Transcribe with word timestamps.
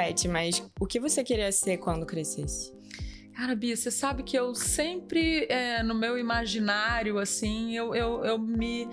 Tete, 0.00 0.26
mas 0.28 0.62
o 0.80 0.86
que 0.86 0.98
você 0.98 1.22
queria 1.22 1.52
ser 1.52 1.76
quando 1.76 2.06
crescesse? 2.06 2.72
Cara, 3.36 3.54
Bia, 3.54 3.76
você 3.76 3.90
sabe 3.90 4.22
que 4.22 4.34
eu 4.34 4.54
sempre, 4.54 5.44
é, 5.50 5.82
no 5.82 5.94
meu 5.94 6.16
imaginário, 6.16 7.18
assim, 7.18 7.76
eu, 7.76 7.94
eu, 7.94 8.24
eu 8.24 8.38
me 8.38 8.88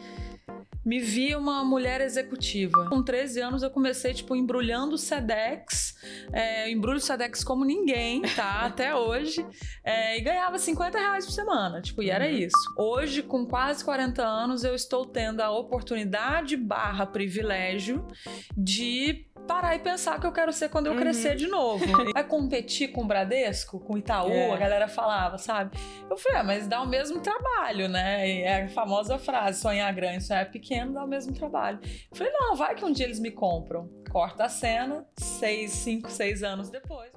me 0.88 1.02
vi 1.02 1.36
uma 1.36 1.66
mulher 1.66 2.00
executiva. 2.00 2.88
Com 2.88 3.04
13 3.04 3.42
anos 3.42 3.62
eu 3.62 3.70
comecei, 3.70 4.14
tipo, 4.14 4.34
embrulhando 4.34 4.98
Sedex, 4.98 5.98
é, 6.32 6.72
embrulho 6.72 7.02
Sedex 7.02 7.44
como 7.44 7.66
ninguém, 7.66 8.22
tá? 8.22 8.62
Até 8.64 8.96
hoje. 8.96 9.46
É, 9.84 10.18
e 10.18 10.22
ganhava 10.22 10.58
50 10.58 10.98
reais 10.98 11.26
por 11.26 11.34
semana, 11.34 11.82
tipo, 11.82 12.02
e 12.02 12.10
era 12.10 12.24
uhum. 12.24 12.32
isso. 12.32 12.74
Hoje, 12.78 13.22
com 13.22 13.46
quase 13.46 13.84
40 13.84 14.24
anos, 14.26 14.64
eu 14.64 14.74
estou 14.74 15.06
tendo 15.06 15.42
a 15.42 15.52
oportunidade 15.52 16.56
barra 16.56 17.06
privilégio 17.06 18.08
de 18.56 19.28
parar 19.48 19.76
e 19.76 19.80
pensar 19.80 20.20
que 20.20 20.28
eu 20.28 20.32
quero 20.32 20.52
ser 20.52 20.70
quando 20.70 20.88
eu 20.88 20.94
uhum. 20.94 21.00
crescer 21.00 21.36
de 21.36 21.48
novo. 21.48 21.86
Vai 22.14 22.24
competir 22.24 22.92
com 22.92 23.02
o 23.02 23.06
Bradesco, 23.06 23.80
com 23.80 23.94
o 23.94 23.98
Itaú, 23.98 24.30
é. 24.30 24.52
a 24.52 24.58
galera 24.58 24.88
falava, 24.88 25.38
sabe? 25.38 25.78
Eu 26.10 26.18
falei, 26.18 26.40
ah, 26.40 26.44
mas 26.44 26.68
dá 26.68 26.82
o 26.82 26.88
mesmo 26.88 27.22
trabalho, 27.22 27.88
né? 27.88 28.30
E 28.30 28.42
é 28.42 28.64
a 28.64 28.70
famosa 28.70 29.18
frase, 29.18 29.62
sonhar 29.62 29.92
grande, 29.94 30.24
sonhar 30.24 30.52
pequeno, 30.52 30.94
dá 30.94 31.04
o 31.04 31.08
mesmo 31.08 31.34
trabalho. 31.34 31.80
Eu 32.12 32.18
falei, 32.18 32.34
não, 32.34 32.56
vai 32.56 32.76
que 32.76 32.84
um 32.84 32.92
dia 32.92 33.06
eles 33.06 33.20
me 33.20 33.32
compram. 33.32 33.90
Corta 34.12 34.46
a 34.46 34.50
cena, 34.50 35.08
seis, 35.18 35.72
cinco, 35.72 36.12
seis 36.12 36.44
anos 36.44 36.70
depois. 36.70 37.12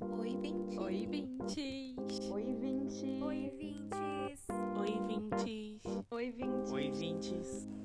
Oi, 0.00 0.36
Vintes. 0.40 0.78
Oi, 0.78 1.06
Vintes. 1.06 2.30
Oi, 2.30 2.54
Vintes. 2.60 3.22
Oi, 3.22 3.52
Vintes. 3.56 4.46
Oi, 4.78 5.00
Vintes. 5.06 6.04
Oi, 6.10 6.30
Vintes. 6.30 6.72
Oi, 6.72 6.90
Vintes. 6.90 7.75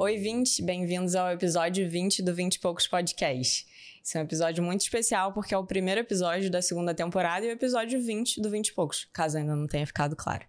Oi, 0.00 0.16
20, 0.16 0.62
bem-vindos 0.62 1.16
ao 1.16 1.32
episódio 1.32 1.90
20 1.90 2.22
do 2.22 2.32
20 2.32 2.54
e 2.54 2.58
Poucos 2.60 2.86
Podcast. 2.86 3.66
Esse 4.08 4.16
é 4.16 4.22
um 4.22 4.24
episódio 4.24 4.64
muito 4.64 4.80
especial 4.80 5.34
porque 5.34 5.52
é 5.54 5.58
o 5.58 5.66
primeiro 5.66 6.00
episódio 6.00 6.50
da 6.50 6.62
segunda 6.62 6.94
temporada 6.94 7.44
e 7.44 7.50
o 7.50 7.52
episódio 7.52 8.02
20 8.02 8.40
do 8.40 8.48
20 8.48 8.68
e 8.68 8.72
poucos, 8.72 9.06
caso 9.12 9.36
ainda 9.36 9.54
não 9.54 9.66
tenha 9.66 9.86
ficado 9.86 10.16
claro. 10.16 10.46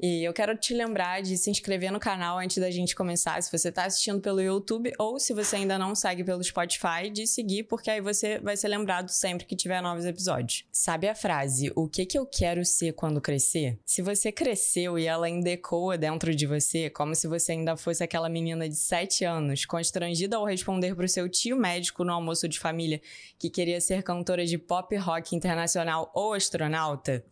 E 0.00 0.26
eu 0.26 0.32
quero 0.32 0.56
te 0.56 0.72
lembrar 0.72 1.20
de 1.20 1.36
se 1.36 1.50
inscrever 1.50 1.92
no 1.92 2.00
canal 2.00 2.38
antes 2.38 2.56
da 2.56 2.70
gente 2.70 2.96
começar, 2.96 3.42
se 3.42 3.52
você 3.52 3.68
está 3.68 3.84
assistindo 3.84 4.22
pelo 4.22 4.40
YouTube 4.40 4.90
ou 4.98 5.20
se 5.20 5.34
você 5.34 5.56
ainda 5.56 5.76
não 5.76 5.94
segue 5.94 6.24
pelo 6.24 6.42
Spotify, 6.42 7.10
de 7.12 7.26
seguir, 7.26 7.64
porque 7.64 7.90
aí 7.90 8.00
você 8.00 8.38
vai 8.38 8.56
ser 8.56 8.68
lembrado 8.68 9.10
sempre 9.10 9.44
que 9.44 9.54
tiver 9.54 9.82
novos 9.82 10.06
episódios. 10.06 10.64
Sabe 10.72 11.06
a 11.06 11.14
frase, 11.14 11.70
o 11.76 11.86
que 11.86 12.06
que 12.06 12.18
eu 12.18 12.24
quero 12.24 12.64
ser 12.64 12.94
quando 12.94 13.20
crescer? 13.20 13.78
Se 13.84 14.00
você 14.00 14.32
cresceu 14.32 14.98
e 14.98 15.04
ela 15.04 15.26
ainda 15.26 15.50
ecoa 15.50 15.98
dentro 15.98 16.34
de 16.34 16.46
você, 16.46 16.88
como 16.88 17.14
se 17.14 17.28
você 17.28 17.52
ainda 17.52 17.76
fosse 17.76 18.02
aquela 18.02 18.30
menina 18.30 18.66
de 18.66 18.76
7 18.76 19.26
anos, 19.26 19.66
constrangida 19.66 20.38
ao 20.38 20.46
responder 20.46 20.96
pro 20.96 21.06
seu 21.06 21.28
tio 21.28 21.54
médico 21.54 22.02
no 22.02 22.10
almoço 22.10 22.48
de 22.48 22.58
família 22.58 22.93
família 22.94 23.00
que 23.38 23.50
queria 23.50 23.80
ser 23.80 24.02
cantora 24.02 24.44
de 24.44 24.58
pop 24.58 24.94
rock 24.96 25.34
internacional 25.34 26.10
ou 26.14 26.34
astronauta? 26.34 27.24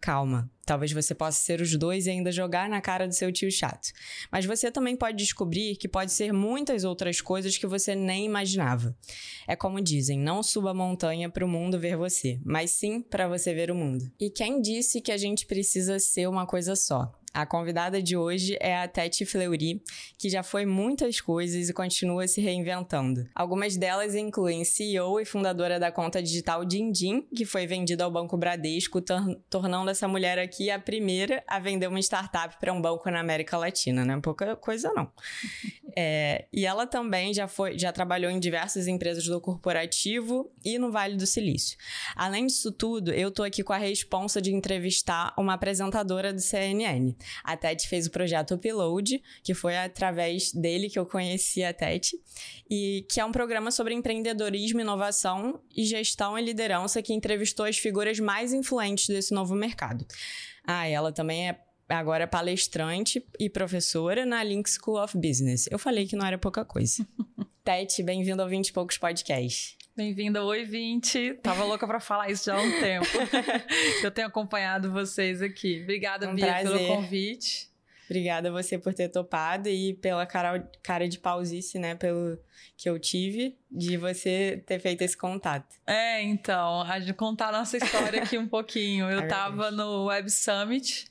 Calma, 0.00 0.50
talvez 0.66 0.90
você 0.90 1.14
possa 1.14 1.38
ser 1.38 1.60
os 1.60 1.76
dois 1.76 2.06
e 2.06 2.10
ainda 2.10 2.32
jogar 2.32 2.68
na 2.68 2.80
cara 2.80 3.06
do 3.06 3.14
seu 3.14 3.30
tio 3.30 3.48
chato. 3.52 3.92
Mas 4.32 4.44
você 4.44 4.68
também 4.68 4.96
pode 4.96 5.16
descobrir 5.16 5.76
que 5.76 5.86
pode 5.86 6.10
ser 6.10 6.32
muitas 6.32 6.82
outras 6.82 7.20
coisas 7.20 7.56
que 7.56 7.68
você 7.68 7.94
nem 7.94 8.24
imaginava. 8.24 8.96
É 9.46 9.54
como 9.54 9.80
dizem, 9.80 10.18
não 10.18 10.42
suba 10.42 10.70
a 10.72 10.74
montanha 10.74 11.30
para 11.30 11.44
o 11.44 11.48
mundo 11.48 11.78
ver 11.78 11.96
você, 11.96 12.40
mas 12.44 12.72
sim 12.72 13.00
para 13.00 13.28
você 13.28 13.54
ver 13.54 13.70
o 13.70 13.76
mundo. 13.76 14.10
E 14.18 14.28
quem 14.28 14.60
disse 14.60 15.00
que 15.00 15.12
a 15.12 15.16
gente 15.16 15.46
precisa 15.46 16.00
ser 16.00 16.28
uma 16.28 16.46
coisa 16.46 16.74
só? 16.74 17.12
A 17.34 17.46
convidada 17.46 18.02
de 18.02 18.14
hoje 18.14 18.58
é 18.60 18.76
a 18.76 18.86
Tete 18.86 19.24
Fleury, 19.24 19.82
que 20.18 20.28
já 20.28 20.42
foi 20.42 20.66
muitas 20.66 21.18
coisas 21.18 21.68
e 21.68 21.72
continua 21.72 22.28
se 22.28 22.42
reinventando. 22.42 23.26
Algumas 23.34 23.74
delas 23.74 24.14
incluem 24.14 24.64
CEO 24.64 25.18
e 25.18 25.24
fundadora 25.24 25.80
da 25.80 25.90
conta 25.90 26.22
digital 26.22 26.62
Dindim, 26.62 27.26
que 27.34 27.46
foi 27.46 27.66
vendida 27.66 28.04
ao 28.04 28.10
Banco 28.10 28.36
Bradesco, 28.36 29.00
tor 29.00 29.22
tornando 29.48 29.90
essa 29.90 30.06
mulher 30.06 30.38
aqui 30.38 30.70
a 30.70 30.78
primeira 30.78 31.42
a 31.48 31.58
vender 31.58 31.86
uma 31.86 32.00
startup 32.00 32.58
para 32.60 32.72
um 32.72 32.82
banco 32.82 33.10
na 33.10 33.20
América 33.20 33.56
Latina, 33.56 34.04
né? 34.04 34.20
Pouca 34.22 34.54
coisa 34.56 34.92
não. 34.92 35.10
É, 35.94 36.46
e 36.50 36.64
ela 36.64 36.86
também 36.86 37.34
já 37.34 37.46
foi, 37.46 37.78
já 37.78 37.92
trabalhou 37.92 38.30
em 38.30 38.40
diversas 38.40 38.86
empresas 38.86 39.26
do 39.26 39.38
corporativo 39.42 40.50
e 40.64 40.78
no 40.78 40.90
Vale 40.90 41.16
do 41.16 41.26
Silício. 41.26 41.76
Além 42.16 42.46
disso 42.46 42.72
tudo, 42.72 43.12
eu 43.12 43.30
tô 43.30 43.42
aqui 43.42 43.62
com 43.62 43.74
a 43.74 43.78
responsa 43.78 44.40
de 44.40 44.54
entrevistar 44.54 45.34
uma 45.36 45.52
apresentadora 45.52 46.32
do 46.32 46.40
CNN. 46.40 47.14
A 47.42 47.56
Tete 47.56 47.88
fez 47.88 48.06
o 48.06 48.10
projeto 48.10 48.54
Upload, 48.54 49.22
que 49.42 49.54
foi 49.54 49.76
através 49.76 50.52
dele 50.52 50.88
que 50.88 50.98
eu 50.98 51.06
conheci 51.06 51.62
a 51.62 51.72
Tete, 51.72 52.16
e 52.70 53.06
que 53.10 53.20
é 53.20 53.24
um 53.24 53.32
programa 53.32 53.70
sobre 53.70 53.94
empreendedorismo, 53.94 54.80
inovação 54.80 55.60
e 55.74 55.84
gestão 55.84 56.38
e 56.38 56.42
liderança 56.42 57.02
que 57.02 57.12
entrevistou 57.12 57.66
as 57.66 57.78
figuras 57.78 58.18
mais 58.18 58.52
influentes 58.52 59.08
desse 59.08 59.32
novo 59.32 59.54
mercado. 59.54 60.06
Ah, 60.64 60.86
ela 60.86 61.12
também 61.12 61.48
é 61.48 61.58
agora 61.88 62.26
palestrante 62.26 63.24
e 63.38 63.50
professora 63.50 64.24
na 64.24 64.42
Link 64.42 64.68
School 64.68 65.02
of 65.02 65.16
Business. 65.16 65.68
Eu 65.70 65.78
falei 65.78 66.06
que 66.06 66.16
não 66.16 66.26
era 66.26 66.38
pouca 66.38 66.64
coisa. 66.64 67.06
Tete, 67.64 68.02
bem-vindo 68.02 68.42
ao 68.42 68.48
20 68.48 68.68
e 68.68 68.72
poucos 68.72 68.98
podcast. 68.98 69.76
Bem-vinda, 69.94 70.42
oi 70.42 70.64
20. 70.64 71.34
Tava 71.42 71.64
louca 71.64 71.86
para 71.86 72.00
falar 72.00 72.30
isso 72.30 72.46
já 72.46 72.56
há 72.56 72.62
um 72.62 72.80
tempo. 72.80 73.06
Eu 74.02 74.10
tenho 74.10 74.26
acompanhado 74.26 74.90
vocês 74.90 75.42
aqui. 75.42 75.80
Obrigada, 75.82 76.26
um 76.30 76.34
Bia, 76.34 76.46
prazer. 76.46 76.78
pelo 76.78 76.86
convite. 76.86 77.68
Obrigada 78.06 78.48
a 78.48 78.52
você 78.52 78.78
por 78.78 78.94
ter 78.94 79.10
topado 79.10 79.68
e 79.68 79.92
pela 79.94 80.24
cara, 80.24 80.66
cara 80.82 81.06
de 81.06 81.18
pausice, 81.18 81.78
né, 81.78 81.94
pelo 81.94 82.38
que 82.74 82.88
eu 82.88 82.98
tive 82.98 83.56
de 83.70 83.98
você 83.98 84.62
ter 84.66 84.78
feito 84.78 85.02
esse 85.02 85.16
contato. 85.16 85.76
É, 85.86 86.22
então, 86.22 86.82
a 86.82 86.98
gente 86.98 87.12
contar 87.12 87.48
a 87.48 87.52
nossa 87.52 87.76
história 87.76 88.22
aqui 88.22 88.38
um 88.38 88.48
pouquinho. 88.48 89.10
Eu 89.10 89.20
é 89.20 89.26
tava 89.26 89.70
no 89.70 90.06
Web 90.06 90.30
Summit 90.30 91.04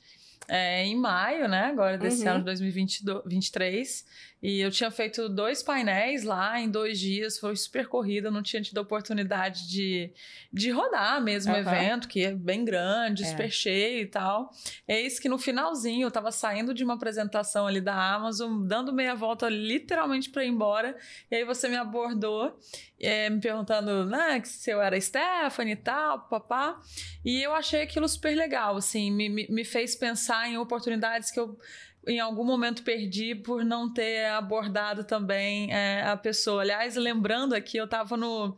é, 0.52 0.84
em 0.84 0.94
maio, 0.94 1.48
né, 1.48 1.64
agora 1.64 1.96
desse 1.96 2.24
uhum. 2.24 2.32
ano 2.32 2.38
de 2.40 2.44
2023. 2.44 4.04
E 4.42 4.60
eu 4.60 4.70
tinha 4.70 4.90
feito 4.90 5.28
dois 5.28 5.62
painéis 5.62 6.24
lá 6.24 6.60
em 6.60 6.68
dois 6.68 6.98
dias, 6.98 7.38
foi 7.38 7.56
super 7.56 7.86
corrida, 7.86 8.28
não 8.28 8.42
tinha 8.42 8.60
tido 8.60 8.76
a 8.78 8.82
oportunidade 8.82 9.66
de, 9.68 10.12
de 10.52 10.70
rodar 10.70 11.22
mesmo 11.22 11.54
o 11.54 11.56
evento, 11.56 12.08
que 12.08 12.24
é 12.24 12.34
bem 12.34 12.64
grande, 12.64 13.22
é. 13.22 13.26
super 13.26 13.50
cheio 13.50 14.02
e 14.02 14.06
tal. 14.06 14.50
Eis 14.86 15.18
que 15.18 15.28
no 15.28 15.38
finalzinho 15.38 16.06
eu 16.06 16.10
tava 16.10 16.30
saindo 16.32 16.74
de 16.74 16.84
uma 16.84 16.94
apresentação 16.94 17.66
ali 17.68 17.80
da 17.80 17.94
Amazon, 17.94 18.66
dando 18.66 18.92
meia 18.92 19.14
volta 19.14 19.48
literalmente 19.48 20.28
para 20.28 20.44
ir 20.44 20.48
embora, 20.48 20.98
e 21.30 21.36
aí 21.36 21.44
você 21.44 21.66
me 21.68 21.76
abordou, 21.76 22.58
é, 23.02 23.28
me 23.28 23.40
perguntando 23.40 24.06
né, 24.06 24.40
se 24.44 24.70
eu 24.70 24.80
era 24.80 24.98
Stephanie 25.00 25.72
e 25.72 25.76
tal, 25.76 26.20
papá. 26.28 26.80
E 27.24 27.42
eu 27.42 27.52
achei 27.54 27.82
aquilo 27.82 28.08
super 28.08 28.34
legal, 28.36 28.76
assim, 28.76 29.10
me, 29.10 29.28
me, 29.28 29.64
fez 29.64 29.96
pensar 29.96 30.48
em 30.48 30.56
oportunidades 30.56 31.30
que 31.30 31.40
eu 31.40 31.58
em 32.06 32.18
algum 32.18 32.44
momento 32.44 32.82
perdi 32.82 33.34
por 33.34 33.64
não 33.64 33.92
ter 33.92 34.26
abordado 34.26 35.04
também 35.04 35.72
é, 35.72 36.02
a 36.02 36.16
pessoa. 36.16 36.62
Aliás, 36.62 36.96
lembrando 36.96 37.54
aqui, 37.54 37.76
eu 37.76 37.84
estava 37.84 38.16
no, 38.16 38.56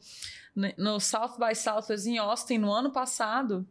no 0.78 0.98
South 0.98 1.36
by 1.38 1.54
Southwest 1.54 2.06
em 2.06 2.16
Austin 2.16 2.58
no 2.58 2.72
ano 2.72 2.90
passado. 2.90 3.66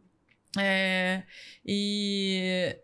É, 0.56 1.24
e 1.66 2.76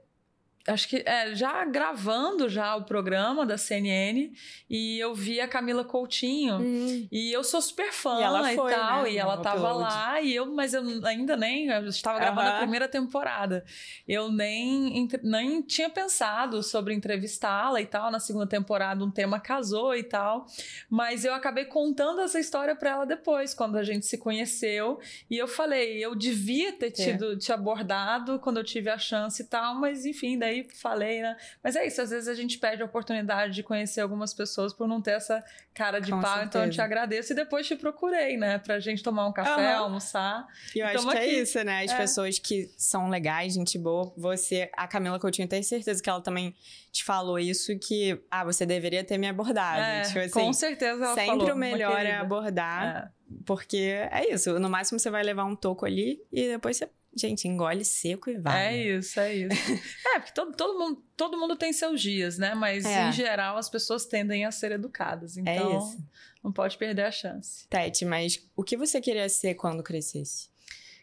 acho 0.66 0.88
que 0.88 1.02
é, 1.06 1.34
já 1.34 1.64
gravando 1.64 2.48
já 2.48 2.76
o 2.76 2.84
programa 2.84 3.46
da 3.46 3.56
CNN 3.56 4.30
e 4.68 4.98
eu 4.98 5.14
vi 5.14 5.40
a 5.40 5.48
Camila 5.48 5.84
Coutinho 5.84 6.56
hum. 6.56 7.08
e 7.10 7.32
eu 7.32 7.42
sou 7.42 7.62
super 7.62 7.90
fã 7.92 8.20
e, 8.20 8.22
ela 8.22 8.54
foi, 8.54 8.70
e 8.70 8.74
tal 8.74 9.02
né? 9.02 9.12
e 9.12 9.18
ela 9.18 9.38
tava 9.38 9.72
lá 9.72 10.20
e 10.20 10.34
eu 10.34 10.46
mas 10.46 10.74
eu 10.74 10.82
ainda 11.04 11.34
nem 11.36 11.68
eu 11.68 11.86
estava 11.86 12.18
gravando 12.18 12.48
uh 12.48 12.52
-huh. 12.52 12.56
a 12.56 12.58
primeira 12.58 12.88
temporada 12.88 13.64
eu 14.06 14.30
nem 14.30 15.08
nem 15.22 15.62
tinha 15.62 15.88
pensado 15.88 16.62
sobre 16.62 16.92
entrevistá-la 16.92 17.80
e 17.80 17.86
tal 17.86 18.10
na 18.10 18.20
segunda 18.20 18.46
temporada 18.46 19.02
um 19.02 19.10
tema 19.10 19.40
casou 19.40 19.94
e 19.94 20.02
tal 20.02 20.46
mas 20.90 21.24
eu 21.24 21.32
acabei 21.32 21.64
contando 21.64 22.20
essa 22.20 22.38
história 22.38 22.76
para 22.76 22.90
ela 22.90 23.06
depois 23.06 23.54
quando 23.54 23.76
a 23.76 23.82
gente 23.82 24.04
se 24.04 24.18
conheceu 24.18 25.00
e 25.30 25.38
eu 25.38 25.48
falei 25.48 26.04
eu 26.04 26.14
devia 26.14 26.72
ter 26.72 26.90
tido 26.90 27.32
é. 27.32 27.36
te 27.36 27.50
abordado 27.50 28.38
quando 28.40 28.58
eu 28.58 28.64
tive 28.64 28.90
a 28.90 28.98
chance 28.98 29.42
e 29.42 29.46
tal 29.46 29.74
mas 29.74 30.04
enfim 30.04 30.38
daí 30.38 30.49
aí 30.50 30.68
falei, 30.74 31.22
né? 31.22 31.36
Mas 31.62 31.76
é 31.76 31.86
isso, 31.86 32.00
às 32.00 32.10
vezes 32.10 32.28
a 32.28 32.34
gente 32.34 32.58
perde 32.58 32.82
a 32.82 32.84
oportunidade 32.84 33.54
de 33.54 33.62
conhecer 33.62 34.00
algumas 34.00 34.34
pessoas 34.34 34.72
por 34.72 34.86
não 34.86 35.00
ter 35.00 35.12
essa 35.12 35.42
cara 35.74 36.00
de 36.00 36.10
Com 36.10 36.20
pau. 36.20 36.30
Certeza. 36.30 36.46
Então 36.46 36.64
eu 36.64 36.70
te 36.70 36.80
agradeço 36.80 37.32
e 37.32 37.36
depois 37.36 37.66
te 37.66 37.76
procurei, 37.76 38.36
né? 38.36 38.58
Pra 38.58 38.78
gente 38.78 39.02
tomar 39.02 39.26
um 39.26 39.32
café, 39.32 39.76
uhum. 39.76 39.84
almoçar. 39.84 40.46
E 40.74 40.80
eu 40.80 40.86
acho 40.86 41.08
que 41.08 41.16
é 41.16 41.18
aqui. 41.18 41.30
é 41.30 41.42
isso, 41.42 41.64
né? 41.64 41.84
As 41.84 41.92
é. 41.92 41.96
pessoas 41.96 42.38
que 42.38 42.70
são 42.76 43.08
legais, 43.08 43.54
gente 43.54 43.78
boa. 43.78 44.12
Você, 44.16 44.70
a 44.76 44.86
Camila 44.86 45.18
Coutinho, 45.18 45.48
tenho 45.48 45.64
certeza 45.64 46.02
que 46.02 46.10
ela 46.10 46.20
também 46.20 46.54
te 46.92 47.04
falou 47.04 47.38
isso, 47.38 47.78
que, 47.78 48.20
ah, 48.30 48.44
você 48.44 48.66
deveria 48.66 49.04
ter 49.04 49.16
me 49.16 49.28
abordado. 49.28 49.80
É, 49.80 50.02
tipo 50.02 50.18
assim, 50.18 50.30
com 50.30 50.52
certeza 50.52 51.04
ela 51.04 51.14
Sempre 51.14 51.38
falou, 51.38 51.52
o 51.52 51.56
melhor 51.56 52.04
é 52.04 52.16
abordar. 52.16 53.12
É. 53.16 53.20
Porque 53.46 53.94
é 54.10 54.32
isso, 54.32 54.58
no 54.58 54.68
máximo 54.68 54.98
você 54.98 55.08
vai 55.08 55.22
levar 55.22 55.44
um 55.44 55.54
toco 55.54 55.86
ali 55.86 56.20
e 56.32 56.48
depois 56.48 56.76
você 56.76 56.88
Gente, 57.14 57.48
engole 57.48 57.84
seco 57.84 58.30
e 58.30 58.38
vai. 58.38 58.74
É 58.74 58.96
isso, 58.96 59.18
é 59.18 59.34
isso. 59.34 59.72
é, 60.14 60.20
porque 60.20 60.32
todo, 60.32 60.56
todo, 60.56 60.78
mundo, 60.78 61.04
todo 61.16 61.38
mundo 61.38 61.56
tem 61.56 61.72
seus 61.72 62.00
dias, 62.00 62.38
né? 62.38 62.54
Mas, 62.54 62.84
é. 62.84 63.08
em 63.08 63.12
geral, 63.12 63.56
as 63.56 63.68
pessoas 63.68 64.06
tendem 64.06 64.44
a 64.44 64.52
ser 64.52 64.72
educadas. 64.72 65.36
É 65.36 65.40
então, 65.40 65.72
é 65.72 65.76
isso. 65.78 65.98
Não 66.42 66.52
pode 66.52 66.78
perder 66.78 67.02
a 67.02 67.10
chance. 67.10 67.66
Tete, 67.68 68.04
mas 68.04 68.48
o 68.56 68.62
que 68.62 68.76
você 68.76 69.00
queria 69.00 69.28
ser 69.28 69.54
quando 69.54 69.82
crescesse? 69.82 70.48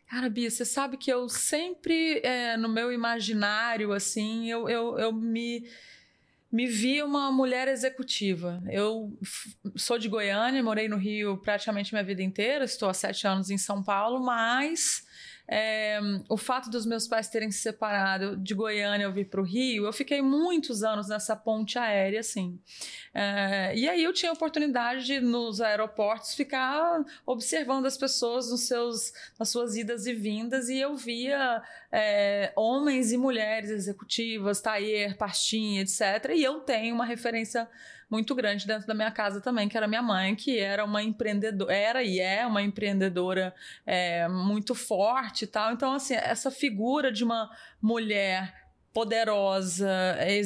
Cara, 0.07 0.29
Bia, 0.29 0.49
você 0.49 0.63
sabe 0.63 0.95
que 0.95 1.11
eu 1.11 1.27
sempre, 1.27 2.21
é, 2.23 2.55
no 2.55 2.69
meu 2.69 2.93
imaginário, 2.93 3.91
assim, 3.91 4.49
eu, 4.49 4.69
eu, 4.69 4.97
eu 4.97 5.11
me, 5.11 5.69
me 6.49 6.65
vi 6.65 7.03
uma 7.03 7.29
mulher 7.29 7.67
executiva. 7.67 8.63
Eu 8.69 9.11
sou 9.75 9.99
de 9.99 10.07
Goiânia, 10.07 10.63
morei 10.63 10.87
no 10.87 10.95
Rio 10.95 11.37
praticamente 11.37 11.93
minha 11.93 12.05
vida 12.05 12.23
inteira, 12.23 12.63
estou 12.63 12.87
há 12.87 12.93
sete 12.93 13.27
anos 13.27 13.49
em 13.49 13.57
São 13.57 13.83
Paulo, 13.83 14.23
mas 14.23 15.05
é, 15.49 15.99
o 16.27 16.35
fato 16.35 16.69
dos 16.69 16.85
meus 16.85 17.07
pais 17.07 17.29
terem 17.29 17.49
se 17.49 17.59
separado 17.59 18.35
de 18.35 18.53
Goiânia 18.53 19.05
eu 19.05 19.13
vir 19.13 19.29
para 19.29 19.39
o 19.39 19.43
Rio, 19.43 19.85
eu 19.85 19.93
fiquei 19.93 20.21
muitos 20.21 20.83
anos 20.83 21.07
nessa 21.07 21.35
ponte 21.35 21.79
aérea, 21.79 22.19
assim. 22.19 22.59
É, 23.13 23.73
e 23.75 23.87
aí 23.87 24.03
eu 24.03 24.11
tinha 24.11 24.31
a 24.31 24.33
oportunidade 24.33 25.05
de, 25.05 25.19
nos 25.21 25.61
aeroportos, 25.61 26.35
ficar 26.35 27.03
observando 27.25 27.85
as 27.85 27.97
pessoas 27.97 28.51
nos 28.51 28.67
seus, 28.67 29.13
nas 29.39 29.49
suas 29.49 29.77
idas 29.77 30.05
e 30.05 30.13
vindas, 30.13 30.67
e 30.67 30.77
eu 30.77 30.95
via 30.95 31.61
é, 31.91 32.51
homens 32.55 33.13
e 33.13 33.17
mulheres 33.17 33.69
executivas, 33.69 34.59
taier, 34.59 35.17
pastinha, 35.17 35.81
etc. 35.81 36.31
E 36.35 36.43
eu 36.43 36.59
tenho 36.59 36.93
uma 36.93 37.05
referência 37.05 37.69
muito 38.09 38.33
grande 38.33 38.65
dentro 38.65 38.87
da 38.87 38.93
minha 38.93 39.11
casa 39.11 39.41
também, 39.41 39.67
que 39.67 39.77
era 39.77 39.87
minha 39.87 40.01
mãe, 40.01 40.35
que 40.35 40.57
era 40.57 40.85
uma 40.85 41.03
empreendedora, 41.03 41.73
era 41.73 42.03
e 42.03 42.19
é 42.19 42.45
uma 42.45 42.61
empreendedora 42.61 43.53
é, 43.85 44.27
muito 44.27 44.73
forte 44.73 45.43
e 45.43 45.47
tal. 45.47 45.73
Então, 45.73 45.93
assim, 45.93 46.15
essa 46.15 46.49
figura 46.49 47.11
de 47.11 47.23
uma 47.23 47.49
mulher 47.81 48.67
poderosa, 48.93 49.89
é, 50.17 50.39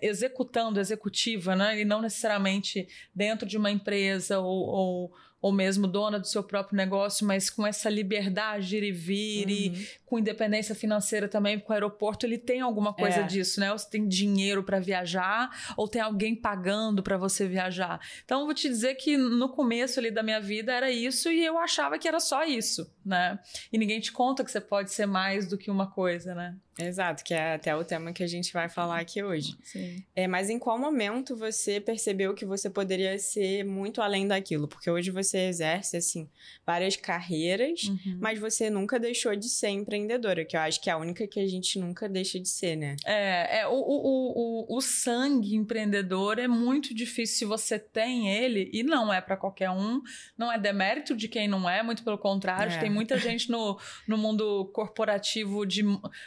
executando, 0.00 0.80
executiva, 0.80 1.54
né? 1.54 1.80
E 1.80 1.84
não 1.84 2.00
necessariamente 2.00 2.88
dentro 3.14 3.46
de 3.46 3.58
uma 3.58 3.70
empresa 3.70 4.38
ou, 4.38 4.66
ou 4.66 5.12
ou 5.42 5.50
mesmo 5.50 5.88
dona 5.88 6.20
do 6.20 6.26
seu 6.26 6.44
próprio 6.44 6.76
negócio, 6.76 7.26
mas 7.26 7.50
com 7.50 7.66
essa 7.66 7.90
liberdade 7.90 8.68
de 8.68 8.76
ir 8.76 8.84
e 8.84 8.92
vir, 8.92 9.46
uhum. 9.46 9.50
e 9.50 9.88
com 10.12 10.18
independência 10.18 10.74
financeira 10.74 11.26
também, 11.26 11.58
porque 11.58 11.72
o 11.72 11.74
aeroporto 11.74 12.26
ele 12.26 12.36
tem 12.36 12.60
alguma 12.60 12.92
coisa 12.92 13.20
é. 13.20 13.22
disso, 13.22 13.58
né? 13.58 13.72
Você 13.72 13.88
tem 13.88 14.06
dinheiro 14.06 14.62
para 14.62 14.78
viajar, 14.78 15.48
ou 15.74 15.88
tem 15.88 16.02
alguém 16.02 16.36
pagando 16.36 17.02
para 17.02 17.16
você 17.16 17.48
viajar. 17.48 17.98
Então, 18.22 18.44
vou 18.44 18.52
te 18.52 18.68
dizer 18.68 18.96
que 18.96 19.16
no 19.16 19.48
começo 19.48 19.98
ali 19.98 20.10
da 20.10 20.22
minha 20.22 20.38
vida 20.38 20.70
era 20.70 20.90
isso, 20.90 21.32
e 21.32 21.42
eu 21.42 21.56
achava 21.56 21.98
que 21.98 22.06
era 22.06 22.20
só 22.20 22.44
isso, 22.44 22.92
né? 23.02 23.38
E 23.72 23.78
ninguém 23.78 24.00
te 24.00 24.12
conta 24.12 24.44
que 24.44 24.50
você 24.50 24.60
pode 24.60 24.92
ser 24.92 25.06
mais 25.06 25.48
do 25.48 25.56
que 25.56 25.70
uma 25.70 25.90
coisa, 25.90 26.34
né? 26.34 26.56
Exato, 26.78 27.22
que 27.22 27.34
é 27.34 27.54
até 27.54 27.76
o 27.76 27.84
tema 27.84 28.12
que 28.12 28.22
a 28.22 28.26
gente 28.26 28.52
vai 28.52 28.68
falar 28.68 28.98
aqui 28.98 29.22
hoje. 29.22 29.56
Sim. 29.62 30.02
É, 30.16 30.26
mas 30.26 30.48
em 30.48 30.58
qual 30.58 30.78
momento 30.78 31.36
você 31.36 31.80
percebeu 31.80 32.34
que 32.34 32.46
você 32.46 32.70
poderia 32.70 33.18
ser 33.18 33.62
muito 33.62 34.00
além 34.00 34.26
daquilo? 34.26 34.66
Porque 34.66 34.90
hoje 34.90 35.10
você 35.10 35.48
exerce, 35.48 35.98
assim, 35.98 36.28
várias 36.64 36.96
carreiras, 36.96 37.84
uhum. 37.84 38.18
mas 38.18 38.38
você 38.38 38.70
nunca 38.70 38.98
deixou 38.98 39.36
de 39.36 39.50
ser 39.50 39.68
empreendedora, 40.02 40.44
que 40.44 40.56
eu 40.56 40.60
acho 40.60 40.80
que 40.80 40.90
é 40.90 40.92
a 40.92 40.96
única 40.96 41.26
que 41.26 41.38
a 41.38 41.46
gente 41.46 41.78
nunca 41.78 42.08
deixa 42.08 42.40
de 42.40 42.48
ser, 42.48 42.76
né? 42.76 42.96
É, 43.04 43.60
é 43.60 43.66
o, 43.66 43.74
o, 43.74 44.66
o, 44.70 44.76
o 44.76 44.80
sangue 44.80 45.54
empreendedor 45.54 46.38
é 46.38 46.48
muito 46.48 46.94
difícil 46.94 47.36
se 47.36 47.44
você 47.44 47.78
tem 47.78 48.30
ele, 48.30 48.70
e 48.72 48.82
não 48.82 49.12
é 49.12 49.20
para 49.20 49.36
qualquer 49.36 49.70
um, 49.70 50.00
não 50.36 50.50
é 50.50 50.58
demérito 50.58 51.14
de 51.14 51.28
quem 51.28 51.46
não 51.46 51.68
é, 51.68 51.82
muito 51.82 52.02
pelo 52.02 52.18
contrário, 52.18 52.72
é. 52.72 52.78
tem 52.78 52.90
muita 52.90 53.18
gente 53.18 53.50
no, 53.50 53.78
no 54.08 54.18
mundo 54.18 54.70
corporativo 54.72 55.64
de, 55.64 55.82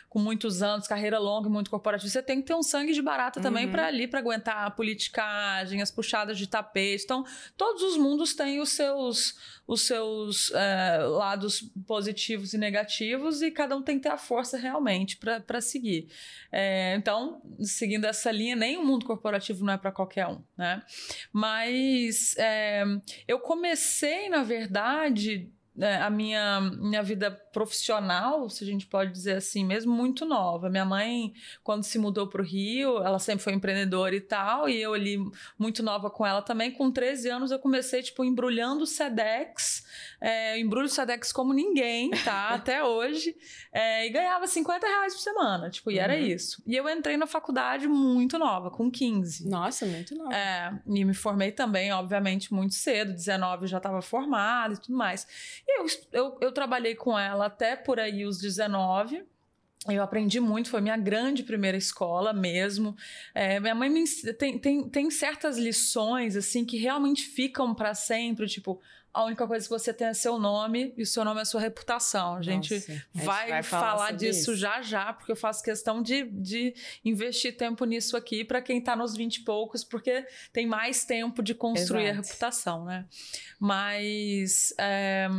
com 0.08 0.20
muito 0.20 0.46
muitos 0.46 0.62
anos, 0.62 0.88
carreira 0.88 1.18
longa 1.18 1.48
e 1.48 1.52
muito 1.52 1.70
corporativa, 1.70 2.10
você 2.10 2.22
tem 2.22 2.42
que 2.42 2.48
ter 2.48 2.54
um 2.54 2.62
sangue 2.62 2.94
de 2.94 3.02
barata 3.02 3.42
também 3.42 3.66
uhum. 3.66 3.72
para 3.72 3.88
ali, 3.88 4.08
para 4.08 4.20
aguentar 4.20 4.66
a 4.66 4.72
politicagem, 4.72 5.82
as 5.82 5.90
puxadas 5.90 6.38
de 6.38 6.48
tapete. 6.48 7.04
Então, 7.04 7.24
todos 7.58 7.82
os 7.82 7.98
mundos 7.98 8.36
têm 8.36 8.60
os 8.60 8.70
seus, 8.70 9.36
os 9.68 9.82
seus 9.82 10.52
é, 10.52 10.98
lados 10.98 11.62
positivos 11.88 12.54
e 12.54 12.58
negativos 12.58 13.42
e 13.42 13.50
cada 13.50 13.76
um 13.76 13.82
tem 13.82 13.98
que 13.98 14.04
ter 14.04 14.10
a 14.10 14.18
força 14.18 14.58
realmente 14.58 15.18
para 15.18 15.62
seguir. 15.62 16.08
É, 16.52 16.96
então, 16.96 17.42
seguindo 17.60 18.06
essa 18.06 18.32
linha, 18.32 18.56
nem 18.56 18.78
o 18.78 18.86
mundo 18.86 19.06
corporativo 19.06 19.66
não 19.66 19.74
é 19.74 19.78
para 19.78 19.92
qualquer 19.92 20.28
um, 20.28 20.42
né? 20.58 20.84
Mas 21.32 22.36
é, 22.38 22.84
eu 23.28 23.40
comecei, 23.40 24.30
na 24.30 24.44
verdade, 24.44 25.52
a 26.02 26.10
minha, 26.10 26.62
minha 26.62 27.04
vida 27.04 27.30
profissional, 27.30 28.50
se 28.50 28.64
a 28.64 28.68
gente 28.68 28.86
pode 28.86 29.12
dizer 29.12 29.38
assim, 29.38 29.66
mesmo 29.66 29.94
muito 29.94 30.26
nova. 30.26 30.70
Minha 30.70 30.86
mãe, 30.86 31.34
quando 31.64 31.84
se 31.84 32.00
mudou 32.00 32.28
para 32.28 32.42
o 32.42 32.46
Rio, 32.46 33.04
ela 33.04 33.20
sempre 33.20 33.44
foi 33.44 33.54
empreendedora 33.54 34.16
e 34.16 34.22
tal, 34.22 34.70
e 34.70 34.82
eu 34.82 34.94
ali 34.94 35.18
muito 35.58 35.84
nova 35.84 36.10
com 36.10 36.26
ela 36.26 36.42
também. 36.42 36.72
Com 36.72 36.92
13 36.92 37.30
anos 37.30 37.52
eu 37.52 37.60
comecei, 37.60 38.02
tipo, 38.02 38.24
embrulhando 38.24 38.86
Sedex, 38.86 39.86
é, 40.22 40.60
embrulho 40.60 40.88
Sedex 40.88 41.32
como 41.32 41.54
ninguém, 41.54 42.12
tá? 42.24 42.50
Até 42.56 42.84
hoje, 42.84 43.36
é, 43.74 44.06
e 44.06 44.10
ganhava 44.10 44.48
50 44.48 44.86
reais 44.86 45.14
por 45.14 45.22
semana, 45.22 45.70
tipo, 45.70 45.92
e 45.92 45.96
uhum. 45.96 46.02
era 46.02 46.18
isso. 46.18 46.64
E 46.66 46.76
eu 46.76 46.88
entrei 46.90 47.18
na 47.18 47.28
faculdade 47.28 47.88
muito 47.88 48.38
nova, 48.38 48.72
com 48.72 48.90
15. 48.90 49.50
Nossa, 49.50 49.86
muito 49.86 50.16
nova. 50.16 50.34
É, 50.34 50.74
e 50.88 51.04
me 51.04 51.14
formei 51.14 51.52
também, 51.52 51.92
obviamente, 51.92 52.54
muito 52.54 52.74
cedo, 52.74 53.14
19 53.14 53.68
já 53.68 53.78
estava 53.78 54.02
formada 54.02 54.74
e 54.74 54.78
tudo 54.78 54.96
mais. 54.96 55.65
Eu, 55.68 55.86
eu, 56.12 56.38
eu 56.42 56.52
trabalhei 56.52 56.96
com 56.96 57.18
ela 57.18 57.48
até 57.48 57.76
por 57.76 58.00
aí 58.00 58.26
os 58.26 58.38
19. 58.38 59.26
Eu 59.88 60.02
aprendi 60.02 60.40
muito, 60.40 60.70
foi 60.70 60.82
minha 60.82 60.98
grande 60.98 61.44
primeira 61.44 61.78
escola 61.78 62.34
mesmo. 62.34 62.96
É, 63.34 63.60
minha 63.60 63.76
mãe 63.76 63.90
me, 63.90 64.04
tem, 64.34 64.58
tem, 64.58 64.90
tem 64.90 65.12
certas 65.12 65.58
lições 65.58 66.36
assim 66.36 66.66
que 66.66 66.78
realmente 66.78 67.24
ficam 67.24 67.74
para 67.74 67.94
sempre, 67.94 68.48
tipo, 68.48 68.82
a 69.16 69.24
única 69.24 69.48
coisa 69.48 69.66
que 69.66 69.70
você 69.70 69.94
tem 69.94 70.08
é 70.08 70.14
seu 70.14 70.38
nome 70.38 70.94
e 70.98 71.04
o 71.04 71.06
seu 71.06 71.24
nome 71.24 71.40
é 71.40 71.46
sua 71.46 71.62
reputação. 71.62 72.36
A 72.36 72.42
gente, 72.42 72.74
Nossa, 72.74 73.02
vai, 73.14 73.50
vai, 73.50 73.64
falar, 73.64 73.92
falar 73.92 74.12
disso 74.12 74.52
isso. 74.52 74.56
já 74.58 74.82
já, 74.82 75.14
porque 75.14 75.32
eu 75.32 75.38
faço 75.38 75.64
questão 75.64 76.02
de, 76.02 76.26
de 76.26 76.76
investir 77.04 77.56
tempo 77.56 77.86
nisso 77.86 78.18
aqui 78.18 78.44
para 78.44 78.62
quem 78.62 78.80
está 78.80 78.94
nos 78.94 79.16
20 79.16 79.38
e 79.38 79.42
poucos, 79.46 79.86
porque 79.86 80.28
tem 80.52 80.68
mais 80.68 81.06
tempo 81.06 81.42
de 81.42 81.56
construir 81.56 82.04
Exato. 82.04 82.20
a 82.20 82.22
reputação, 82.22 82.86
né? 82.86 83.06
Mas. 83.58 84.74
É, 84.78 85.30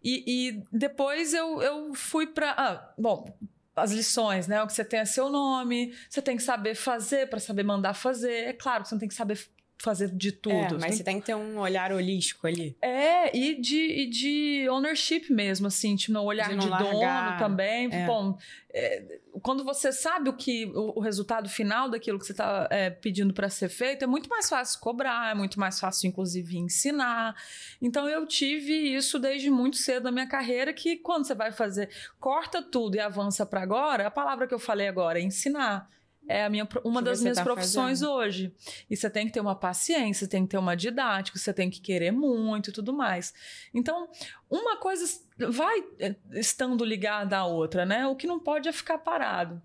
e, 0.00 0.24
e, 0.26 0.62
depois 0.72 1.34
eu, 1.34 1.60
eu 1.60 1.94
fui 1.94 2.24
para. 2.24 2.52
Ah, 2.52 2.94
bom, 2.96 3.36
as 3.74 3.90
lições, 3.90 4.46
né? 4.46 4.62
O 4.62 4.66
que 4.68 4.72
você 4.72 4.84
tem 4.84 5.00
é 5.00 5.04
seu 5.04 5.28
nome, 5.28 5.92
você 6.08 6.22
tem 6.22 6.36
que 6.36 6.42
saber 6.42 6.76
fazer 6.76 7.28
para 7.28 7.40
saber 7.40 7.64
mandar 7.64 7.94
fazer. 7.94 8.48
É 8.48 8.52
claro 8.52 8.82
que 8.82 8.88
você 8.88 8.94
não 8.94 9.00
tem 9.00 9.08
que 9.08 9.14
saber 9.14 9.38
fazer 9.80 10.10
de 10.10 10.32
tudo. 10.32 10.54
É, 10.54 10.78
mas 10.78 10.96
você 10.96 11.04
tem 11.04 11.20
que 11.20 11.26
ter 11.26 11.34
um 11.34 11.58
olhar 11.58 11.92
holístico 11.92 12.46
ali. 12.46 12.76
É, 12.82 13.36
e 13.36 13.60
de, 13.60 13.76
e 13.76 14.10
de 14.10 14.68
ownership 14.68 15.30
mesmo, 15.30 15.68
assim, 15.68 15.94
tipo, 15.94 16.12
no 16.12 16.24
olhar 16.24 16.48
de, 16.48 16.58
de 16.58 16.68
dono 16.68 17.38
também. 17.38 17.88
É. 17.92 18.04
Bom, 18.04 18.36
é, 18.72 19.20
quando 19.40 19.64
você 19.64 19.92
sabe 19.92 20.28
o 20.28 20.32
que 20.32 20.66
o, 20.66 20.98
o, 20.98 21.00
resultado 21.00 21.48
final 21.48 21.88
daquilo 21.88 22.18
que 22.18 22.26
você 22.26 22.32
está 22.32 22.66
é, 22.70 22.90
pedindo 22.90 23.32
para 23.32 23.48
ser 23.48 23.68
feito, 23.68 24.02
é 24.02 24.06
muito 24.06 24.28
mais 24.28 24.48
fácil 24.48 24.80
cobrar, 24.80 25.30
é 25.30 25.34
muito 25.34 25.60
mais 25.60 25.78
fácil, 25.78 26.08
inclusive, 26.08 26.58
ensinar. 26.58 27.36
Então, 27.80 28.08
eu 28.08 28.26
tive 28.26 28.72
isso 28.72 29.18
desde 29.18 29.48
muito 29.48 29.76
cedo 29.76 30.04
na 30.04 30.12
minha 30.12 30.26
carreira, 30.26 30.72
que 30.72 30.96
quando 30.96 31.24
você 31.24 31.34
vai 31.34 31.52
fazer, 31.52 31.88
corta 32.18 32.60
tudo 32.60 32.96
e 32.96 33.00
avança 33.00 33.46
para 33.46 33.62
agora, 33.62 34.08
a 34.08 34.10
palavra 34.10 34.48
que 34.48 34.54
eu 34.54 34.58
falei 34.58 34.88
agora 34.88 35.20
é 35.20 35.22
ensinar 35.22 35.88
é 36.28 36.44
a 36.44 36.50
minha, 36.50 36.68
uma 36.84 37.00
das 37.00 37.22
minhas 37.22 37.38
tá 37.38 37.42
profissões 37.42 38.00
fazendo. 38.00 38.12
hoje. 38.12 38.54
E 38.88 38.96
você 38.96 39.08
tem 39.08 39.26
que 39.26 39.32
ter 39.32 39.40
uma 39.40 39.54
paciência, 39.54 40.28
tem 40.28 40.44
que 40.44 40.50
ter 40.50 40.58
uma 40.58 40.76
didática, 40.76 41.38
você 41.38 41.52
tem 41.52 41.70
que 41.70 41.80
querer 41.80 42.10
muito 42.10 42.68
e 42.68 42.72
tudo 42.72 42.92
mais. 42.92 43.32
Então, 43.72 44.08
uma 44.50 44.76
coisa 44.76 45.04
vai 45.50 45.82
eh, 45.98 46.14
estando 46.32 46.84
ligada 46.84 47.38
à 47.38 47.46
outra, 47.46 47.86
né? 47.86 48.06
O 48.06 48.14
que 48.14 48.26
não 48.26 48.38
pode 48.38 48.68
é 48.68 48.72
ficar 48.72 48.98
parado. 48.98 49.60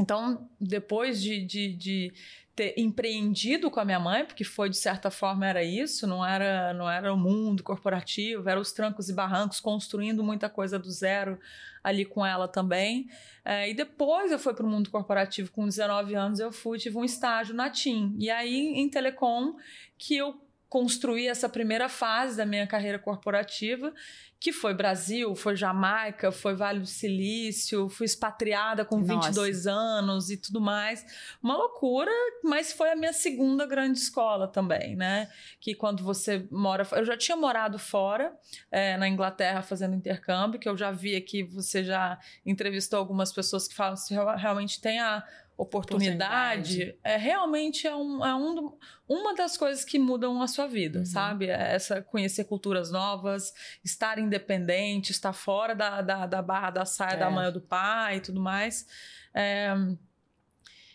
Então, 0.00 0.48
depois 0.58 1.20
de, 1.20 1.44
de, 1.44 1.72
de 1.74 2.12
ter 2.58 2.74
empreendido 2.76 3.70
com 3.70 3.78
a 3.78 3.84
minha 3.84 4.00
mãe, 4.00 4.24
porque 4.24 4.42
foi 4.42 4.68
de 4.68 4.76
certa 4.76 5.12
forma 5.12 5.46
era 5.46 5.62
isso, 5.62 6.08
não 6.08 6.26
era 6.26 6.74
não 6.74 6.90
era 6.90 7.14
o 7.14 7.16
mundo 7.16 7.62
corporativo, 7.62 8.48
era 8.48 8.58
os 8.58 8.72
trancos 8.72 9.08
e 9.08 9.12
barrancos, 9.12 9.60
construindo 9.60 10.24
muita 10.24 10.50
coisa 10.50 10.76
do 10.76 10.90
zero 10.90 11.38
ali 11.84 12.04
com 12.04 12.26
ela 12.26 12.48
também. 12.48 13.08
É, 13.44 13.70
e 13.70 13.74
depois 13.74 14.32
eu 14.32 14.40
fui 14.40 14.52
para 14.54 14.66
o 14.66 14.68
mundo 14.68 14.90
corporativo 14.90 15.52
com 15.52 15.66
19 15.66 16.16
anos, 16.16 16.40
eu 16.40 16.50
fui, 16.50 16.78
tive 16.78 16.98
um 16.98 17.04
estágio 17.04 17.54
na 17.54 17.70
TIM. 17.70 18.16
E 18.18 18.28
aí 18.28 18.72
em 18.74 18.88
telecom 18.88 19.54
que 19.96 20.16
eu 20.16 20.34
construí 20.68 21.26
essa 21.26 21.48
primeira 21.48 21.88
fase 21.88 22.36
da 22.36 22.46
minha 22.46 22.66
carreira 22.66 22.98
corporativa 22.98 23.92
que 24.40 24.52
foi 24.52 24.72
Brasil, 24.72 25.34
foi 25.34 25.56
Jamaica, 25.56 26.30
foi 26.30 26.54
Vale 26.54 26.78
do 26.80 26.86
Silício, 26.86 27.88
fui 27.88 28.06
expatriada 28.06 28.84
com 28.84 29.00
Nossa. 29.00 29.28
22 29.28 29.66
anos 29.66 30.30
e 30.30 30.36
tudo 30.36 30.60
mais. 30.60 31.04
Uma 31.42 31.56
loucura, 31.56 32.10
mas 32.44 32.72
foi 32.72 32.90
a 32.92 32.96
minha 32.96 33.12
segunda 33.12 33.66
grande 33.66 33.98
escola 33.98 34.46
também, 34.46 34.94
né? 34.94 35.28
Que 35.60 35.74
quando 35.74 36.04
você 36.04 36.46
mora. 36.52 36.86
Eu 36.92 37.04
já 37.04 37.16
tinha 37.16 37.36
morado 37.36 37.78
fora, 37.78 38.32
é, 38.70 38.96
na 38.96 39.08
Inglaterra, 39.08 39.60
fazendo 39.60 39.96
intercâmbio, 39.96 40.60
que 40.60 40.68
eu 40.68 40.76
já 40.76 40.92
vi 40.92 41.16
aqui, 41.16 41.42
você 41.42 41.82
já 41.82 42.18
entrevistou 42.46 42.98
algumas 43.00 43.32
pessoas 43.32 43.66
que 43.66 43.74
falam 43.74 43.96
se 43.96 44.14
realmente 44.14 44.80
tem 44.80 45.00
a 45.00 45.24
oportunidade, 45.58 46.96
é 47.02 47.16
realmente 47.16 47.86
é, 47.86 47.94
um, 47.94 48.24
é 48.24 48.34
um 48.34 48.78
uma 49.08 49.34
das 49.34 49.56
coisas 49.56 49.84
que 49.84 49.98
mudam 49.98 50.40
a 50.40 50.46
sua 50.46 50.66
vida, 50.66 51.00
Uhum. 51.00 51.06
sabe? 51.06 51.46
É 51.48 51.74
Essa 51.74 52.00
conhecer 52.02 52.44
culturas 52.44 52.90
novas, 52.90 53.52
estar 53.84 54.18
independente, 54.18 55.10
estar 55.10 55.32
fora 55.32 55.74
da, 55.74 56.00
da, 56.02 56.26
da 56.26 56.40
barra 56.42 56.70
da 56.70 56.84
saia 56.84 57.14
É. 57.14 57.16
da 57.18 57.30
mãe 57.30 57.46
ou 57.46 57.52
do 57.52 57.60
pai 57.60 58.16
e 58.18 58.20
tudo 58.20 58.40
mais. 58.40 58.86
É, 59.34 59.74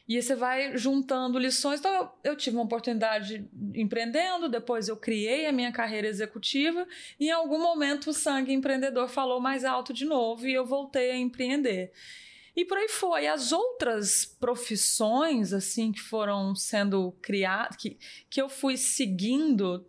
e 0.07 0.21
você 0.21 0.35
vai 0.35 0.77
juntando 0.77 1.39
lições. 1.39 1.79
Então, 1.79 1.93
eu, 1.93 2.31
eu 2.31 2.35
tive 2.35 2.57
uma 2.57 2.65
oportunidade 2.65 3.49
empreendendo, 3.73 4.49
depois 4.49 4.87
eu 4.89 4.97
criei 4.97 5.45
a 5.47 5.51
minha 5.51 5.71
carreira 5.71 6.07
executiva, 6.07 6.85
e 7.19 7.27
em 7.27 7.31
algum 7.31 7.57
momento 7.61 8.09
o 8.09 8.13
sangue 8.13 8.51
empreendedor 8.53 9.07
falou 9.07 9.39
mais 9.39 9.63
alto 9.63 9.93
de 9.93 10.05
novo 10.05 10.45
e 10.47 10.53
eu 10.53 10.65
voltei 10.65 11.11
a 11.11 11.17
empreender. 11.17 11.91
E 12.55 12.65
por 12.65 12.77
aí 12.77 12.87
foi. 12.89 13.27
As 13.27 13.51
outras 13.51 14.25
profissões, 14.25 15.53
assim, 15.53 15.91
que 15.91 16.01
foram 16.01 16.55
sendo 16.55 17.11
criadas, 17.21 17.75
que, 17.77 17.97
que 18.29 18.41
eu 18.41 18.47
fui 18.47 18.77
seguindo, 18.77 19.85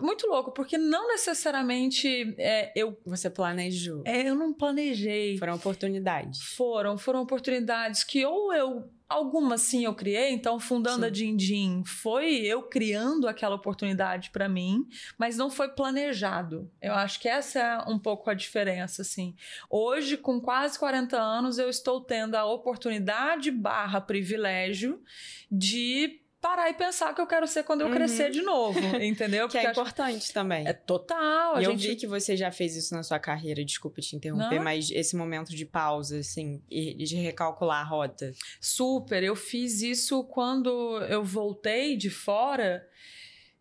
muito 0.00 0.26
louco, 0.26 0.52
porque 0.52 0.78
não 0.78 1.08
necessariamente 1.08 2.34
é, 2.38 2.72
eu, 2.74 2.98
Você 3.04 3.28
planejou. 3.28 4.02
é, 4.06 4.28
eu 4.28 4.34
não 4.34 4.52
planejei. 4.52 5.36
Foram 5.38 5.54
oportunidades. 5.54 6.40
Foram, 6.42 6.96
foram 6.96 7.20
oportunidades 7.20 8.02
que 8.02 8.24
ou 8.24 8.52
eu, 8.52 8.90
algumas 9.08 9.62
sim 9.62 9.84
eu 9.84 9.94
criei, 9.94 10.30
então 10.32 10.58
fundando 10.58 11.00
Sim. 11.00 11.06
a 11.06 11.10
Dindim 11.10 11.82
foi 11.84 12.36
eu 12.40 12.62
criando 12.62 13.28
aquela 13.28 13.54
oportunidade 13.54 14.30
para 14.30 14.48
mim, 14.48 14.86
mas 15.18 15.36
não 15.36 15.50
foi 15.50 15.68
planejado. 15.68 16.70
Eu 16.80 16.94
acho 16.94 17.20
que 17.20 17.28
essa 17.28 17.58
é 17.58 17.78
um 17.90 17.98
pouco 17.98 18.30
a 18.30 18.34
diferença, 18.34 19.02
assim. 19.02 19.34
Hoje, 19.70 20.16
com 20.16 20.40
quase 20.40 20.78
40 20.78 21.16
anos, 21.16 21.58
eu 21.58 21.68
estou 21.68 22.00
tendo 22.00 22.34
a 22.34 22.44
oportunidade 22.44 23.50
barra 23.50 24.00
privilégio 24.00 25.02
de 25.50 26.23
parar 26.46 26.68
e 26.68 26.74
pensar 26.74 27.10
o 27.10 27.14
que 27.14 27.20
eu 27.22 27.26
quero 27.26 27.46
ser 27.46 27.62
quando 27.62 27.80
eu 27.80 27.86
Uhum. 27.86 27.94
crescer 27.94 28.30
de 28.30 28.42
novo, 28.42 28.78
entendeu? 29.02 29.48
Que 29.48 29.56
é 29.56 29.62
Porque 29.62 29.66
acho- 29.70 29.80
importante 29.80 30.30
também. 30.30 30.66
é 30.68 30.74
total. 30.74 31.58
E 31.58 31.64
eu 31.64 31.70
gente 31.70 31.88
vi 31.88 31.96
que 31.96 32.06
você 32.06 32.36
já 32.36 32.52
fez 32.52 32.76
isso 32.76 32.94
na 32.94 33.02
sua 33.02 33.18
carreira, 33.18 33.64
desculpa 33.64 34.02
te 34.02 34.14
interromper, 34.14 34.56
Não. 34.56 34.64
mas 34.64 34.90
esse 34.90 35.16
momento 35.16 35.56
de 35.56 35.64
pausa, 35.64 36.18
assim, 36.18 36.62
e 36.70 36.92
de 37.04 37.16
recalcular 37.16 37.80
a 37.80 37.84
rota. 37.88 38.30
Super, 38.60 39.22
eu 39.22 39.34
fiz 39.34 39.80
isso 39.80 40.22
quando 40.24 40.98
eu 41.08 41.24
voltei 41.24 41.96
de 41.96 42.10
fora. 42.10 42.86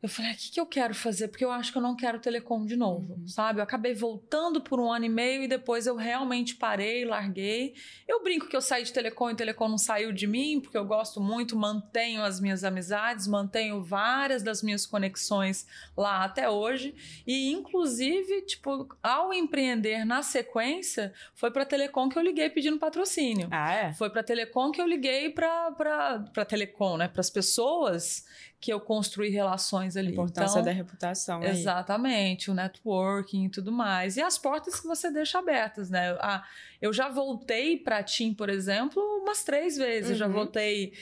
Eu 0.04 0.10
falei, 0.10 0.32
"Ah, 0.32 0.34
o 0.34 0.38
que, 0.38 0.52
que 0.52 0.60
eu 0.60 0.66
quero 0.66 0.94
fazer? 0.94 1.30
Porque 1.30 1.46
eu 1.46 1.50
acho 1.52 1.72
que 1.72 1.78
eu 1.78 1.82
não 1.82 1.96
quero 1.96 2.20
telecom 2.20 2.66
de 2.66 2.76
novo, 2.76 3.14
Uhum. 3.14 3.26
sabe? 3.28 3.60
Eu 3.60 3.64
acabei 3.64 3.94
voltando 3.94 4.60
por 4.60 4.78
um 4.78 4.92
ano 4.92 5.06
e 5.06 5.10
meio 5.10 5.42
e 5.44 5.48
depois 5.48 5.88
eu 5.88 5.96
realmente 5.96 6.56
parei, 6.56 7.06
larguei. 7.06 7.74
Eu 8.06 8.22
brinco 8.22 8.48
que 8.50 8.56
eu 8.56 8.60
saí 8.62 8.84
de 8.84 8.92
telecom 8.92 9.30
e 9.30 9.36
telecom 9.36 9.70
não 9.70 9.78
saiu 9.78 10.12
de 10.12 10.28
mim, 10.28 10.60
porque 10.60 10.78
eu 10.78 10.84
gosto 10.86 11.22
muito, 11.22 11.56
mantenho 11.56 12.22
as 12.22 12.42
minhas 12.42 12.66
amizades, 12.66 13.28
mantenho 13.28 13.82
várias 13.82 14.44
das 14.44 14.62
minhas 14.62 14.86
conexões 14.86 15.66
lá 15.96 16.26
até 16.26 16.50
hoje. 16.50 16.94
E, 17.26 17.50
inclusive, 17.54 18.42
tipo, 18.42 18.90
ao 19.02 19.34
empreender 19.34 20.04
na 20.04 20.22
sequência, 20.22 21.14
foi 21.34 21.50
para 21.50 21.64
telecom 21.66 22.10
que 22.10 22.18
eu 22.20 22.22
liguei 22.22 22.50
pedindo 22.50 22.78
patrocínio. 22.78 23.48
Ah, 23.52 23.74
é? 23.74 23.94
Foi 23.94 24.10
para 24.10 24.22
Telecom 24.22 24.70
que 24.72 24.82
eu 24.82 24.86
liguei 24.86 25.30
para 25.30 25.72
para 25.72 26.44
Telecom, 26.46 26.98
né? 26.98 27.08
Para 27.08 27.22
as 27.22 27.30
pessoas 27.30 28.26
que 28.64 28.72
eu 28.72 28.80
construí 28.80 29.28
relações 29.30 29.98
A 29.98 30.00
ali. 30.00 30.14
importância 30.14 30.54
então, 30.60 30.64
da 30.64 30.72
reputação 30.72 31.42
aí. 31.42 31.50
Exatamente, 31.50 32.50
o 32.50 32.54
networking 32.54 33.44
e 33.48 33.50
tudo 33.50 33.74
mais. 33.74 34.16
E 34.16 34.22
as 34.22 34.38
portas 34.38 34.80
que 34.80 34.88
você 34.88 35.12
deixa 35.12 35.40
abertas, 35.40 35.90
né? 35.90 36.16
Ah, 36.22 36.46
eu 36.82 36.94
já 36.94 37.10
voltei 37.10 37.78
para 37.78 37.98
a 37.98 38.04
TIM, 38.04 38.34
por 38.34 38.50
exemplo, 38.50 39.04
umas 39.22 39.44
três 39.44 39.76
vezes. 39.76 40.12
Eu 40.12 40.16
já 40.16 40.28
Uhum. 40.28 40.32
voltei 40.34 40.94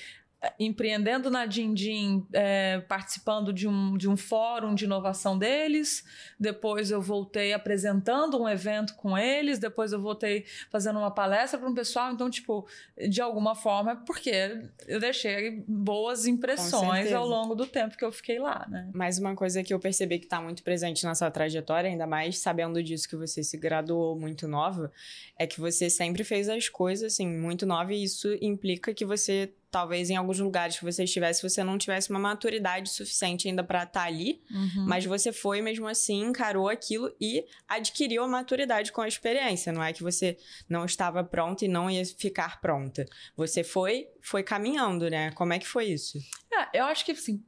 empreendendo 0.60 1.30
na 1.30 1.46
Dindim, 1.46 2.26
eh, 2.34 2.84
participando 2.88 3.54
de 3.54 3.68
um, 3.68 3.96
de 3.96 4.10
um 4.10 4.18
fórum 4.18 4.74
de 4.74 4.86
inovação 4.86 5.38
deles. 5.38 6.04
Depois 6.40 6.90
eu 6.90 7.02
voltei 7.02 7.54
apresentando 7.54 8.42
um 8.42 8.50
evento 8.50 8.96
com 8.96 9.18
eles. 9.18 9.60
Depois 9.60 9.92
eu 9.94 10.02
voltei 10.02 10.46
fazendo 10.70 10.98
uma 10.98 11.12
palestra 11.12 11.60
para 11.60 11.70
um 11.70 11.74
pessoal. 11.74 12.12
Então, 12.12 12.30
tipo, 12.30 12.68
de 13.08 13.22
alguma 13.22 13.54
forma, 13.54 13.96
porque 13.98 14.64
eu 14.88 15.00
deixei 15.00 15.64
boas 15.68 16.26
impressões 16.26 17.12
ao 17.14 17.28
longo 17.28 17.54
do 17.54 17.68
tempo 17.68 17.96
que 17.96 18.04
eu 18.04 18.12
fiquei 18.12 18.40
lá, 18.40 18.66
né? 18.70 18.90
Mas 18.94 19.20
uma 19.20 19.36
coisa 19.36 19.64
que 19.64 19.74
eu 19.74 19.80
percebi 19.80 20.18
que 20.20 20.28
tá 20.28 20.42
muito 20.42 20.64
presente 20.64 21.04
na 21.04 21.14
sua 21.14 21.30
trajetória, 21.30 21.90
ainda 21.90 22.08
mais 22.08 22.40
sabendo 22.40 22.82
disso 22.82 23.08
que 23.08 23.16
você 23.16 23.44
se 23.44 23.58
graduou 23.58 24.18
muito 24.18 24.48
nova, 24.48 24.92
é 25.38 25.46
que 25.46 25.60
você 25.60 25.90
sempre 25.90 26.24
fez 26.24 26.50
as 26.50 26.68
coisas 26.68 27.14
assim, 27.14 27.28
muito 27.28 27.66
nova, 27.66 27.94
e 27.94 28.04
isso 28.04 28.36
implica 28.42 28.94
que 28.94 29.06
você, 29.06 29.54
talvez 29.72 30.10
em 30.10 30.18
alguns 30.18 30.38
lugares 30.38 30.78
que 30.78 30.84
você 30.84 31.06
estivesse, 31.06 31.42
você 31.42 31.64
não 31.64 31.78
tivesse 31.78 32.10
uma 32.10 32.20
maturidade 32.20 32.90
suficiente 32.90 33.48
ainda 33.48 33.64
pra 33.64 33.84
estar 33.84 34.04
ali, 34.04 34.42
Uhum. 34.52 34.86
mas 34.86 35.06
você 35.06 35.32
foi 35.32 35.62
mesmo 35.62 35.88
assim, 35.88 36.22
encarou 36.26 36.68
aquilo 36.68 37.10
e 37.20 37.46
adquiriu 37.68 38.24
a 38.24 38.28
maturidade 38.28 38.92
com 38.92 39.02
a 39.02 39.08
experiência. 39.08 39.72
Não 39.72 39.82
é 39.84 39.94
que 39.94 40.04
você 40.04 40.38
não 40.70 40.84
estava 40.86 41.24
pronta 41.24 41.64
e 41.64 41.68
não 41.70 41.90
ia 41.90 42.04
ficar 42.06 42.60
pronta. 42.60 43.06
Você 43.38 43.64
foi, 43.64 44.08
foi 44.22 44.44
caminhando, 44.44 45.10
né? 45.10 45.32
Como 45.32 45.54
é 45.54 45.60
que 45.60 45.68
foi 45.68 45.86
isso? 45.86 46.18
É, 46.54 46.80
eu 46.80 46.84
acho 46.86 47.06
que, 47.06 47.14
assim, 47.14 47.42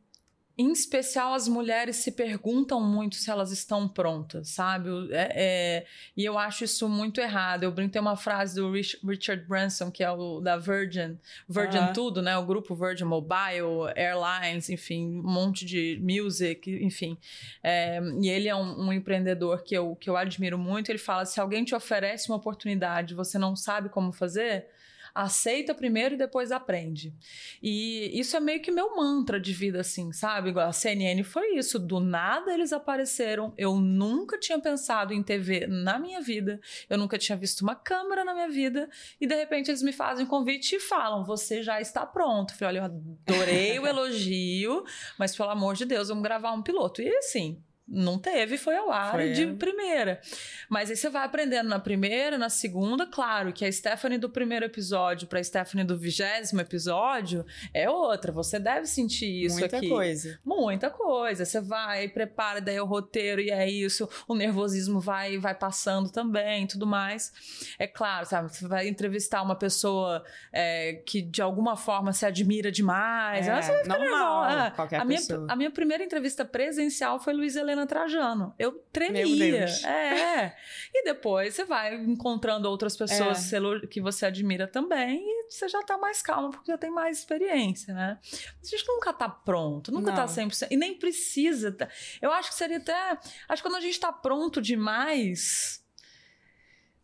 em 0.56 0.72
especial 0.72 1.34
as 1.34 1.48
mulheres 1.48 1.96
se 1.96 2.12
perguntam 2.12 2.80
muito 2.80 3.16
se 3.16 3.32
elas 3.32 3.52
estão 3.52 3.88
prontas, 3.88 4.50
sabe? 4.50 4.90
É- 5.12 5.32
é, 5.36 5.86
e 6.16 6.24
eu 6.24 6.38
acho 6.38 6.64
isso 6.64 6.88
muito 6.88 7.20
errado. 7.20 7.64
Eu 7.64 7.72
brinco, 7.72 7.92
tem 7.94 8.02
uma 8.02 8.16
frase 8.16 8.56
do 8.56 8.72
Rich- 8.72 9.00
Richard 9.04 9.44
Branson, 9.48 9.90
que 9.90 10.04
é 10.04 10.12
o 10.12 10.40
da 10.40 10.56
Virgin, 10.58 11.18
Virgin 11.50 11.80
Aham. 11.80 11.94
tudo, 11.94 12.22
né? 12.22 12.38
O 12.38 12.46
grupo 12.46 12.76
Virgin 12.76 13.06
Mobile, 13.06 13.92
Airlines, 13.96 14.70
enfim, 14.70 15.20
um 15.20 15.32
monte 15.32 15.66
de 15.66 16.00
music, 16.02 16.70
enfim. 16.84 17.18
É, 17.64 18.00
e 18.22 18.30
ele 18.30 18.48
é 18.48 18.56
um, 18.56 18.88
um 18.88 18.94
empreendedor 18.94 19.64
que 19.64 19.76
eu, 19.76 19.96
que 19.96 20.08
eu 20.10 20.16
admiro 20.16 20.58
muito. 20.58 20.90
Ele 20.92 21.00
fala, 21.00 21.26
se 21.26 21.40
alguém 21.40 21.64
te 21.64 21.74
oferece 21.74 22.30
uma 22.30 22.38
oportunidade 22.38 23.16
você 23.16 23.38
não 23.40 23.56
sabe 23.56 23.90
como 23.90 24.12
fazer... 24.12 24.68
Aceita 25.14 25.76
primeiro 25.76 26.16
e 26.16 26.18
depois 26.18 26.52
aprende. 26.52 27.14
E 27.62 28.12
isso 28.20 28.36
é 28.36 28.40
meio 28.40 28.62
que 28.62 28.72
meu 28.72 28.96
mantra 28.96 29.40
de 29.40 29.54
vida, 29.54 29.82
assim, 29.82 30.12
sabe? 30.12 30.50
Igual 30.50 30.68
a 30.68 30.74
CNN 30.74 31.24
foi 31.24 31.56
isso. 31.56 31.78
Do 31.78 32.00
nada 32.00 32.54
eles 32.54 32.74
apareceram. 32.74 33.54
Eu 33.58 33.76
nunca 33.76 34.40
tinha 34.40 34.60
pensado 34.60 35.14
em 35.14 35.22
TV 35.22 35.68
na 35.68 36.00
minha 36.00 36.20
vida. 36.20 36.60
Eu 36.90 36.98
nunca 36.98 37.18
tinha 37.18 37.38
visto 37.38 37.62
uma 37.62 37.76
câmera 37.76 38.26
na 38.26 38.34
minha 38.34 38.50
vida. 38.50 38.90
E 39.22 39.28
de 39.28 39.36
repente 39.36 39.70
eles 39.70 39.84
me 39.84 39.94
fazem 39.94 40.26
um 40.26 40.30
convite 40.30 40.78
e 40.78 40.80
falam: 40.80 41.24
Você 41.24 41.62
já 41.62 41.80
está 41.80 42.06
pronto. 42.06 42.54
Eu 42.54 42.58
falei: 42.58 42.82
Olha, 42.82 42.88
eu 42.88 43.36
adorei 43.36 43.80
o 43.80 43.86
elogio, 43.86 44.84
mas 45.20 45.36
pelo 45.36 45.50
amor 45.50 45.76
de 45.76 45.86
Deus, 45.86 46.08
vamos 46.08 46.24
gravar 46.24 46.52
um 46.54 46.64
piloto. 46.64 47.02
E 47.02 47.18
assim. 47.18 47.62
Não 47.86 48.18
teve, 48.18 48.58
foi 48.58 48.78
ao 48.78 48.90
ar 48.90 49.12
Foi. 49.12 49.34
de 49.34 49.46
primeira. 49.54 50.22
Mas 50.70 50.90
aí 50.90 50.96
você 50.96 51.10
vai 51.10 51.26
aprendendo 51.26 51.68
na 51.68 51.80
primeira, 51.80 52.38
na 52.38 52.50
segunda, 52.50 53.06
claro 53.06 53.52
que 53.52 53.66
a 53.66 53.72
Stephanie 53.72 54.18
do 54.18 54.30
primeiro 54.30 54.66
episódio 54.66 55.28
para 55.28 55.40
a 55.40 55.44
Stephanie 55.44 55.86
do 55.86 55.98
vigésimo 55.98 56.62
episódio 56.62 57.46
é 57.74 57.90
outra. 57.90 58.32
Você 58.32 58.58
deve 58.58 58.86
sentir 58.86 59.46
isso 59.46 59.60
Muita 59.60 59.78
aqui. 59.78 59.90
coisa. 59.90 60.40
Muita 60.46 60.90
coisa. 60.90 61.44
Você 61.44 61.60
vai, 61.60 62.08
prepara 62.08 62.62
daí 62.62 62.80
o 62.80 62.86
roteiro 62.86 63.42
e 63.42 63.52
é 63.52 63.70
isso. 63.70 64.08
O 64.28 64.34
nervosismo 64.34 65.02
vai 65.02 65.38
vai 65.38 65.54
passando 65.54 66.10
também, 66.10 66.64
e 66.64 66.68
tudo 66.68 66.88
mais. 66.88 67.34
É 67.78 67.86
claro, 67.86 68.26
sabe? 68.26 68.56
Você 68.56 68.66
vai 68.66 68.88
entrevistar 68.88 69.42
uma 69.42 69.56
pessoa 69.56 70.24
é, 70.54 71.02
que 71.06 71.22
de 71.22 71.42
alguma 71.42 71.76
forma 71.76 72.14
se 72.14 72.26
admira 72.26 72.72
demais. 72.72 73.46
É, 73.48 73.84
normal, 73.86 74.46
nervosa. 74.46 74.68
É. 74.68 74.72
qualquer 74.72 75.02
a 75.02 75.06
minha, 75.06 75.20
pessoa. 75.20 75.48
a 75.50 75.56
minha 75.56 75.72
primeira 75.72 76.04
entrevista 76.04 76.46
presencial 76.46 77.20
foi 77.20 77.34
Luiz 77.34 77.56
Helena 77.58 77.73
Trajano. 77.88 78.54
Eu 78.58 78.72
tremia. 78.92 79.66
Deus. 79.66 79.84
É. 79.84 80.56
E 80.94 81.04
depois 81.04 81.54
você 81.56 81.66
vai 81.66 81.96
encontrando 81.96 82.70
outras 82.70 82.96
pessoas 82.96 83.52
É. 83.54 83.58
que 83.58 83.60
você- 83.60 83.88
que 83.88 84.02
você 84.02 84.26
admira 84.26 84.68
também 84.68 85.20
e 85.22 85.52
você 85.52 85.68
já 85.68 85.82
tá 85.84 85.98
mais 85.98 86.22
calma 86.22 86.50
porque 86.52 86.72
já 86.72 86.78
tem 86.78 86.90
mais 86.92 87.18
experiência, 87.20 87.94
né? 87.94 88.20
A 88.22 88.66
gente 88.66 88.86
nunca 88.88 89.12
tá 89.12 89.28
pronto, 89.28 89.92
nunca 89.92 90.12
Não. 90.12 90.16
tá 90.16 90.28
100%. 90.28 90.72
E 90.72 90.78
nem 90.78 90.98
precisa. 90.98 91.72
tá- 91.72 91.90
Eu 92.22 92.32
acho 92.32 92.50
que 92.50 92.56
seria 92.56 92.78
até. 92.78 93.18
Acho 93.50 93.62
que 93.62 93.68
quando 93.70 93.76
a 93.78 93.82
gente 93.82 94.00
tá 94.00 94.12
pronto 94.14 94.62
demais. 94.62 95.82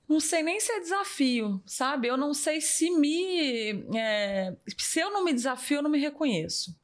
Não 0.07 0.19
sei 0.19 0.41
nem 0.41 0.59
se 0.59 0.71
é 0.71 0.79
desafio, 0.79 1.61
sabe? 1.67 2.07
Eu 2.07 2.17
não 2.17 2.33
sei 2.33 2.59
se 2.61 2.89
me. 2.89 3.85
é, 3.95 4.55
se 4.77 4.99
eu 4.99 5.11
não 5.11 5.23
me 5.23 5.31
desafio, 5.33 5.77
eu 5.77 5.83
não 5.83 5.89
me 5.89 5.99
reconheço. 5.99 6.75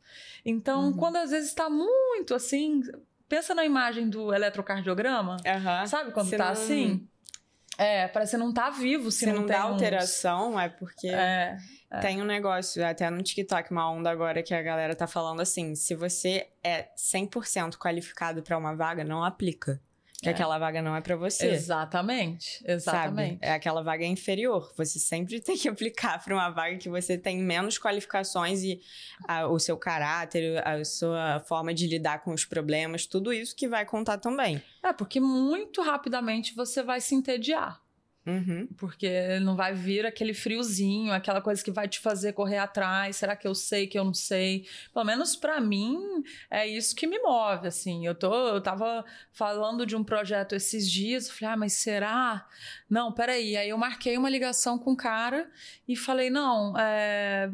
Então, 0.46 0.86
Uhum. 0.90 0.94
quando 0.96 1.16
às 1.16 1.32
vezes 1.32 1.50
está 1.50 1.68
muito 1.68 2.36
assim. 2.36 2.82
Pensa 3.28 3.56
na 3.56 3.66
imagem 3.66 4.10
do 4.10 4.34
eletrocardiograma. 4.34 5.38
Aham. 5.46 5.86
Sabe 5.88 6.12
quando 6.12 6.30
Se 6.30 6.38
tá 6.38 6.46
não- 6.46 6.52
assim? 6.52 7.08
É, 7.78 8.08
parece 8.08 8.32
que 8.32 8.38
não 8.38 8.54
tá 8.54 8.70
vivo 8.70 9.12
se, 9.12 9.20
Se 9.20 9.26
não, 9.28 9.40
tem 9.40 9.48
dá 9.48 9.66
uns- 9.66 9.74
alteração, 9.74 10.58
é 10.58 10.70
porque 10.70 11.08
É, 11.10 11.58
tem 12.02 12.22
um 12.22 12.26
negócio, 12.26 12.86
até 12.86 13.10
no 13.10 13.22
TikTok, 13.22 13.70
uma 13.72 13.92
onda 13.92 14.10
agora 14.10 14.42
que 14.42 14.54
a 14.54 14.62
galera 14.62 14.96
tá 14.96 15.08
falando 15.08 15.42
assim: 15.42 15.76
se 15.76 15.94
você 15.94 16.48
é 16.64 16.88
100% 16.96 17.78
qualificado 17.78 18.42
pra 18.42 18.58
uma 18.58 18.74
vaga, 18.76 19.04
não 19.04 19.24
aplica. 19.26 19.82
Que 20.26 20.30
É. 20.30 20.32
aquela 20.34 20.58
vaga 20.58 20.82
não 20.82 20.96
é 20.96 21.02
pra 21.02 21.16
você. 21.16 21.48
Exatamente, 21.48 22.58
Sabe? 22.60 22.72
exatamente. 22.74 23.40
É 23.42 23.52
aquela 23.54 23.84
vaga 23.84 24.06
inferior. 24.06 24.74
Você 24.76 24.98
sempre 25.00 25.40
tem 25.42 25.58
que 25.58 25.70
aplicar 25.70 26.24
para 26.24 26.34
uma 26.34 26.50
vaga 26.50 26.78
que 26.78 26.90
você 26.90 27.18
tem 27.18 27.38
menos 27.38 27.78
qualificações 27.78 28.64
e 28.64 28.82
ah, 29.28 29.48
o 29.48 29.60
seu 29.60 29.78
caráter, 29.78 30.66
a 30.68 30.84
sua 30.84 31.40
forma 31.48 31.74
de 31.74 31.88
lidar 31.88 32.24
com 32.24 32.34
os 32.34 32.44
problemas, 32.46 33.06
tudo 33.06 33.32
isso 33.32 33.56
que 33.56 33.68
vai 33.68 33.86
contar 33.86 34.18
também. 34.18 34.62
É, 34.84 34.92
porque 34.92 35.20
muito 35.20 35.82
rapidamente 35.82 36.56
você 36.56 36.82
vai 36.82 37.00
se 37.00 37.14
entediar. 37.16 37.80
Uhum. 38.28 38.68
Porque 38.78 39.38
não 39.40 39.56
vai 39.56 39.74
vir 39.74 40.04
aquele 40.04 40.34
friozinho, 40.34 41.14
aquela 41.14 41.42
coisa 41.42 41.64
que 41.64 41.70
vai 41.72 41.88
te 41.88 42.00
fazer 42.00 42.34
correr 42.34 42.58
atrás. 42.58 43.18
Será 43.18 43.36
que 43.36 43.48
eu 43.48 43.54
sei 43.54 43.86
que 43.86 44.00
eu 44.00 44.04
não 44.04 44.16
sei? 44.16 44.68
Pelo 44.92 45.06
menos 45.06 45.36
pra 45.36 45.62
mim 45.62 46.24
é 46.50 46.68
isso 46.68 46.96
que 46.96 47.06
me 47.06 47.20
move, 47.20 47.68
assim. 47.68 48.06
Eu 48.08 48.16
tô, 48.16 48.34
eu 48.48 48.62
tava 48.62 49.06
falando 49.32 49.86
de 49.86 49.96
um 49.96 50.04
projeto 50.04 50.56
esses 50.56 50.90
dias, 50.90 51.30
falei: 51.30 51.54
"Ah, 51.54 51.58
mas 51.58 51.74
será? 51.74 52.48
Não, 52.90 53.12
peraí". 53.12 53.56
Aí 53.58 53.70
eu 53.70 53.78
marquei 53.78 54.18
uma 54.18 54.30
ligação 54.30 54.80
com 54.80 54.94
o 54.94 54.98
cara 54.98 55.48
e 55.88 55.96
falei: 55.96 56.32
"Não, 56.32 56.74
é 56.78 57.52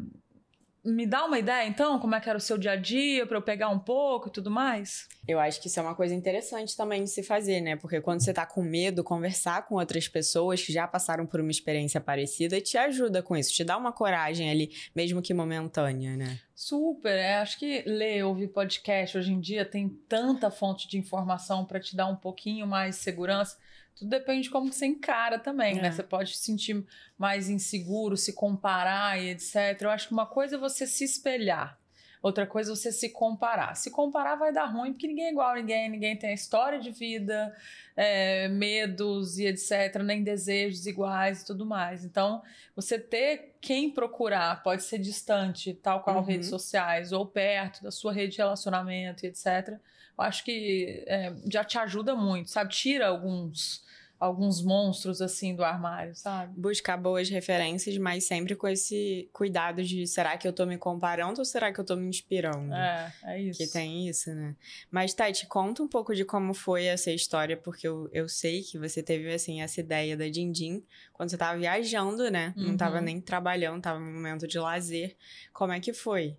me 0.83 1.05
dá 1.05 1.25
uma 1.25 1.37
ideia, 1.37 1.67
então, 1.67 1.99
como 1.99 2.15
é 2.15 2.19
que 2.19 2.27
era 2.27 2.37
o 2.37 2.41
seu 2.41 2.57
dia 2.57 2.71
a 2.71 2.75
dia, 2.75 3.25
pra 3.27 3.37
eu 3.37 3.41
pegar 3.41 3.69
um 3.69 3.77
pouco 3.77 4.27
e 4.27 4.31
tudo 4.31 4.49
mais? 4.49 5.07
Eu 5.27 5.39
acho 5.39 5.61
que 5.61 5.67
isso 5.67 5.79
é 5.79 5.83
uma 5.83 5.93
coisa 5.93 6.15
interessante 6.15 6.75
também 6.75 7.03
de 7.03 7.09
se 7.09 7.21
fazer, 7.21 7.61
né? 7.61 7.75
Porque 7.75 8.01
quando 8.01 8.23
você 8.23 8.33
tá 8.33 8.45
com 8.45 8.63
medo, 8.63 9.03
conversar 9.03 9.67
com 9.67 9.75
outras 9.75 10.07
pessoas 10.07 10.61
que 10.63 10.73
já 10.73 10.87
passaram 10.87 11.25
por 11.27 11.39
uma 11.39 11.51
experiência 11.51 12.01
parecida 12.01 12.59
te 12.59 12.77
ajuda 12.77 13.21
com 13.21 13.37
isso, 13.37 13.53
te 13.53 13.63
dá 13.63 13.77
uma 13.77 13.91
coragem 13.91 14.49
ali, 14.49 14.71
mesmo 14.95 15.21
que 15.21 15.33
momentânea, 15.33 16.17
né? 16.17 16.39
Super, 16.55 17.15
é, 17.15 17.35
acho 17.37 17.59
que 17.59 17.83
ler, 17.85 18.23
ouvir 18.23 18.47
podcast 18.47 19.17
hoje 19.17 19.31
em 19.31 19.39
dia 19.39 19.65
tem 19.65 19.89
tanta 20.07 20.49
fonte 20.49 20.87
de 20.87 20.97
informação 20.97 21.65
para 21.65 21.79
te 21.79 21.95
dar 21.95 22.07
um 22.07 22.15
pouquinho 22.15 22.65
mais 22.65 22.95
de 22.95 23.01
segurança. 23.01 23.57
Tudo 23.95 24.09
depende 24.09 24.43
de 24.43 24.49
como 24.49 24.71
você 24.71 24.85
encara 24.85 25.37
também, 25.37 25.77
É. 25.77 25.81
né? 25.81 25.91
Você 25.91 26.03
pode 26.03 26.35
se 26.35 26.43
sentir 26.43 26.83
mais 27.17 27.49
inseguro, 27.49 28.17
se 28.17 28.33
comparar 28.33 29.19
e 29.21 29.29
etc. 29.29 29.81
Eu 29.81 29.89
acho 29.91 30.07
que 30.07 30.13
uma 30.13 30.25
coisa 30.25 30.55
é 30.55 30.59
você 30.59 30.87
se 30.87 31.03
espelhar, 31.03 31.77
outra 32.21 32.47
coisa 32.47 32.71
é 32.71 32.75
você 32.75 32.91
se 32.91 33.09
comparar. 33.09 33.75
Se 33.75 33.91
comparar 33.91 34.35
vai 34.35 34.51
dar 34.51 34.65
ruim, 34.65 34.91
porque 34.93 35.07
ninguém 35.07 35.25
é 35.25 35.31
igual 35.31 35.51
a 35.51 35.55
ninguém, 35.55 35.89
ninguém 35.89 36.15
tem 36.17 36.31
a 36.31 36.33
história 36.33 36.79
de 36.79 36.89
vida, 36.91 37.55
é, 37.95 38.47
medos 38.47 39.37
e 39.37 39.45
etc., 39.45 40.01
nem 40.03 40.23
desejos 40.23 40.87
iguais 40.87 41.41
e 41.41 41.45
tudo 41.45 41.65
mais. 41.65 42.03
Então, 42.03 42.41
você 42.75 42.97
ter 42.97 43.55
quem 43.61 43.91
procurar, 43.91 44.63
pode 44.63 44.81
ser 44.83 44.97
distante, 44.97 45.73
tal 45.75 46.01
qual 46.01 46.17
Uhum. 46.17 46.23
redes 46.23 46.49
sociais, 46.49 47.11
ou 47.11 47.25
perto 47.25 47.83
da 47.83 47.91
sua 47.91 48.11
rede 48.13 48.31
de 48.33 48.37
relacionamento 48.39 49.25
e 49.25 49.29
etc. 49.29 49.77
Eu 50.17 50.23
acho 50.23 50.43
que 50.43 51.03
é, 51.07 51.33
já 51.51 51.63
te 51.63 51.77
ajuda 51.77 52.15
muito, 52.15 52.49
sabe? 52.51 52.73
Tira 52.73 53.07
alguns, 53.07 53.83
alguns 54.19 54.61
monstros 54.63 55.19
assim 55.21 55.55
do 55.55 55.63
armário, 55.63 56.15
sabe? 56.15 56.53
Buscar 56.59 56.95
boas 56.97 57.27
referências, 57.29 57.97
mas 57.97 58.25
sempre 58.25 58.55
com 58.55 58.67
esse 58.67 59.27
cuidado 59.33 59.81
de 59.83 60.05
será 60.05 60.37
que 60.37 60.47
eu 60.47 60.53
tô 60.53 60.65
me 60.65 60.77
comparando 60.77 61.39
ou 61.39 61.45
será 61.45 61.73
que 61.73 61.79
eu 61.79 61.83
tô 61.85 61.95
me 61.95 62.05
inspirando? 62.07 62.71
É, 62.73 63.11
é 63.23 63.41
isso. 63.41 63.57
Que 63.59 63.67
tem 63.71 64.07
isso, 64.07 64.31
né? 64.33 64.55
Mas, 64.91 65.13
Tati, 65.13 65.47
conta 65.47 65.81
um 65.81 65.87
pouco 65.87 66.13
de 66.13 66.23
como 66.23 66.53
foi 66.53 66.85
essa 66.85 67.09
história, 67.11 67.57
porque 67.57 67.87
eu, 67.87 68.07
eu 68.13 68.29
sei 68.29 68.61
que 68.61 68.77
você 68.77 69.01
teve, 69.01 69.33
assim, 69.33 69.61
essa 69.61 69.79
ideia 69.79 70.15
da 70.15 70.27
Dindim 70.29 70.83
quando 71.13 71.29
você 71.29 71.37
tava 71.37 71.57
viajando, 71.57 72.29
né? 72.29 72.53
Não 72.55 72.77
tava 72.77 72.97
Uhum. 72.97 73.03
nem 73.05 73.21
trabalhando, 73.21 73.81
tava 73.81 73.99
num 73.99 74.13
momento 74.13 74.47
de 74.47 74.59
lazer. 74.59 75.15
Como 75.51 75.73
é 75.73 75.79
que 75.79 75.93
foi? 75.93 76.37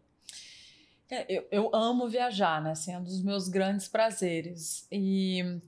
É, 1.12 1.26
eu, 1.28 1.46
eu 1.50 1.70
amo 1.74 2.08
viajar, 2.08 2.62
né? 2.62 2.70
Assim, 2.70 2.94
é 2.94 2.98
um 2.98 3.04
dos 3.04 3.22
meus 3.22 3.46
grandes 3.46 3.86
prazeres. 3.86 4.86
E 4.90 5.60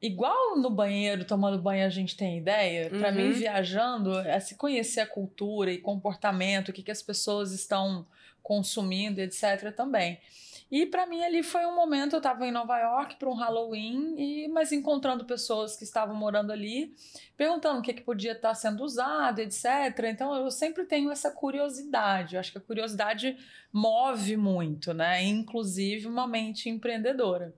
igual 0.00 0.56
no 0.56 0.70
banheiro, 0.70 1.24
tomando 1.24 1.60
banho, 1.60 1.84
a 1.84 1.88
gente 1.88 2.16
tem 2.16 2.38
ideia. 2.38 2.88
Uhum. 2.92 3.00
mim, 3.10 3.32
viajando, 3.32 4.16
é 4.20 4.38
se 4.38 4.54
conhecer 4.54 5.00
a 5.00 5.06
cultura 5.06 5.72
e 5.72 5.78
comportamento, 5.78 6.68
o 6.68 6.72
que, 6.72 6.80
que 6.80 6.92
as 6.92 7.02
pessoas 7.02 7.50
estão 7.50 8.06
consumindo, 8.40 9.20
etc. 9.20 9.74
também. 9.74 10.20
E 10.70 10.86
pra 10.86 11.06
mim 11.06 11.22
ali 11.22 11.42
foi 11.42 11.64
um 11.66 11.74
momento, 11.74 12.16
eu 12.16 12.20
tava 12.20 12.46
em 12.46 12.50
Nova 12.50 12.78
York 12.78 13.16
para 13.16 13.28
um 13.28 13.34
Halloween, 13.34 14.14
e, 14.16 14.48
mas 14.48 14.72
encontrando 14.72 15.24
pessoas 15.24 15.76
que 15.76 15.84
estavam 15.84 16.16
morando 16.16 16.50
ali, 16.50 16.94
perguntando 17.36 17.78
o 17.78 17.82
que, 17.82 17.92
que 17.92 18.02
podia 18.02 18.32
estar 18.32 18.54
sendo 18.54 18.82
usado, 18.82 19.40
etc. 19.40 19.64
Então 20.06 20.34
eu 20.34 20.50
sempre 20.50 20.84
tenho 20.84 21.10
essa 21.10 21.30
curiosidade. 21.30 22.34
Eu 22.34 22.40
acho 22.40 22.50
que 22.50 22.58
a 22.58 22.62
curiosidade 22.62 23.36
move 23.72 24.36
muito, 24.36 24.92
né? 24.94 25.22
Inclusive 25.22 26.06
uma 26.06 26.26
mente 26.26 26.68
empreendedora. 26.68 27.54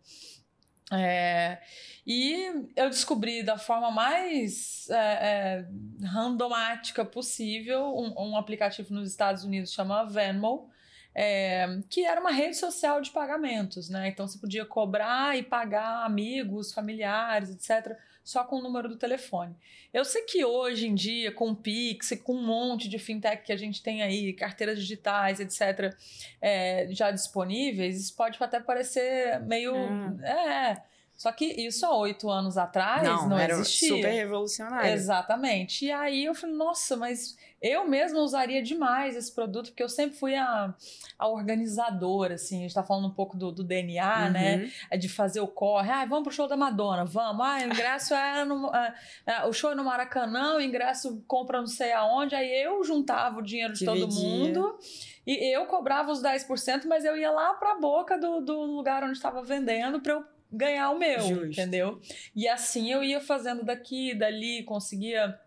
É, 0.92 1.58
e 2.06 2.68
eu 2.76 2.88
descobri 2.88 3.42
da 3.42 3.58
forma 3.58 3.90
mais 3.90 4.88
é, 4.88 4.94
é, 4.94 5.66
randomática 6.06 7.04
possível 7.04 7.96
um, 7.96 8.30
um 8.30 8.36
aplicativo 8.36 8.94
nos 8.94 9.10
Estados 9.10 9.42
Unidos 9.42 9.72
chama 9.72 10.04
Venmo, 10.04 10.70
é, 11.18 11.80
que 11.88 12.04
era 12.04 12.20
uma 12.20 12.30
rede 12.30 12.58
social 12.58 13.00
de 13.00 13.10
pagamentos, 13.10 13.88
né? 13.88 14.08
Então 14.08 14.28
você 14.28 14.38
podia 14.38 14.66
cobrar 14.66 15.34
e 15.34 15.42
pagar 15.42 16.04
amigos, 16.04 16.74
familiares, 16.74 17.48
etc., 17.48 17.96
só 18.22 18.44
com 18.44 18.56
o 18.56 18.62
número 18.62 18.86
do 18.86 18.96
telefone. 18.96 19.56
Eu 19.94 20.04
sei 20.04 20.22
que 20.22 20.44
hoje 20.44 20.86
em 20.86 20.94
dia, 20.94 21.32
com 21.32 21.52
o 21.52 21.56
Pix, 21.56 22.10
e 22.10 22.16
com 22.18 22.34
um 22.34 22.44
monte 22.44 22.86
de 22.86 22.98
fintech 22.98 23.42
que 23.44 23.52
a 23.52 23.56
gente 23.56 23.82
tem 23.82 24.02
aí, 24.02 24.34
carteiras 24.34 24.78
digitais, 24.78 25.40
etc., 25.40 25.96
é, 26.38 26.88
já 26.90 27.10
disponíveis, 27.10 27.98
isso 27.98 28.14
pode 28.14 28.36
até 28.38 28.60
parecer 28.60 29.40
meio. 29.40 29.74
Hum. 29.74 30.20
É. 30.22 30.82
Só 31.16 31.32
que 31.32 31.46
isso 31.46 31.86
há 31.86 31.96
oito 31.96 32.30
anos 32.30 32.58
atrás 32.58 33.02
não, 33.02 33.38
era 33.38 33.54
existia. 33.54 33.88
super 33.88 34.10
revolucionário. 34.10 34.92
Exatamente. 34.92 35.86
E 35.86 35.90
aí 35.92 36.24
eu 36.26 36.34
falei, 36.34 36.54
nossa, 36.54 36.94
mas 36.94 37.36
eu 37.60 37.88
mesma 37.88 38.20
usaria 38.20 38.62
demais 38.62 39.16
esse 39.16 39.34
produto, 39.34 39.68
porque 39.68 39.82
eu 39.82 39.88
sempre 39.88 40.18
fui 40.18 40.34
a, 40.34 40.74
a 41.18 41.28
organizadora, 41.28 42.34
assim. 42.34 42.58
A 42.58 42.62
gente 42.62 42.74
tá 42.74 42.82
falando 42.82 43.08
um 43.08 43.14
pouco 43.14 43.34
do, 43.34 43.50
do 43.50 43.64
DNA, 43.64 44.28
né? 44.28 44.56
Uhum. 44.56 44.70
É 44.90 44.96
de 44.98 45.08
fazer 45.08 45.40
o 45.40 45.48
corre. 45.48 45.90
Ah, 45.90 46.04
vamos 46.04 46.24
pro 46.24 46.32
show 46.34 46.46
da 46.46 46.56
Madonna, 46.56 47.06
vamos. 47.06 47.46
Ah, 47.46 47.58
o 47.62 47.64
ingresso 47.64 48.12
é 48.14 48.44
no. 48.44 48.74
é, 48.74 48.94
é, 49.26 49.46
o 49.46 49.52
show 49.54 49.72
é 49.72 49.74
no 49.74 49.84
Maracanã, 49.84 50.56
o 50.56 50.60
ingresso 50.60 51.24
compra 51.26 51.60
não 51.60 51.66
sei 51.66 51.92
aonde. 51.92 52.34
Aí 52.34 52.62
eu 52.62 52.84
juntava 52.84 53.38
o 53.38 53.42
dinheiro 53.42 53.72
de 53.72 53.86
todo 53.86 54.06
Dividia. 54.06 54.28
mundo. 54.28 54.78
E 55.26 55.56
eu 55.56 55.66
cobrava 55.66 56.12
os 56.12 56.22
10%, 56.22 56.84
mas 56.86 57.04
eu 57.04 57.16
ia 57.16 57.30
lá 57.30 57.54
pra 57.54 57.74
boca 57.80 58.16
do, 58.18 58.40
do 58.40 58.60
lugar 58.62 59.02
onde 59.02 59.14
estava 59.14 59.42
vendendo 59.42 59.98
pra 60.00 60.12
eu 60.12 60.35
ganhar 60.56 60.90
o 60.90 60.98
meu, 60.98 61.20
Justo. 61.20 61.46
entendeu? 61.46 62.00
E 62.34 62.48
assim 62.48 62.90
eu 62.92 63.02
ia 63.04 63.20
fazendo 63.20 63.64
daqui, 63.64 64.14
dali, 64.14 64.62
conseguia 64.64 65.38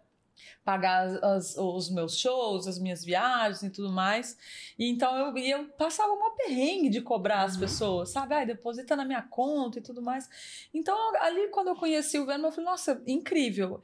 pagar 0.63 1.07
as- 1.23 1.57
os 1.57 1.89
meus 1.89 2.17
shows, 2.17 2.67
as 2.67 2.79
minhas 2.79 3.03
viagens 3.03 3.63
e 3.63 3.69
tudo 3.69 3.91
mais. 3.91 4.37
E 4.77 4.87
então 4.89 5.15
eu, 5.17 5.37
eu 5.37 5.65
passava 5.69 6.13
uma 6.13 6.31
perrengue 6.35 6.89
de 6.89 7.01
cobrar 7.01 7.43
as 7.43 7.55
Uhum. 7.55 7.59
pessoas, 7.61 8.09
sabe? 8.11 8.35
Ai, 8.35 8.45
deposita 8.45 8.95
na 8.95 9.03
minha 9.03 9.21
conta 9.21 9.79
e 9.79 9.81
tudo 9.81 10.01
mais. 10.01 10.29
Então 10.73 10.95
ali 11.21 11.47
quando 11.49 11.69
eu 11.69 11.75
conheci 11.75 12.19
o 12.19 12.25
Venmo, 12.25 12.47
eu 12.47 12.51
falei, 12.51 12.69
nossa, 12.69 13.01
incrível. 13.07 13.81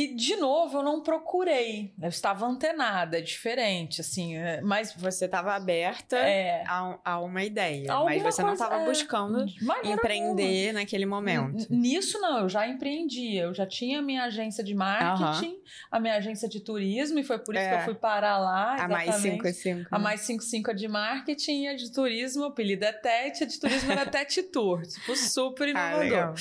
E, 0.00 0.14
de 0.14 0.36
novo, 0.36 0.78
eu 0.78 0.82
não 0.84 1.02
procurei. 1.02 1.92
Eu 2.00 2.08
estava 2.08 2.46
antenada, 2.46 3.18
é 3.18 3.20
diferente, 3.20 4.00
assim. 4.00 4.36
é, 4.36 4.60
Mas, 4.60 4.92
Você 4.96 5.24
estava 5.24 5.54
aberta 5.56 6.16
é... 6.16 6.62
a, 6.68 6.98
a 7.04 7.20
uma 7.20 7.42
ideia, 7.42 7.92
Alguma 7.92 8.14
mas 8.14 8.22
você 8.22 8.42
não 8.44 8.52
estava 8.52 8.82
é, 8.82 8.84
buscando 8.84 9.44
empreender 9.82 10.72
naquele 10.72 11.04
momento. 11.04 11.66
Nisso 11.68 12.20
não, 12.20 12.42
eu 12.42 12.48
já 12.48 12.68
empreendia. 12.68 13.42
Eu 13.44 13.54
já 13.54 13.66
tinha 13.66 13.98
a 13.98 14.02
minha 14.02 14.22
agência 14.22 14.62
de 14.62 14.72
marketing, 14.72 15.56
a 15.90 15.98
minha 15.98 16.14
agência 16.14 16.48
de 16.48 16.60
turismo, 16.60 17.18
e 17.18 17.24
foi 17.24 17.38
por 17.40 17.56
isso 17.56 17.64
É. 17.64 17.70
que 17.70 17.80
eu 17.80 17.84
fui 17.86 17.94
parar 17.96 18.38
lá. 18.38 18.76
A 18.76 18.86
mais 18.86 19.08
exatamente. 19.08 19.52
5 19.52 19.78
5. 19.82 19.88
A 19.90 19.98
mais 19.98 20.20
55 20.20 20.70
é 20.70 20.74
de 20.74 20.86
marketing 20.86 21.62
e 21.64 21.68
a 21.68 21.74
de 21.74 21.90
turismo, 21.92 22.42
o 22.44 22.46
apelido 22.46 22.84
é 22.84 22.92
Tete, 22.92 23.42
a 23.42 23.46
de 23.48 23.58
turismo 23.58 23.90
era 23.90 24.06
Tete 24.06 24.44
Tour. 24.44 24.82
Tipo, 24.86 25.16
super 25.16 25.64
Ah, 25.66 25.70
inovador. 25.70 25.98
legal. 26.04 26.34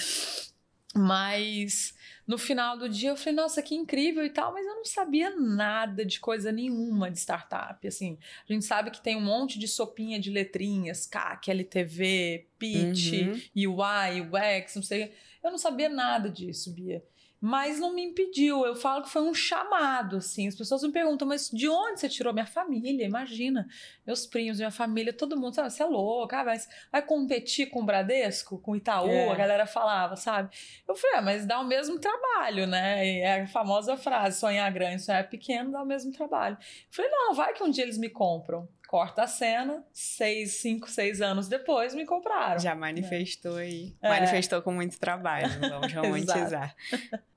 Mas 0.95 1.93
no 2.27 2.37
final 2.37 2.77
do 2.77 2.89
dia 2.89 3.09
eu 3.09 3.15
falei, 3.15 3.33
nossa, 3.33 3.61
que 3.61 3.73
incrível 3.73 4.25
e 4.25 4.29
tal, 4.29 4.51
mas 4.53 4.65
eu 4.65 4.75
não 4.75 4.83
sabia 4.83 5.33
nada 5.35 6.05
de 6.05 6.19
coisa 6.19 6.51
nenhuma 6.51 7.09
de 7.09 7.17
startup. 7.17 7.87
Assim, 7.87 8.17
a 8.47 8.51
gente 8.51 8.65
sabe 8.65 8.91
que 8.91 9.01
tem 9.01 9.15
um 9.15 9.21
monte 9.21 9.57
de 9.57 9.67
sopinha 9.67 10.19
de 10.19 10.29
letrinhas, 10.29 11.05
CAC, 11.07 11.49
LTV, 11.49 12.47
Pitch, 12.59 13.13
Uhum. 13.55 13.75
UI, 13.77 14.21
UX, 14.21 14.75
não 14.75 14.83
sei. 14.83 15.13
Eu 15.41 15.51
não 15.51 15.57
sabia 15.57 15.87
nada 15.87 16.29
disso, 16.29 16.73
Bia. 16.73 17.01
Mas 17.39 17.79
não 17.79 17.93
me 17.93 18.03
impediu. 18.03 18.65
Eu 18.65 18.75
falo 18.75 19.03
que 19.03 19.09
foi 19.09 19.21
um 19.21 19.33
chamado, 19.33 20.17
assim. 20.17 20.47
As 20.47 20.55
pessoas 20.55 20.81
me 20.81 20.91
perguntam, 20.91 21.27
mas 21.27 21.49
de 21.49 21.69
onde 21.69 21.99
você 21.99 22.09
tirou 22.09 22.33
minha 22.33 22.47
família? 22.47 23.05
Imagina. 23.05 23.67
Meus 24.05 24.25
primos, 24.25 24.57
minha 24.57 24.71
família, 24.71 25.13
todo 25.13 25.39
mundo, 25.39 25.53
sabe? 25.53 25.69
Você 25.71 25.83
é 25.83 25.85
louca, 25.85 26.39
ah, 26.39 26.43
mas 26.43 26.67
vai 26.91 27.01
competir 27.01 27.69
com 27.69 27.81
o 27.81 27.85
Bradesco, 27.85 28.57
com 28.59 28.71
o 28.71 28.75
Itaú? 28.75 29.09
É. 29.09 29.29
A 29.29 29.35
galera 29.35 29.67
falava, 29.67 30.15
sabe? 30.15 30.49
Eu 30.87 30.95
falei, 30.95 31.17
ah, 31.17 31.21
mas 31.21 31.45
dá 31.45 31.59
o 31.59 31.67
mesmo 31.67 31.99
trabalho, 31.99 32.65
né? 32.65 33.05
E 33.05 33.19
é 33.19 33.41
a 33.41 33.47
famosa 33.47 33.95
frase, 33.95 34.39
sonhar 34.39 34.71
grande, 34.71 35.03
sonhar 35.03 35.29
pequeno, 35.29 35.71
dá 35.71 35.81
o 35.81 35.85
mesmo 35.85 36.11
trabalho. 36.11 36.57
Eu 36.59 36.95
falei, 36.95 37.11
não, 37.11 37.33
vai 37.33 37.53
que 37.53 37.63
um 37.63 37.69
dia 37.69 37.83
eles 37.83 37.97
me 37.97 38.09
compram. 38.09 38.67
Corta 38.87 39.23
a 39.23 39.27
cena, 39.27 39.83
seis, 39.91 40.61
cinco, 40.61 40.89
seis 40.89 41.21
anos 41.21 41.47
depois 41.49 41.93
me 41.93 42.05
compraram. 42.05 42.57
Já 42.59 42.73
manifestou 42.73 43.57
aí. 43.57 43.93
É. 44.01 44.07
Manifestou 44.09 44.61
com 44.61 44.71
muito 44.71 44.97
trabalho, 44.97 45.47
vamos 45.59 45.91
romantizar. 45.93 46.73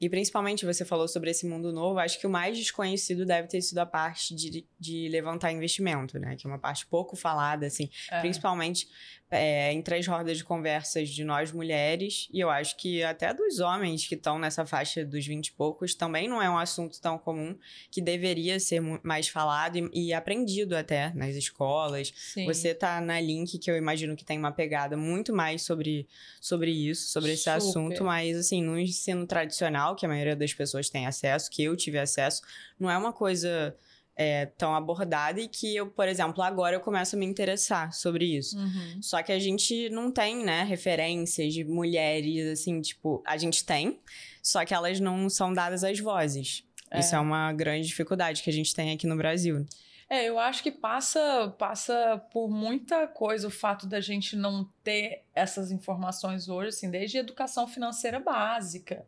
e 0.00 0.08
principalmente 0.08 0.64
você 0.64 0.84
falou 0.84 1.08
sobre 1.08 1.30
esse 1.30 1.44
mundo 1.46 1.72
novo, 1.72 1.98
acho 1.98 2.20
que 2.20 2.26
o 2.26 2.30
mais 2.30 2.56
desconhecido 2.56 3.26
deve 3.26 3.48
ter 3.48 3.60
sido 3.62 3.78
a 3.78 3.86
parte 3.86 4.34
de, 4.34 4.64
de 4.78 5.08
levantar 5.08 5.50
investimento, 5.50 6.18
né? 6.20 6.36
Que 6.36 6.46
é 6.46 6.48
uma 6.50 6.58
parte 6.58 6.86
pouco 6.86 7.16
falada, 7.16 7.66
assim, 7.66 7.90
É. 8.10 8.20
principalmente 8.20 8.88
é, 9.30 9.72
entre 9.72 9.94
as 9.94 10.06
rodas 10.06 10.38
de 10.38 10.44
conversas 10.44 11.08
de 11.08 11.22
nós 11.22 11.52
mulheres, 11.52 12.28
e 12.32 12.40
eu 12.40 12.50
acho 12.50 12.76
que 12.76 13.02
até 13.04 13.32
dos 13.32 13.60
homens 13.60 14.06
que 14.06 14.16
estão 14.16 14.38
nessa 14.38 14.66
faixa 14.66 15.04
dos 15.04 15.24
20 15.24 15.46
e 15.46 15.52
poucos, 15.52 15.94
também 15.94 16.28
não 16.28 16.42
é 16.42 16.50
um 16.50 16.58
assunto 16.58 17.00
tão 17.00 17.16
comum 17.16 17.56
que 17.90 18.00
deveria 18.00 18.58
ser 18.58 18.80
mais 19.02 19.28
falado 19.28 19.76
e, 19.76 20.08
e 20.08 20.12
aprendido 20.12 20.76
até 20.76 21.12
nas 21.14 21.36
escolas. 21.36 22.12
Sim. 22.16 22.44
Você 22.46 22.74
tá 22.74 23.00
na 23.00 23.20
Link, 23.20 23.58
que 23.58 23.70
eu 23.70 23.76
imagino 23.76 24.16
que 24.16 24.24
tem 24.24 24.38
uma 24.38 24.52
pegada 24.52 24.96
muito 24.96 25.32
mais 25.32 25.62
sobre, 25.62 26.08
sobre 26.40 26.72
isso, 26.72 27.08
sobre 27.10 27.32
esse 27.32 27.44
Super. 27.44 27.56
assunto, 27.56 28.04
mas 28.04 28.36
assim, 28.36 28.60
no 28.62 28.78
ensino 28.78 29.26
tradicional, 29.26 29.94
que 29.94 30.04
a 30.04 30.08
maioria 30.08 30.34
das 30.34 30.52
pessoas 30.52 30.90
tem 30.90 31.06
acesso, 31.06 31.50
que 31.50 31.62
eu 31.62 31.76
tive 31.76 31.98
acesso, 31.98 32.42
não 32.78 32.90
é 32.90 32.98
uma 32.98 33.12
coisa 33.12 33.76
é, 34.22 34.44
tão 34.44 34.74
abordada 34.74 35.40
e 35.40 35.48
que 35.48 35.74
eu, 35.74 35.86
por 35.86 36.06
exemplo, 36.06 36.42
agora 36.42 36.76
eu 36.76 36.80
começo 36.80 37.16
a 37.16 37.18
me 37.18 37.24
interessar 37.24 37.90
sobre 37.94 38.36
isso. 38.36 38.54
Uhum. 38.58 39.00
Só 39.00 39.22
que 39.22 39.32
a 39.32 39.38
gente 39.38 39.88
não 39.88 40.12
tem, 40.12 40.44
né, 40.44 40.62
referências 40.62 41.54
de 41.54 41.64
mulheres, 41.64 42.46
assim, 42.48 42.82
tipo, 42.82 43.22
a 43.26 43.38
gente 43.38 43.64
tem, 43.64 43.98
só 44.42 44.62
que 44.62 44.74
elas 44.74 45.00
não 45.00 45.30
são 45.30 45.54
dadas 45.54 45.82
às 45.82 45.98
vozes. 45.98 46.62
Isso 46.94 47.14
é 47.14 47.18
uma 47.18 47.50
grande 47.54 47.86
dificuldade 47.86 48.42
que 48.42 48.50
a 48.50 48.52
gente 48.52 48.74
tem 48.74 48.92
aqui 48.92 49.06
no 49.06 49.16
Brasil. 49.16 49.64
É, 50.06 50.28
eu 50.28 50.38
acho 50.38 50.62
que 50.62 50.72
passa, 50.72 51.54
passa 51.56 52.20
por 52.30 52.50
muita 52.50 53.06
coisa 53.06 53.46
o 53.46 53.50
fato 53.50 53.86
da 53.86 54.02
gente 54.02 54.36
não 54.36 54.68
ter 54.84 55.22
essas 55.34 55.70
informações 55.70 56.46
hoje, 56.46 56.68
assim, 56.70 56.90
desde 56.90 57.16
educação 57.16 57.66
financeira 57.66 58.20
básica. 58.20 59.06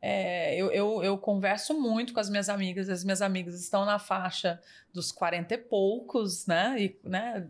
É, 0.00 0.56
eu, 0.56 0.70
eu, 0.72 1.02
eu 1.02 1.18
converso 1.18 1.78
muito 1.78 2.12
com 2.12 2.20
as 2.20 2.28
minhas 2.28 2.48
amigas, 2.48 2.88
as 2.88 3.04
minhas 3.04 3.22
amigas 3.22 3.60
estão 3.60 3.84
na 3.84 3.98
faixa 3.98 4.60
dos 4.92 5.12
40 5.12 5.54
e 5.54 5.58
poucos, 5.58 6.46
né? 6.46 6.76
E, 6.78 6.98
né 7.04 7.46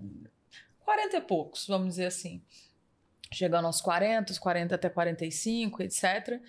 40 0.85 1.17
e 1.17 1.21
poucos, 1.21 1.67
vamos 1.67 1.89
dizer 1.89 2.07
assim. 2.07 2.43
Chegando 3.33 3.67
aos 3.67 3.81
40, 3.81 4.33
os 4.33 4.39
40 4.39 4.75
até 4.75 4.91
45, 4.91 5.83
etc. 5.83 6.41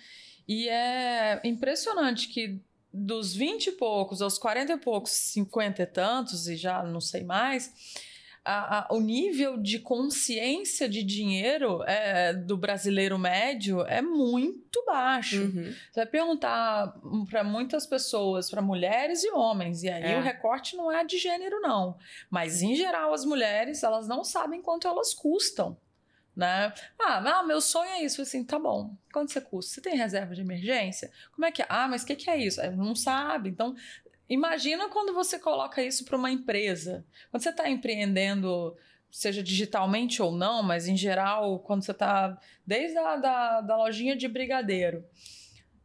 E 0.46 0.68
é 0.68 1.40
impressionante 1.44 2.28
que 2.28 2.60
dos 2.92 3.34
20 3.34 3.66
e 3.68 3.72
poucos 3.72 4.22
aos 4.22 4.38
40 4.38 4.74
e 4.74 4.76
poucos, 4.76 5.10
50 5.10 5.82
e 5.82 5.86
tantos, 5.86 6.46
e 6.46 6.56
já 6.56 6.82
não 6.82 7.00
sei 7.00 7.24
mais, 7.24 8.13
a- 8.44 8.78
a- 8.80 8.88
o 8.94 9.00
nível 9.00 9.56
de 9.56 9.78
consciência 9.78 10.88
de 10.88 11.02
dinheiro 11.02 11.82
é, 11.86 12.32
do 12.34 12.56
brasileiro 12.56 13.18
médio 13.18 13.82
é 13.86 14.02
muito 14.02 14.84
baixo. 14.86 15.42
Uhum. 15.42 15.64
Você 15.90 16.00
vai 16.00 16.06
perguntar 16.06 16.94
para 17.30 17.42
muitas 17.42 17.86
pessoas, 17.86 18.50
para 18.50 18.60
mulheres 18.62 19.24
e 19.24 19.30
homens, 19.30 19.82
e 19.82 19.88
aí 19.88 20.12
É. 20.12 20.18
o 20.18 20.22
recorte 20.22 20.76
não 20.76 20.90
é 20.92 21.04
de 21.04 21.18
gênero, 21.18 21.60
não. 21.60 21.96
Mas, 22.30 22.62
em 22.62 22.74
geral, 22.74 23.12
as 23.14 23.24
mulheres, 23.24 23.82
elas 23.82 24.06
não 24.06 24.22
sabem 24.22 24.60
quanto 24.60 24.86
elas 24.86 25.14
custam. 25.14 25.76
Né? 26.36 26.74
Ah, 26.98 27.20
não, 27.20 27.46
meu 27.46 27.60
sonho 27.60 27.88
é 27.92 28.02
isso. 28.02 28.20
Assim, 28.20 28.42
tá 28.42 28.58
bom. 28.58 28.92
Quanto 29.12 29.30
você 29.30 29.40
custa? 29.40 29.74
Você 29.74 29.80
tem 29.80 29.96
reserva 29.96 30.34
de 30.34 30.40
emergência? 30.40 31.08
Como 31.32 31.44
é 31.46 31.52
que 31.52 31.62
é? 31.62 31.66
Ah, 31.68 31.86
mas 31.86 32.02
o 32.02 32.06
que, 32.06 32.16
que 32.16 32.28
é 32.28 32.36
isso? 32.36 32.60
Ah, 32.60 32.72
Não 32.72 32.96
sabe. 32.96 33.50
Então, 33.50 33.72
imagina 34.28 34.88
quando 34.88 35.12
você 35.12 35.38
coloca 35.38 35.82
isso 35.82 36.04
para 36.04 36.16
uma 36.16 36.30
empresa. 36.30 37.04
Quando 37.30 37.42
você 37.42 37.50
está 37.50 37.68
empreendendo, 37.68 38.76
seja 39.10 39.42
digitalmente 39.42 40.22
ou 40.22 40.32
não, 40.32 40.62
mas 40.62 40.88
em 40.88 40.96
geral, 40.96 41.58
quando 41.60 41.84
você 41.84 41.92
está 41.92 42.38
desde 42.66 42.98
a 42.98 43.16
da, 43.16 43.60
da 43.60 43.76
lojinha 43.76 44.16
de 44.16 44.26
brigadeiro. 44.26 45.04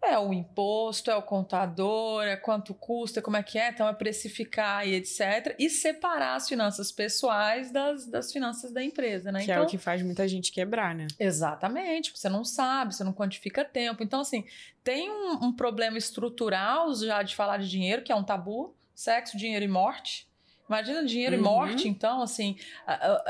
É 0.02 0.18
o 0.18 0.32
imposto, 0.34 1.12
é 1.12 1.16
o 1.16 1.22
contador, 1.22 2.24
é 2.24 2.38
quanto 2.38 2.74
custa, 2.74 3.22
como 3.22 3.36
é 3.36 3.44
que 3.44 3.60
é, 3.60 3.70
então 3.70 3.88
é 3.88 3.94
precificar 3.94 4.88
e 4.88 4.94
etc. 4.96 5.56
E 5.60 5.70
separar 5.70 6.36
as 6.36 6.48
finanças 6.48 6.90
pessoais 6.92 7.70
das, 7.72 8.06
das 8.08 8.32
finanças 8.32 8.72
da 8.72 8.82
empresa, 8.82 9.30
né? 9.32 9.40
Que 9.40 9.52
então, 9.52 9.64
é 9.64 9.66
o 9.66 9.70
que 9.70 9.78
faz 9.78 10.02
muita 10.02 10.26
gente 10.28 10.52
quebrar, 10.54 10.96
né? 10.96 11.06
Exatamente, 11.20 12.12
você 12.16 12.30
não 12.30 12.46
sabe, 12.46 12.96
você 12.96 13.04
não 13.04 13.12
quantifica 13.14 13.66
tempo. 13.66 14.02
Então, 14.02 14.22
assim, 14.22 14.46
tem 14.84 15.12
um, 15.12 15.48
um 15.48 15.52
problema 15.54 15.98
estrutural 15.98 16.94
já 16.96 17.22
de 17.22 17.36
falar 17.36 17.58
de 17.58 17.70
dinheiro, 17.70 18.02
que 18.02 18.12
é 18.12 18.16
um 18.16 18.24
tabu: 18.24 18.74
sexo, 18.96 19.38
dinheiro 19.38 19.66
e 19.66 19.68
morte. 19.68 20.28
Imagina 20.68 21.04
dinheiro 21.04 21.34
e 21.36 21.38
Uhum. 21.40 21.44
morte, 21.44 21.88
então, 21.88 22.22
assim, 22.22 22.56
a- 22.86 22.94
a- 22.94 23.24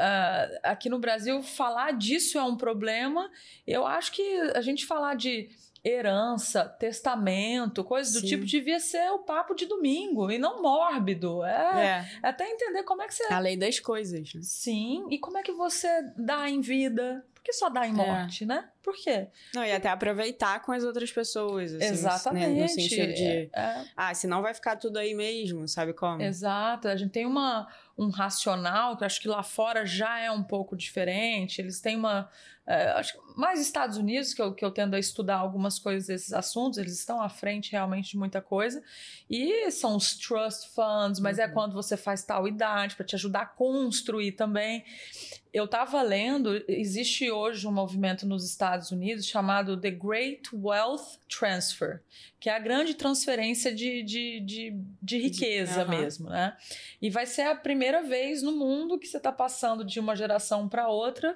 a- 0.65 0.71
aqui 0.71 0.89
no 0.89 0.99
Brasil, 0.99 1.41
falar 1.41 1.93
disso 1.93 2.37
é 2.37 2.43
um 2.43 2.57
problema. 2.57 3.31
Eu 3.65 3.87
acho 3.87 4.11
que 4.11 4.21
a 4.53 4.59
gente 4.61 4.85
falar 4.85 5.15
de 5.15 5.49
herança, 5.83 6.65
testamento, 6.65 7.83
coisas 7.83 8.13
do 8.13 8.19
Sim. 8.21 8.27
tipo, 8.27 8.45
devia 8.45 8.79
ser 8.79 9.09
o 9.11 9.19
papo 9.19 9.53
de 9.55 9.65
domingo 9.65 10.29
e 10.31 10.37
não 10.37 10.61
mórbido. 10.61 11.43
É, 11.43 12.05
É. 12.21 12.27
até 12.27 12.49
entender 12.49 12.83
como 12.83 13.01
é 13.01 13.07
que 13.07 13.13
você 13.13 13.23
A 13.31 13.39
lei 13.39 13.57
das 13.57 13.79
coisas. 13.79 14.33
né? 14.33 14.41
Sim, 14.43 15.05
e 15.09 15.17
como 15.17 15.37
é 15.37 15.43
que 15.43 15.51
você 15.51 15.87
dá 16.17 16.49
em 16.49 16.61
vida? 16.61 17.25
Por 17.33 17.43
que 17.43 17.53
só 17.53 17.69
dá 17.69 17.87
em 17.87 17.91
É. 17.91 17.93
morte, 17.93 18.45
né? 18.45 18.67
Por 18.83 18.93
quê? 18.95 19.27
Não, 19.55 19.63
e 19.63 19.71
até 19.71 19.87
aproveitar 19.89 20.61
com 20.61 20.71
as 20.73 20.83
outras 20.83 21.09
pessoas. 21.11 21.73
Assim, 21.73 21.85
Exatamente. 21.85 22.47
né? 22.53 22.61
No 22.63 22.67
sentido 22.69 23.13
de. 23.13 23.23
É, 23.25 23.49
é, 23.53 23.85
Ah, 23.95 24.13
senão 24.13 24.41
vai 24.41 24.53
ficar 24.53 24.75
tudo 24.75 24.97
aí 24.97 25.13
mesmo, 25.13 25.67
sabe 25.67 25.93
como? 25.93 26.21
exato. 26.21 26.87
A 26.89 26.95
gente 26.97 27.11
tem 27.11 27.25
uma, 27.25 27.67
um 27.99 28.09
racional 28.09 28.95
que 28.95 29.03
eu 29.03 29.05
acho 29.05 29.21
que 29.21 29.27
lá 29.27 29.43
fora 29.43 29.85
já 29.85 30.19
é 30.19 30.31
um 30.31 30.41
pouco 30.43 30.75
diferente. 30.75 31.59
Eles 31.59 31.81
têm 31.81 31.97
uma. 31.97 32.29
é, 32.65 32.91
acho 32.91 33.13
que 33.13 33.19
mais 33.37 33.59
Estados 33.59 33.97
Unidos, 33.97 34.33
que 34.33 34.41
eu, 34.41 34.53
que 34.53 34.63
eu 34.63 34.71
tendo 34.71 34.95
a 34.95 34.99
estudar 34.99 35.35
algumas 35.37 35.77
coisas 35.79 36.07
desses 36.07 36.33
assuntos, 36.33 36.77
eles 36.79 36.97
estão 36.97 37.21
à 37.21 37.27
frente 37.29 37.71
realmente 37.71 38.11
de 38.11 38.17
muita 38.17 38.41
coisa. 38.41 38.81
E 39.29 39.69
são 39.71 39.95
os 39.97 40.15
trust 40.17 40.69
funds, 40.73 41.19
mas 41.19 41.39
é 41.39 41.47
Uhum. 41.47 41.53
quando 41.53 41.73
você 41.73 41.97
faz 41.97 42.23
tal 42.23 42.47
idade 42.47 42.95
para 42.95 43.05
te 43.05 43.15
ajudar 43.15 43.41
a 43.41 43.45
construir 43.45 44.31
também. 44.33 44.83
Eu 45.51 45.65
estava 45.65 46.01
lendo, 46.03 46.63
existe 46.67 47.31
hoje 47.31 47.67
um 47.67 47.71
movimento 47.71 48.25
nos 48.25 48.45
Estados 48.45 48.91
Unidos 48.91 49.25
chamado 49.25 49.79
The 49.79 49.89
Great 49.89 50.49
Wealth 50.53 51.17
Transfer, 51.27 52.01
que 52.39 52.49
é 52.49 52.55
a 52.55 52.59
grande 52.59 52.93
transferência 52.93 53.73
de, 53.73 54.03
de, 54.03 54.39
de, 54.41 54.77
de 55.01 55.17
riqueza 55.17 55.81
aham. 55.81 55.89
mesmo, 55.89 56.29
né? 56.29 56.55
E 57.01 57.09
vai 57.09 57.25
ser 57.25 57.43
a 57.43 57.55
primeira 57.55 58.03
vez 58.03 58.43
no 58.43 58.51
mundo 58.51 58.99
que 58.99 59.07
você 59.07 59.17
está 59.17 59.31
passando 59.31 59.83
de 59.83 59.99
uma 59.99 60.15
geração 60.15 60.69
para 60.69 60.87
outra 60.87 61.35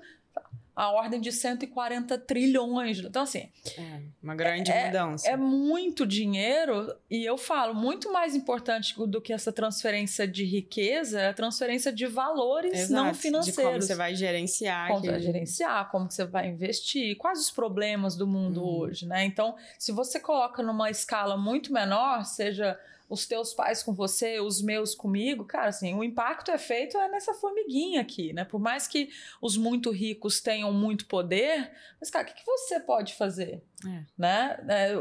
a 0.76 0.90
ordem 0.92 1.22
de 1.22 1.32
140 1.32 2.18
trilhões. 2.18 3.00
Então, 3.00 3.22
assim, 3.24 3.50
É, 3.78 4.00
uma 4.22 4.34
grande 4.36 4.72
mudança. 4.72 5.30
é 5.30 5.38
muito 5.38 6.06
dinheiro 6.06 6.94
e 7.10 7.24
eu 7.24 7.38
falo, 7.38 7.76
muito 7.76 8.12
mais 8.12 8.36
importante 8.36 8.96
do 9.08 9.22
que 9.22 9.32
essa 9.32 9.52
transferência 9.52 10.28
de 10.28 10.44
riqueza 10.44 11.22
é 11.22 11.30
a 11.30 11.34
transferência 11.34 11.92
de 11.94 12.08
valores 12.08 12.74
Exato, 12.74 12.94
não 13.04 13.12
De 13.12 13.18
financeiros. 13.20 13.64
como 13.72 13.82
você 13.82 13.96
vai 13.96 14.16
gerenciar. 14.16 14.88
Como 14.88 15.02
você 15.02 15.12
vai 15.12 15.20
gerenciar, 15.22 15.92
como 15.92 16.10
você 16.12 16.26
vai 16.26 16.48
investir, 16.48 17.16
quais 17.18 17.40
os 17.40 17.52
problemas 17.52 18.16
do 18.16 18.26
mundo 18.26 18.62
Uhum. 18.64 18.80
hoje, 18.80 19.06
né? 19.06 19.24
Então, 19.26 19.56
se 19.78 19.92
você 19.92 20.20
coloca 20.20 20.64
numa 20.64 20.90
escala 20.90 21.38
muito 21.38 21.72
menor, 21.72 22.26
seja 22.26 22.80
os 23.14 23.28
teus 23.28 23.54
pais 23.54 23.84
com 23.84 23.94
você, 23.94 24.40
os 24.40 24.62
meus 24.62 24.96
comigo, 24.96 25.46
cara, 25.46 25.70
assim, 25.70 25.94
o 25.94 26.04
impacto 26.04 26.50
é 26.52 26.58
feito 26.58 26.98
é 26.98 27.08
nessa 27.08 27.34
formiguinha 27.34 28.02
aqui, 28.02 28.34
né? 28.34 28.44
Por 28.44 28.60
mais 28.60 28.88
que 28.88 29.10
os 29.42 29.56
muito 29.56 29.92
ricos 29.92 30.42
tenham 30.42 30.74
muito 30.74 31.06
poder, 31.06 31.72
mas, 32.00 32.10
cara, 32.10 32.26
o 32.26 32.28
que, 32.28 32.34
que 32.34 32.46
você 32.46 32.80
pode 32.80 33.14
fazer? 33.14 33.64
É. 33.86 34.04
Né? 34.18 34.66
É, 34.68 34.94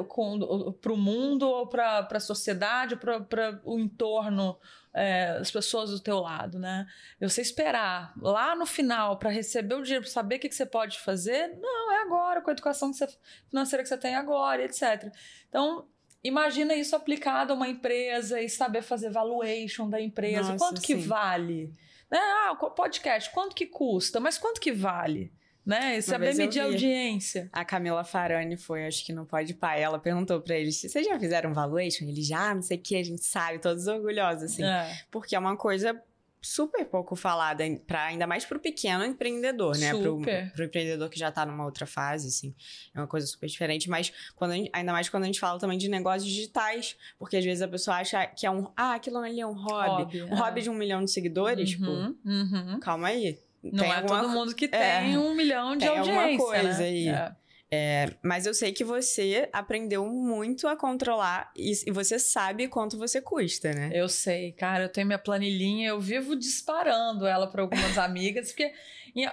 para 0.80 0.92
o 0.92 0.96
mundo 0.96 1.48
ou 1.48 1.66
para 1.66 2.06
a 2.10 2.20
sociedade, 2.20 2.96
para 2.96 3.60
o 3.64 3.78
entorno, 3.78 4.58
é, 4.94 5.38
as 5.40 5.50
pessoas 5.50 5.90
do 5.90 6.00
teu 6.00 6.20
lado, 6.20 6.58
né? 6.58 6.86
Você 7.20 7.40
esperar 7.40 8.12
lá 8.20 8.54
no 8.54 8.66
final 8.66 9.18
para 9.18 9.30
receber 9.30 9.74
o 9.74 9.82
dinheiro, 9.82 10.04
para 10.04 10.12
saber 10.12 10.36
o 10.36 10.38
que, 10.40 10.48
que 10.48 10.54
você 10.54 10.66
pode 10.66 11.00
fazer, 11.00 11.48
não, 11.60 11.92
é 11.92 12.02
agora, 12.02 12.42
com 12.42 12.50
a 12.50 12.52
educação 12.52 12.90
que 12.90 12.98
você- 12.98 13.18
financeira 13.48 13.82
que 13.82 13.88
você 13.88 13.96
tem 13.96 14.14
agora, 14.14 14.62
etc. 14.62 15.10
Então, 15.48 15.88
imagina 16.22 16.74
isso 16.74 16.94
aplicado 16.94 17.52
a 17.52 17.56
uma 17.56 17.68
empresa 17.68 18.40
e 18.40 18.48
saber 18.48 18.82
fazer 18.82 19.10
valuation 19.10 19.88
da 19.88 20.00
empresa. 20.00 20.52
Nossa, 20.52 20.56
quanto 20.56 20.80
que 20.80 20.94
sim. 20.94 21.06
vale? 21.06 21.74
Né? 22.10 22.18
Ah, 22.18 22.52
o 22.60 22.70
podcast, 22.70 23.30
quanto 23.30 23.54
que 23.54 23.66
custa? 23.66 24.20
Mas 24.20 24.38
quanto 24.38 24.60
que 24.60 24.72
vale? 24.72 25.32
Né? 25.64 25.96
E 25.98 26.02
saber 26.02 26.32
eu 26.32 26.36
medir 26.36 26.60
a 26.60 26.64
audiência. 26.64 27.48
A 27.52 27.64
Camila 27.64 28.02
Farani 28.02 28.56
foi, 28.56 28.84
acho 28.84 29.06
que 29.06 29.12
no 29.12 29.24
Pode 29.24 29.54
Pai, 29.54 29.80
ela 29.80 29.98
perguntou 29.98 30.40
pra 30.40 30.56
eles, 30.56 30.80
vocês 30.80 31.06
já 31.06 31.18
fizeram 31.18 31.54
valuation? 31.54 32.04
Eles 32.04 32.26
já, 32.26 32.52
não 32.52 32.62
sei 32.62 32.76
o 32.76 32.80
que, 32.80 32.96
a 32.96 33.02
gente 33.02 33.24
sabe, 33.24 33.60
todos 33.60 33.86
orgulhosos, 33.86 34.42
assim. 34.42 34.64
É. 34.64 34.92
Porque 35.10 35.36
é 35.36 35.38
uma 35.38 35.56
coisa 35.56 36.02
super 36.42 36.84
pouco 36.84 37.14
falada, 37.14 37.64
pra, 37.86 38.04
ainda 38.06 38.26
mais 38.26 38.44
pro 38.44 38.58
pequeno 38.58 39.04
empreendedor, 39.04 39.78
né? 39.78 39.90
Pro, 39.94 40.20
pro 40.54 40.64
empreendedor 40.64 41.08
que 41.08 41.18
já 41.18 41.30
tá 41.30 41.46
numa 41.46 41.64
outra 41.64 41.86
fase, 41.86 42.26
assim. 42.28 42.54
É 42.94 42.98
uma 42.98 43.06
coisa 43.06 43.26
super 43.26 43.46
diferente. 43.46 43.88
Mas 43.88 44.12
quando 44.34 44.52
gente- 44.52 44.70
ainda 44.72 44.92
mais 44.92 45.08
quando 45.08 45.22
a 45.22 45.26
gente 45.26 45.38
fala 45.40 45.58
também 45.58 45.78
de 45.78 45.88
negócios 45.88 46.24
digitais, 46.28 46.96
porque 47.18 47.36
às 47.36 47.44
vezes 47.44 47.62
a 47.62 47.68
pessoa 47.68 47.96
acha 47.98 48.26
que 48.26 48.44
é 48.44 48.50
um. 48.50 48.68
Ah, 48.76 48.94
aquilo 48.94 49.18
ali 49.18 49.40
é 49.40 49.46
um 49.46 49.52
hobby. 49.54 50.02
Hobby, 50.02 50.22
um 50.24 50.28
é. 50.34 50.34
hobby 50.36 50.62
de 50.62 50.70
um 50.70 50.74
milhão 50.74 51.04
de 51.04 51.10
seguidores, 51.12 51.70
tipo, 51.70 51.86
Uhum, 51.86 52.16
uhum. 52.24 52.80
calma 52.80 53.08
aí. 53.08 53.38
Não 53.62 53.78
Tem 53.84 53.92
é 53.92 53.94
alguma 53.94 54.20
todo 54.22 54.28
mundo 54.30 54.54
que 54.56 54.64
É. 54.64 55.00
tem 55.02 55.16
um 55.16 55.34
milhão 55.36 55.74
de 55.76 55.86
Tem 55.86 55.96
alguma 55.96 56.22
audiência, 56.22 56.44
coisa 56.46 56.78
né? 56.80 56.84
aí. 56.84 57.08
É. 57.08 57.32
É, 57.74 58.12
mas 58.22 58.44
eu 58.44 58.52
sei 58.52 58.70
que 58.70 58.84
você 58.84 59.48
aprendeu 59.50 60.06
muito 60.06 60.68
a 60.68 60.76
controlar 60.76 61.50
e, 61.56 61.72
e 61.86 61.90
você 61.90 62.18
sabe 62.18 62.68
quanto 62.68 62.98
você 62.98 63.18
custa, 63.18 63.72
né? 63.72 63.90
Eu 63.94 64.10
sei, 64.10 64.52
cara, 64.52 64.84
eu 64.84 64.88
tenho 64.90 65.06
minha 65.06 65.18
planilhinha, 65.18 65.88
eu 65.88 65.98
vivo 65.98 66.36
disparando 66.36 67.26
ela 67.26 67.46
para 67.46 67.62
algumas 67.62 67.96
amigas, 67.96 68.48
porque 68.48 68.74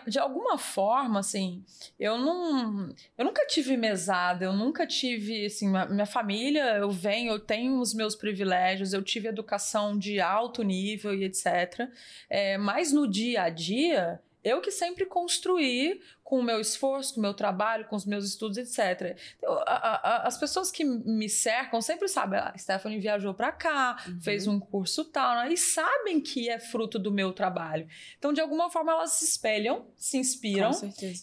de 0.08 0.18
alguma 0.18 0.58
forma, 0.58 1.20
assim, 1.20 1.66
eu 2.00 2.18
não, 2.18 2.94
eu 3.18 3.26
nunca 3.26 3.46
tive 3.46 3.76
mesada, 3.76 4.46
eu 4.46 4.54
nunca 4.54 4.88
tive, 4.88 5.46
assim, 5.46 5.70
minha 5.90 6.06
família, 6.06 6.78
eu 6.78 6.92
venho, 6.92 7.34
eu 7.34 7.40
tenho 7.40 7.78
os 7.82 7.94
meus 7.94 8.16
privilégios, 8.16 8.94
eu 8.94 9.02
tive 9.02 9.28
educação 9.28 9.98
de 9.98 10.22
alto 10.22 10.64
nível 10.64 11.14
e 11.14 11.26
etc. 11.26 11.90
É, 12.30 12.58
mas 12.58 12.94
no 12.94 13.06
dia 13.06 13.44
a 13.44 13.50
dia, 13.50 14.22
eu 14.44 14.62
que 14.62 14.72
sempre 14.72 15.06
construí 15.06 16.02
com 16.30 16.40
o 16.42 16.44
meu 16.44 16.60
esforço, 16.62 17.16
com 17.16 17.20
o 17.22 17.24
meu 17.24 17.34
trabalho, 17.34 17.86
com 17.88 17.96
os 17.96 18.06
meus 18.06 18.24
estudos, 18.24 18.56
etc. 18.60 19.18
Eu- 19.42 19.54
a- 19.66 20.00
a- 20.04 20.28
as 20.28 20.38
pessoas 20.38 20.70
que 20.70 20.86
me 20.86 21.28
cercam 21.28 21.82
sempre 21.82 22.08
sabem, 22.08 22.40
"Ah, 22.40 22.52
a 22.54 22.58
Stephanie 22.60 23.00
viajou 23.00 23.34
para 23.34 23.52
cá, 23.52 23.98
Uhum. 24.08 24.22
fez 24.22 24.46
um 24.46 24.60
curso 24.60 25.04
tal, 25.06 25.34
né? 25.38 25.52
e 25.52 25.58
sabem 25.58 26.22
que 26.22 26.48
é 26.48 26.60
fruto 26.60 27.00
do 27.00 27.12
meu 27.12 27.34
trabalho. 27.34 27.88
Então, 28.20 28.32
de 28.32 28.40
alguma 28.40 28.70
forma, 28.70 28.92
elas 28.92 29.14
se 29.14 29.26
espelham, 29.26 29.88
se 29.98 30.18
inspiram 30.20 30.70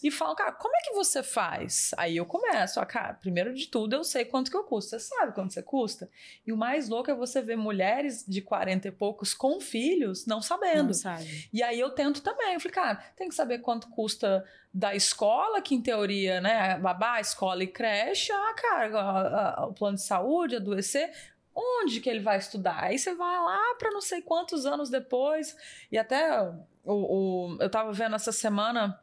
e 0.03 0.11
falam, 0.11 0.35
cara, 0.35 0.51
como 0.51 0.75
é 0.75 0.81
que 0.81 0.93
você 0.93 1.23
faz? 1.23 1.91
Aí 1.95 2.17
eu 2.17 2.25
começo, 2.25 2.77
ah, 2.81 2.85
cara, 2.85 3.13
primeiro 3.13 3.53
de 3.53 3.67
tudo 3.67 3.93
eu 3.95 4.03
sei 4.03 4.25
quanto 4.25 4.51
que 4.51 4.57
eu 4.57 4.63
custo. 4.65 4.89
Você 4.89 4.99
sabe 4.99 5.31
quanto 5.33 5.53
você 5.53 5.63
custa? 5.63 6.09
E 6.45 6.51
o 6.51 6.57
mais 6.57 6.89
louco 6.89 7.09
é 7.09 7.15
você 7.15 7.41
ver 7.41 7.55
mulheres 7.55 8.25
de 8.27 8.41
40 8.41 8.89
e 8.89 8.91
poucos 8.91 9.33
com 9.33 9.61
filhos 9.61 10.25
não 10.25 10.41
sabendo. 10.41 10.87
Não 10.87 10.93
sabe. 10.93 11.47
E 11.53 11.63
aí 11.63 11.79
eu 11.79 11.91
tento 11.91 12.21
também. 12.21 12.55
Eu 12.55 12.59
falei, 12.59 12.73
cara, 12.75 12.95
tem 13.15 13.29
que 13.29 13.35
saber 13.35 13.59
quanto 13.59 13.87
custa 13.89 14.43
da 14.77 14.93
escola, 14.93 15.59
que 15.61 15.73
em 15.73 15.81
teoria, 15.81 16.39
né, 16.39 16.77
babá, 16.77 17.19
escola 17.19 17.63
e 17.63 17.67
creche, 17.67 18.31
ah, 18.31 18.53
cara, 18.55 18.99
a- 18.99 19.61
a- 19.61 19.65
o 19.65 19.73
plano 19.73 19.95
de 19.95 20.03
saúde, 20.03 20.55
adoecer, 20.57 21.11
onde 21.55 21.99
que 21.99 22.07
ele 22.07 22.19
vai 22.19 22.37
estudar? 22.37 22.83
Aí 22.83 22.99
você 22.99 23.15
vai 23.15 23.39
lá 23.39 23.75
para 23.79 23.89
não 23.89 24.01
sei 24.01 24.21
quantos 24.21 24.67
anos 24.67 24.89
depois, 24.91 25.57
e 25.91 25.97
até 25.97 26.41
o, 26.85 26.93
o- 26.93 27.57
eu 27.59 27.69
tava 27.71 27.91
vendo 27.91 28.15
essa 28.15 28.31
semana, 28.31 28.99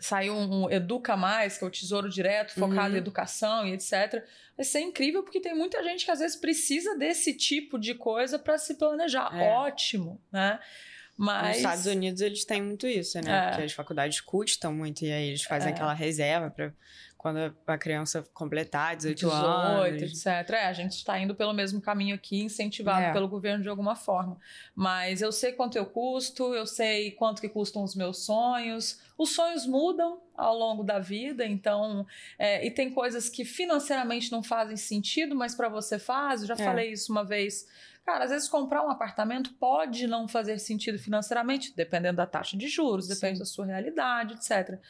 saiu 0.00 0.34
um 0.34 0.68
Educa 0.68 1.16
Mais, 1.16 1.56
que 1.56 1.64
é 1.64 1.66
o 1.68 1.70
Tesouro 1.70 2.08
Direto, 2.08 2.54
focado 2.54 2.88
Uhum. 2.90 2.94
em 2.94 2.98
educação 2.98 3.66
e 3.66 3.72
etc. 3.74 4.24
Vai 4.56 4.64
ser 4.64 4.80
incrível 4.80 5.22
porque 5.22 5.38
tem 5.40 5.54
muita 5.54 5.84
gente 5.84 6.04
que 6.04 6.10
às 6.10 6.18
vezes 6.18 6.34
precisa 6.36 6.96
desse 6.98 7.32
tipo 7.36 7.78
de 7.78 7.94
coisa 7.94 8.38
para 8.40 8.58
se 8.58 8.74
planejar. 8.74 9.30
É. 9.38 9.50
Ótimo, 9.52 10.20
né? 10.32 10.58
Mas 11.16 11.48
Nos 11.48 11.56
Estados 11.58 11.86
Unidos 11.86 12.20
eles 12.20 12.44
têm 12.44 12.62
muito 12.62 12.86
isso, 12.86 13.20
né? 13.20 13.30
É. 13.30 13.48
Porque 13.50 13.62
as 13.64 13.72
faculdades 13.72 14.20
custam 14.20 14.72
muito 14.72 15.04
e 15.04 15.12
aí 15.12 15.28
eles 15.28 15.42
fazem 15.42 15.70
É. 15.70 15.72
aquela 15.74 15.92
reserva 15.92 16.50
para 16.50 16.72
quando 17.18 17.54
a 17.68 17.78
criança 17.78 18.26
completar 18.34 18.96
18, 18.96 19.16
18, 19.26 19.36
anos. 19.46 20.02
etc. 20.02 20.26
É, 20.54 20.64
a 20.66 20.72
gente 20.72 20.92
está 20.96 21.16
indo 21.20 21.36
pelo 21.36 21.52
mesmo 21.52 21.80
caminho 21.80 22.16
aqui, 22.16 22.42
incentivado 22.42 23.00
É. 23.04 23.12
pelo 23.12 23.28
governo 23.28 23.62
de 23.62 23.68
alguma 23.68 23.94
forma. 23.94 24.36
Mas 24.74 25.22
eu 25.22 25.30
sei 25.30 25.52
quanto 25.52 25.76
eu 25.78 25.86
custo, 25.86 26.52
eu 26.52 26.66
sei 26.66 27.12
quanto 27.12 27.40
que 27.40 27.48
custam 27.48 27.84
os 27.84 27.94
meus 27.94 28.24
sonhos. 28.24 28.98
Os 29.16 29.30
sonhos 29.30 29.64
mudam 29.66 30.20
ao 30.36 30.58
longo 30.58 30.82
da 30.82 30.98
vida, 30.98 31.46
então 31.46 32.04
é, 32.36 32.66
e 32.66 32.70
tem 32.72 32.90
coisas 32.90 33.28
que 33.28 33.44
financeiramente 33.44 34.32
não 34.32 34.42
fazem 34.42 34.76
sentido, 34.76 35.36
mas 35.36 35.54
para 35.54 35.68
você 35.68 36.00
faz. 36.00 36.40
Eu 36.40 36.48
já 36.48 36.54
É. 36.54 36.64
falei 36.64 36.90
isso 36.90 37.12
uma 37.12 37.24
vez. 37.24 37.68
Cara, 38.04 38.24
às 38.24 38.30
vezes 38.30 38.48
comprar 38.48 38.84
um 38.84 38.90
apartamento 38.90 39.54
pode 39.54 40.06
não 40.06 40.26
fazer 40.26 40.58
sentido 40.58 40.98
financeiramente, 40.98 41.72
dependendo 41.76 42.16
da 42.16 42.26
taxa 42.26 42.56
de 42.56 42.68
juros, 42.68 43.06
depende 43.06 43.34
Sim. 43.36 43.40
da 43.40 43.46
sua 43.46 43.66
realidade, 43.66 44.34
etc. 44.34 44.80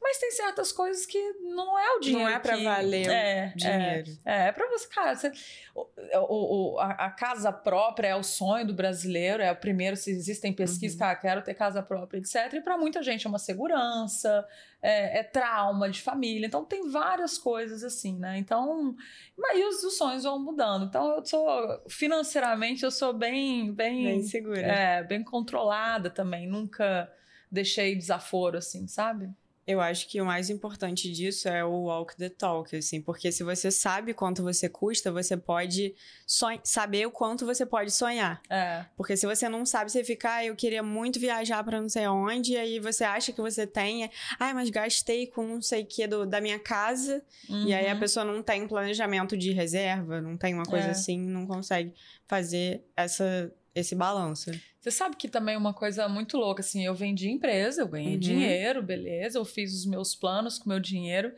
Mas 0.00 0.18
tem 0.18 0.30
certas 0.30 0.70
coisas 0.72 1.04
que 1.06 1.18
não 1.40 1.78
é 1.78 1.96
o 1.96 2.00
dinheiro 2.00 2.24
Não 2.24 2.36
é 2.36 2.38
pra 2.38 2.56
que- 2.56 2.62
valer 2.64 3.08
o 3.08 3.10
é, 3.12 3.52
dinheiro. 3.56 4.18
É, 4.24 4.48
é 4.48 4.52
pra 4.52 4.68
você, 4.68 4.86
cara, 4.88 5.14
você- 5.16 5.32
o, 5.74 5.86
o- 6.28 6.74
o- 6.74 6.78
a, 6.78 6.90
a 7.06 7.10
casa 7.10 7.50
própria 7.52 8.08
é 8.08 8.14
o 8.14 8.22
sonho 8.22 8.66
do 8.66 8.72
brasileiro, 8.74 9.42
é 9.42 9.50
o 9.50 9.56
primeiro, 9.56 9.96
se 9.96 10.10
existem 10.10 10.52
pesquisas, 10.52 10.92
Uhum. 10.94 11.00
cara, 11.00 11.16
quero 11.16 11.42
ter 11.42 11.54
casa 11.54 11.82
própria, 11.82 12.18
etc. 12.18 12.52
E 12.54 12.60
pra 12.60 12.78
muita 12.78 13.02
gente 13.02 13.26
é 13.26 13.28
uma 13.28 13.38
segurança, 13.38 14.46
é, 14.80 15.18
é 15.20 15.22
trauma 15.24 15.90
de 15.90 16.00
família, 16.00 16.46
então 16.46 16.64
tem 16.64 16.88
várias 16.88 17.36
coisas 17.36 17.82
assim, 17.82 18.16
né? 18.18 18.38
Então, 18.38 18.94
mas 19.36 19.56
aí 19.56 19.64
os, 19.64 19.82
os 19.82 19.96
sonhos 19.96 20.22
vão 20.22 20.38
mudando. 20.38 20.84
Então 20.86 21.16
eu 21.16 21.24
sou, 21.26 21.82
financeiramente, 21.88 22.84
eu 22.84 22.90
sou 22.90 23.12
bem, 23.12 23.72
bem, 23.72 24.04
Bem 24.04 24.22
segura. 24.22 24.60
é, 24.60 25.02
bem 25.02 25.24
controlada 25.24 26.10
também, 26.10 26.46
nunca 26.46 27.10
deixei 27.50 27.96
desaforo, 27.96 28.58
assim, 28.58 28.86
sabe? 28.86 29.28
Eu 29.66 29.80
acho 29.80 30.06
que 30.08 30.20
o 30.20 30.24
mais 30.24 30.48
importante 30.48 31.10
disso 31.10 31.48
é 31.48 31.64
o 31.64 31.84
walk 31.86 32.14
the 32.16 32.28
talk, 32.28 32.74
assim, 32.76 33.00
porque 33.02 33.32
se 33.32 33.42
você 33.42 33.68
sabe 33.70 34.14
quanto 34.14 34.42
você 34.42 34.68
custa, 34.68 35.10
você 35.10 35.36
pode 35.36 35.92
saber 36.62 37.04
o 37.06 37.10
quanto 37.10 37.44
você 37.44 37.66
pode 37.66 37.90
sonhar. 37.90 38.40
É. 38.48 38.84
Porque 38.96 39.16
se 39.16 39.26
você 39.26 39.48
não 39.48 39.66
sabe, 39.66 39.90
você 39.90 40.04
fica, 40.04 40.36
ah, 40.36 40.44
eu 40.44 40.54
queria 40.54 40.82
muito 40.84 41.18
viajar 41.18 41.64
pra 41.64 41.80
não 41.80 41.88
sei 41.88 42.04
aonde, 42.04 42.52
e 42.52 42.56
aí 42.56 42.78
você 42.78 43.02
acha 43.02 43.32
que 43.32 43.40
você 43.40 43.66
tem, 43.66 44.08
ah, 44.38 44.54
mas 44.54 44.70
gastei 44.70 45.26
com 45.26 45.44
não 45.46 45.60
sei 45.60 45.82
o 45.82 45.86
que 45.86 46.06
do, 46.06 46.24
da 46.24 46.40
minha 46.40 46.60
casa, 46.60 47.20
e 47.48 47.74
aí 47.74 47.88
a 47.88 47.94
Uhum. 47.94 48.00
pessoa 48.00 48.24
não 48.24 48.42
tem 48.44 48.68
planejamento 48.68 49.36
de 49.36 49.50
reserva, 49.52 50.20
não 50.20 50.36
tem 50.36 50.54
uma 50.54 50.64
coisa 50.64 50.88
É. 50.88 50.90
assim, 50.90 51.18
não 51.18 51.44
consegue 51.46 51.92
fazer 52.28 52.82
essa, 52.96 53.52
esse 53.74 53.94
balanço. 53.96 54.50
Você 54.86 54.92
sabe 54.92 55.16
que 55.16 55.26
também 55.26 55.56
é 55.56 55.58
uma 55.58 55.74
coisa 55.74 56.08
muito 56.08 56.36
louca, 56.36 56.60
assim, 56.60 56.86
eu 56.86 56.94
vendi 56.94 57.28
empresa, 57.28 57.82
eu 57.82 57.88
ganhei 57.88 58.12
Uhum. 58.12 58.20
dinheiro, 58.20 58.80
beleza, 58.80 59.36
eu 59.36 59.44
fiz 59.44 59.74
os 59.74 59.84
meus 59.84 60.14
planos 60.14 60.60
com 60.60 60.68
meu 60.68 60.78
dinheiro, 60.78 61.34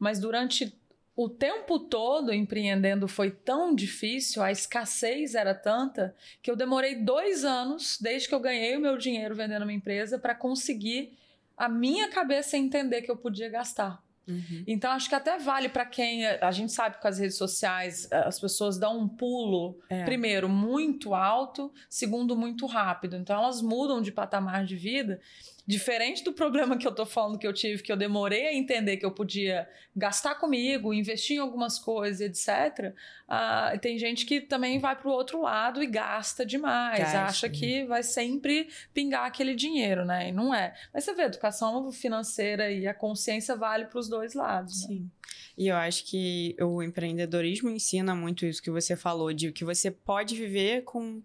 mas 0.00 0.18
durante 0.18 0.76
o 1.14 1.28
tempo 1.28 1.78
todo 1.78 2.34
empreendendo 2.34 3.06
foi 3.06 3.30
tão 3.30 3.72
difícil, 3.72 4.42
a 4.42 4.50
escassez 4.50 5.36
era 5.36 5.54
tanta, 5.54 6.12
que 6.42 6.50
eu 6.50 6.56
demorei 6.56 6.96
dois 6.96 7.44
anos, 7.44 7.98
desde 8.00 8.28
que 8.28 8.34
eu 8.34 8.40
ganhei 8.40 8.76
o 8.76 8.80
meu 8.80 8.98
dinheiro 8.98 9.32
vendendo 9.32 9.62
uma 9.62 9.72
empresa, 9.72 10.18
para 10.18 10.34
conseguir 10.34 11.16
a 11.56 11.68
minha 11.68 12.08
cabeça 12.08 12.56
entender 12.56 13.02
que 13.02 13.10
eu 13.12 13.16
podia 13.16 13.48
gastar. 13.48 14.02
Uhum. 14.28 14.62
Então, 14.66 14.90
acho 14.92 15.08
que 15.08 15.14
até 15.14 15.38
vale 15.38 15.68
para 15.68 15.86
quem. 15.86 16.26
A 16.26 16.50
gente 16.50 16.70
sabe 16.72 16.96
que 16.96 17.02
com 17.02 17.08
as 17.08 17.18
redes 17.18 17.36
sociais 17.36 18.06
as 18.12 18.38
pessoas 18.38 18.78
dão 18.78 18.98
um 18.98 19.08
pulo 19.08 19.78
É. 19.88 20.04
primeiro, 20.04 20.48
muito 20.48 21.14
alto, 21.14 21.72
segundo, 21.88 22.36
muito 22.36 22.66
rápido. 22.66 23.16
Então, 23.16 23.36
elas 23.42 23.62
mudam 23.62 24.02
de 24.02 24.12
patamar 24.12 24.64
de 24.64 24.76
vida. 24.76 25.20
Diferente 25.68 26.24
do 26.24 26.32
problema 26.32 26.78
que 26.78 26.86
eu 26.86 26.94
tô 26.94 27.04
falando 27.04 27.38
que 27.38 27.46
eu 27.46 27.52
tive, 27.52 27.82
que 27.82 27.92
eu 27.92 27.96
demorei 27.96 28.46
a 28.46 28.54
entender 28.54 28.96
que 28.96 29.04
eu 29.04 29.10
podia 29.10 29.68
gastar 29.94 30.36
comigo, 30.36 30.94
investir 30.94 31.36
em 31.36 31.40
algumas 31.40 31.78
coisas, 31.78 32.22
etc. 32.22 32.94
ah, 33.28 33.74
tem 33.78 33.98
gente 33.98 34.24
que 34.24 34.40
também 34.40 34.78
vai 34.78 34.96
pro 34.96 35.10
outro 35.10 35.42
lado 35.42 35.82
e 35.82 35.86
gasta 35.86 36.46
demais, 36.46 37.00
Gasta, 37.00 37.22
acha 37.24 37.48
né? 37.48 37.52
que 37.52 37.84
vai 37.84 38.02
sempre 38.02 38.70
pingar 38.94 39.26
aquele 39.26 39.54
dinheiro, 39.54 40.06
né? 40.06 40.30
E 40.30 40.32
não 40.32 40.54
é. 40.54 40.74
Mas 40.94 41.04
você 41.04 41.12
vê, 41.12 41.24
a 41.24 41.26
educação 41.26 41.92
financeira 41.92 42.72
e 42.72 42.86
a 42.86 42.94
consciência 42.94 43.54
vale 43.54 43.84
para 43.84 43.98
os 43.98 44.08
dois 44.08 44.32
lados. 44.32 44.88
Né? 44.88 44.88
Sim. 44.88 45.10
E 45.54 45.68
eu 45.68 45.76
acho 45.76 46.06
que 46.06 46.56
o 46.62 46.82
empreendedorismo 46.82 47.68
ensina 47.68 48.14
muito 48.14 48.46
isso 48.46 48.62
que 48.62 48.70
você 48.70 48.96
falou, 48.96 49.34
de 49.34 49.52
que 49.52 49.66
você 49.66 49.90
pode 49.90 50.34
viver 50.34 50.84
com 50.84 51.22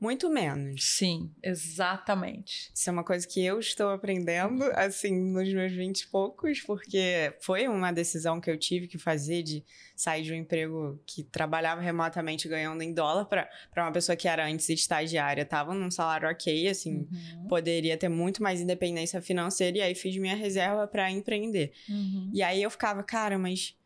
muito 0.00 0.28
menos. 0.28 0.96
Sim, 0.96 1.30
exatamente. 1.42 2.70
Isso 2.74 2.88
é 2.88 2.92
uma 2.92 3.04
coisa 3.04 3.26
que 3.26 3.44
eu 3.44 3.58
estou 3.58 3.90
aprendendo, 3.90 4.64
assim, 4.74 5.14
nos 5.32 5.52
meus 5.52 5.72
20 5.72 6.00
e 6.02 6.06
poucos, 6.08 6.60
porque 6.60 7.34
foi 7.40 7.68
uma 7.68 7.92
decisão 7.92 8.40
que 8.40 8.50
eu 8.50 8.58
tive 8.58 8.86
que 8.88 8.98
fazer 8.98 9.42
de 9.42 9.64
sair 9.96 10.22
de 10.22 10.32
um 10.32 10.36
emprego 10.36 11.00
que 11.06 11.22
trabalhava 11.22 11.80
remotamente 11.80 12.48
ganhando 12.48 12.82
em 12.82 12.92
dólar 12.92 13.26
para 13.26 13.48
uma 13.76 13.92
pessoa 13.92 14.16
que 14.16 14.28
era 14.28 14.46
antes 14.46 14.68
estagiária, 14.68 15.42
estava 15.42 15.72
num 15.74 15.90
salário 15.90 16.28
ok, 16.28 16.68
assim, 16.68 17.06
Uhum. 17.10 17.46
poderia 17.48 17.96
ter 17.96 18.08
muito 18.08 18.42
mais 18.42 18.60
independência 18.60 19.20
financeira, 19.22 19.78
e 19.78 19.80
aí 19.82 19.94
fiz 19.94 20.16
minha 20.16 20.34
reserva 20.36 20.86
para 20.86 21.10
empreender. 21.10 21.72
Uhum. 21.88 22.30
E 22.32 22.42
aí 22.42 22.62
eu 22.62 22.70
ficava, 22.70 23.02
cara, 23.02 23.38
mas 23.38 23.76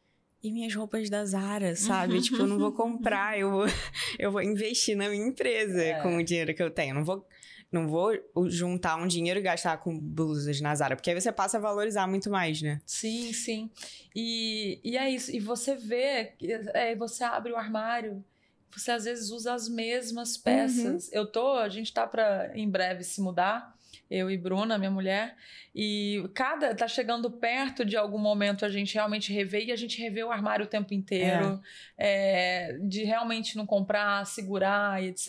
e 0.42 0.52
minhas 0.52 0.74
roupas 0.74 1.10
da 1.10 1.24
Zara, 1.24 1.74
sabe? 1.76 2.14
Uhum. 2.14 2.20
Tipo, 2.20 2.36
eu 2.38 2.46
não 2.46 2.58
vou 2.58 2.72
comprar, 2.72 3.38
eu 3.38 3.50
vou, 3.50 3.66
eu 4.18 4.30
vou 4.32 4.42
investir 4.42 4.96
na 4.96 5.08
minha 5.08 5.26
empresa 5.26 5.82
É. 5.82 6.00
com 6.00 6.16
o 6.16 6.22
dinheiro 6.24 6.54
que 6.54 6.62
eu 6.62 6.70
tenho. 6.70 6.94
Não 6.94 7.04
vou, 7.04 7.26
não 7.72 7.88
vou 7.88 8.12
juntar 8.48 8.96
um 8.96 9.06
dinheiro 9.06 9.40
e 9.40 9.42
gastar 9.42 9.76
com 9.78 9.98
blusas 9.98 10.60
na 10.60 10.74
Zara, 10.74 10.96
porque 10.96 11.10
aí 11.10 11.20
você 11.20 11.32
passa 11.32 11.58
a 11.58 11.60
valorizar 11.60 12.06
muito 12.06 12.30
mais, 12.30 12.62
né? 12.62 12.80
Sim, 12.86 13.32
sim. 13.32 13.70
E, 14.14 14.80
e 14.84 14.96
é 14.96 15.10
isso. 15.10 15.34
E 15.34 15.40
você 15.40 15.74
vê, 15.74 16.34
é, 16.74 16.94
você 16.94 17.24
abre 17.24 17.52
o 17.52 17.56
armário 17.56 18.24
você 18.70 18.90
às 18.90 19.04
vezes 19.04 19.30
usa 19.30 19.54
as 19.54 19.68
mesmas 19.68 20.36
peças. 20.36 21.10
Eu 21.12 21.26
tô, 21.26 21.54
a 21.54 21.68
gente 21.68 21.92
tá 21.92 22.06
para 22.06 22.52
em 22.54 22.68
breve 22.68 23.02
se 23.02 23.20
mudar 23.20 23.74
eu 24.10 24.30
e 24.30 24.36
Bruna, 24.38 24.78
minha 24.78 24.90
mulher, 24.90 25.36
e 25.74 26.28
cada 26.34 26.74
tá 26.74 26.88
chegando 26.88 27.30
perto 27.30 27.84
de 27.84 27.96
algum 27.96 28.18
momento 28.18 28.64
a 28.64 28.68
gente 28.68 28.94
realmente 28.94 29.32
rever 29.32 29.66
e 29.66 29.72
a 29.72 29.76
gente 29.76 30.00
revê 30.00 30.24
o 30.24 30.30
armário 30.30 30.64
o 30.64 30.68
tempo 30.68 30.94
inteiro, 30.94 31.60
é, 31.96 32.78
de 32.82 33.04
realmente 33.04 33.56
não 33.56 33.66
comprar, 33.66 34.24
segurar 34.26 35.02
e 35.02 35.08
etc. 35.08 35.28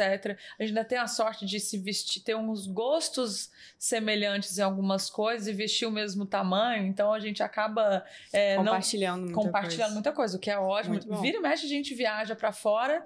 A 0.58 0.64
gente 0.64 0.70
ainda 0.78 0.86
tem 0.86 0.98
a 0.98 1.08
sorte 1.08 1.46
de 1.46 1.60
se 1.60 1.78
vestir, 1.78 2.24
ter 2.24 2.36
uns 2.36 2.66
gostos 2.68 3.52
semelhantes 3.78 4.58
em 4.58 4.62
algumas 4.62 5.10
coisas 5.10 5.48
e 5.48 5.54
vestir 5.54 5.86
o 5.86 5.92
mesmo 5.92 6.26
tamanho, 6.26 6.86
então 6.86 7.12
a 7.14 7.20
gente 7.20 7.44
acaba 7.44 8.04
é, 8.32 8.56
não- 8.56 8.64
compartilhando 8.66 9.22
muita 9.24 9.34
compartilhando 9.36 9.80
coisa. 9.82 9.94
muita 9.94 10.12
coisa, 10.14 10.38
o 10.38 10.40
que 10.40 10.50
é 10.50 10.58
ótimo. 10.58 11.00
Vira 11.22 11.38
e 11.38 11.42
mexe, 11.42 11.66
a 11.66 11.70
gente 11.70 11.94
viaja 11.94 12.36
pra 12.36 12.52
fora. 12.52 13.06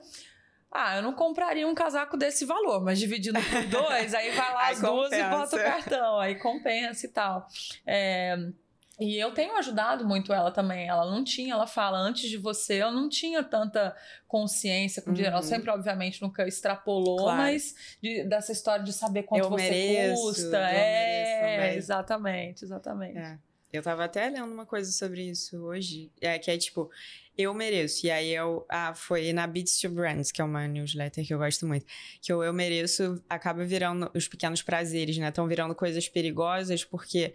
Ah, 0.76 0.96
eu 0.98 1.04
não 1.04 1.14
compraria 1.14 1.68
um 1.68 1.76
casaco 1.76 2.18
desse 2.18 2.46
valor, 2.46 2.84
mas 2.84 2.98
dividindo 3.00 3.40
por 3.40 3.64
dois, 3.70 4.14
aí 4.14 4.32
vai 4.32 4.54
lá 4.54 4.70
as 4.70 4.82
duas 4.82 5.12
e 5.12 5.24
bota 5.24 5.56
o 5.56 5.60
cartão, 5.60 6.20
aí 6.20 6.36
compensa 6.36 7.06
e 7.06 7.10
tal. 7.10 7.48
É, 7.86 8.36
e 9.00 9.18
eu 9.18 9.32
tenho 9.34 9.56
ajudado 9.58 10.08
muito 10.08 10.32
ela 10.34 10.52
também. 10.52 10.88
Ela 10.88 11.10
não 11.10 11.24
tinha, 11.24 11.54
ela 11.54 11.66
fala, 11.68 11.98
antes 11.98 12.30
de 12.30 12.38
você, 12.38 12.82
eu 12.82 12.92
não 12.92 13.10
tinha 13.10 13.44
tanta 13.44 13.96
consciência 14.28 15.02
com 15.02 15.12
dinheiro. 15.14 15.36
Ela 15.36 15.44
Uhum. 15.44 15.50
sempre, 15.50 15.70
obviamente, 15.72 16.22
nunca 16.22 16.48
extrapolou, 16.48 17.18
Claro. 17.18 17.38
mas 17.38 17.76
de- 18.02 18.24
dessa 18.24 18.52
história 18.52 18.84
de 18.84 18.94
saber 18.94 19.24
quanto 19.24 19.44
Eu 19.46 19.50
você 19.50 19.70
mereço, 19.70 20.22
custa. 20.22 20.58
É, 20.58 21.58
mereço 21.58 21.78
exatamente, 21.80 22.64
exatamente. 22.66 23.18
É. 23.18 23.38
Eu 23.72 23.82
tava 23.82 24.06
até 24.06 24.30
lendo 24.30 24.52
uma 24.54 24.66
coisa 24.68 24.92
sobre 24.92 25.24
isso 25.24 25.58
hoje, 25.66 26.12
é, 26.22 26.38
que 26.38 26.52
é 26.52 26.58
tipo, 26.58 26.92
eu 27.38 27.54
mereço. 27.54 28.06
E 28.06 28.12
aí 28.12 28.34
eu 28.34 28.66
ah, 28.70 28.94
foi 28.94 29.34
na 29.34 29.48
Beats 29.48 29.80
to 29.80 29.90
Brands, 29.90 30.32
que 30.32 30.42
é 30.42 30.44
uma 30.44 30.68
newsletter 30.68 31.26
que 31.26 31.34
eu 31.34 31.38
gosto 31.38 31.68
muito. 31.68 31.86
Que 32.22 32.34
o 32.34 32.44
eu 32.44 32.54
mereço 32.54 33.22
acaba 33.30 33.64
virando 33.66 34.10
os 34.14 34.28
pequenos 34.28 34.62
prazeres, 34.62 35.18
né? 35.18 35.30
Estão 35.30 35.48
virando 35.48 35.76
coisas 35.76 36.08
perigosas, 36.08 36.84
porque 36.84 37.34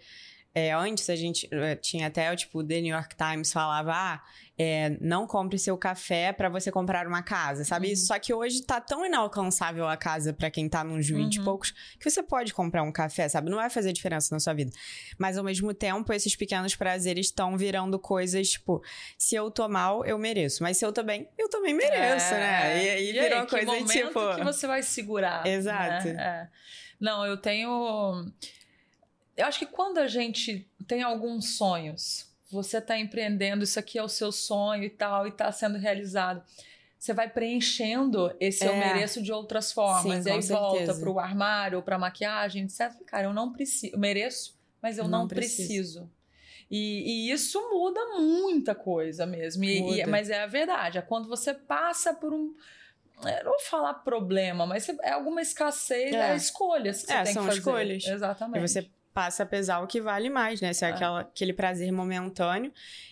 é, 0.53 0.71
antes 0.73 1.09
a 1.09 1.15
gente 1.15 1.47
eh, 1.51 1.75
tinha 1.75 2.07
até, 2.07 2.35
tipo, 2.35 2.59
o 2.59 2.63
The 2.63 2.81
New 2.81 2.93
York 2.95 3.15
Times 3.15 3.51
falava, 3.53 3.93
ah, 3.93 4.21
é, 4.61 4.97
não 4.99 5.25
compre 5.25 5.57
seu 5.57 5.77
café 5.77 6.33
pra 6.33 6.49
você 6.49 6.69
comprar 6.69 7.07
uma 7.07 7.23
casa, 7.23 7.63
sabe? 7.63 7.87
Uhum. 7.87 7.93
Isso, 7.93 8.07
Só 8.07 8.19
que 8.19 8.33
hoje 8.33 8.61
tá 8.63 8.81
tão 8.81 9.05
inalcançável 9.05 9.87
a 9.87 9.95
casa 9.95 10.33
pra 10.33 10.51
quem 10.51 10.67
tá 10.67 10.83
20 10.83 11.35
e 11.35 11.39
Uhum. 11.39 11.45
poucos, 11.45 11.71
que 11.97 12.09
você 12.09 12.21
pode 12.21 12.53
comprar 12.53 12.83
um 12.83 12.91
café, 12.91 13.29
sabe? 13.29 13.49
Não 13.49 13.57
vai 13.57 13.69
fazer 13.69 13.93
diferença 13.93 14.35
na 14.35 14.39
sua 14.39 14.53
vida. 14.53 14.71
Mas 15.17 15.37
ao 15.37 15.45
mesmo 15.45 15.73
tempo, 15.73 16.11
esses 16.11 16.35
pequenos 16.35 16.75
prazeres 16.75 17.27
estão 17.27 17.55
virando 17.57 17.97
coisas, 17.97 18.49
tipo, 18.49 18.83
se 19.17 19.35
eu 19.35 19.49
tô 19.49 19.69
mal, 19.69 20.03
eu 20.03 20.17
mereço. 20.17 20.61
Mas 20.61 20.75
se 20.77 20.85
eu 20.85 20.91
tô 20.91 21.03
bem, 21.03 21.29
eu 21.37 21.47
também 21.47 21.73
mereço, 21.73 22.33
né? 22.33 22.83
E 22.83 22.89
aí 22.89 23.11
virou 23.13 23.45
que 23.45 23.51
coisa 23.51 23.65
momento 23.65 23.91
tipo. 24.07 24.35
que 24.35 24.43
você 24.43 24.67
vai 24.67 24.83
segurar. 24.83 25.45
Exato. 25.47 26.07
né? 26.09 26.49
É. 26.51 26.59
Não, 26.99 27.25
eu 27.25 27.37
tenho. 27.37 28.25
Eu 29.39 29.45
acho 29.47 29.59
que 29.59 29.65
quando 29.65 29.97
a 29.99 30.07
gente 30.07 30.67
tem 30.87 31.01
alguns 31.01 31.57
sonhos, 31.57 32.27
você 32.51 32.81
tá 32.81 32.97
empreendendo, 32.97 33.63
isso 33.63 33.79
aqui 33.79 33.97
é 33.97 34.03
o 34.03 34.09
seu 34.09 34.31
sonho 34.31 34.83
e 34.83 34.89
tal, 34.89 35.27
e 35.27 35.31
tá 35.31 35.51
sendo 35.51 35.77
realizado. 35.77 36.43
Você 36.97 37.13
vai 37.13 37.29
preenchendo 37.29 38.35
esse 38.39 38.65
eu 38.65 38.73
É. 38.73 38.93
mereço 38.93 39.21
de 39.21 39.31
outras 39.31 39.71
formas. 39.71 40.23
Sim, 40.23 40.29
e 40.29 40.33
aí 40.33 40.41
volta 40.41 40.77
certeza. 40.79 40.99
pro 40.99 41.17
armário, 41.19 41.81
pra 41.81 41.97
maquiagem, 41.97 42.63
etc. 42.65 42.91
Cara, 43.05 43.23
eu 43.27 43.33
não 43.33 43.53
preciso. 43.53 43.93
Eu 43.95 43.99
mereço, 43.99 44.57
mas 44.81 44.97
eu 44.97 45.07
não, 45.07 45.19
Não 45.19 45.27
preciso. 45.27 45.67
preciso. 46.01 46.11
E, 46.69 47.29
e 47.29 47.31
isso 47.31 47.59
muda 47.71 47.99
muita 48.19 48.75
coisa 48.75 49.25
mesmo. 49.25 49.63
E- 49.63 50.01
e- 50.01 50.05
mas 50.05 50.29
é 50.29 50.43
a 50.43 50.47
verdade. 50.47 50.97
É 50.97 51.01
quando 51.01 51.27
você 51.29 51.53
passa 51.53 52.13
por 52.13 52.33
um. 52.33 52.53
Eu 53.23 53.43
não 53.45 53.51
vou 53.51 53.59
falar 53.61 53.93
problema, 53.95 54.65
mas 54.65 54.87
é 55.01 55.11
alguma 55.11 55.41
escassez, 55.41 56.13
é, 56.13 56.31
É. 56.31 56.35
escolhas 56.35 57.01
que 57.01 57.07
você 57.07 57.13
É, 57.13 57.23
tem 57.23 57.33
são 57.33 57.43
que 57.43 57.47
fazer. 57.49 57.59
escolhas. 57.59 58.05
Exatamente. 58.07 58.63
E 58.63 58.67
você 58.67 58.89
passa 59.13 59.43
a 59.43 59.45
pesar 59.45 59.79
o 59.81 59.87
que 59.87 59.99
vale 60.01 60.29
mais, 60.29 60.61
né? 60.61 60.71
Se 60.73 60.85
é, 60.85 60.89
É. 60.89 60.91
aquela, 60.93 61.21
aquele 61.21 61.53
prazer 61.53 61.91
momentâneo 61.91 62.71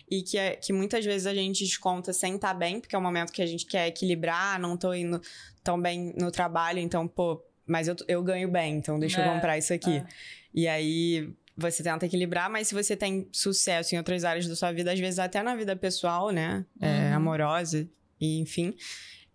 e 0.10 0.22
que, 0.22 0.38
é, 0.38 0.56
que 0.56 0.72
muitas 0.72 1.04
vezes 1.04 1.28
a 1.28 1.34
gente 1.34 1.64
desconta 1.64 2.14
sem 2.14 2.36
estar 2.36 2.54
bem, 2.54 2.80
porque 2.80 2.96
é 2.96 3.00
um 3.00 3.02
momento 3.02 3.32
que 3.34 3.42
a 3.42 3.46
gente 3.46 3.66
quer 3.66 3.88
equilibrar, 3.88 4.60
não 4.60 4.78
tô 4.78 4.94
indo 4.94 5.22
tão 5.64 5.82
bem 5.82 6.14
no 6.18 6.32
trabalho, 6.32 6.80
então, 6.80 7.08
pô, 7.08 7.44
mas 7.66 7.88
eu, 7.88 7.96
eu 8.08 8.24
ganho 8.24 8.50
bem, 8.50 8.78
então 8.78 9.00
deixa 9.00 9.22
É, 9.22 9.28
eu 9.28 9.34
comprar 9.34 9.58
isso 9.58 9.74
aqui. 9.74 9.98
é. 9.98 10.06
E 10.54 10.68
aí 10.68 11.30
você 11.58 11.82
tenta 11.84 12.06
equilibrar, 12.06 12.50
mas 12.50 12.68
se 12.68 12.74
você 12.76 12.96
tem 12.96 13.28
sucesso 13.32 13.94
em 13.94 13.98
outras 13.98 14.24
áreas 14.24 14.48
da 14.48 14.56
sua 14.56 14.72
vida, 14.72 14.94
às 14.94 15.00
vezes 15.00 15.20
até 15.20 15.42
na 15.44 15.56
vida 15.56 15.76
pessoal, 15.76 16.30
né? 16.32 16.66
É, 16.80 17.10
Uhum. 17.10 17.16
amorosa, 17.16 17.88
e 18.22 18.40
enfim, 18.40 18.76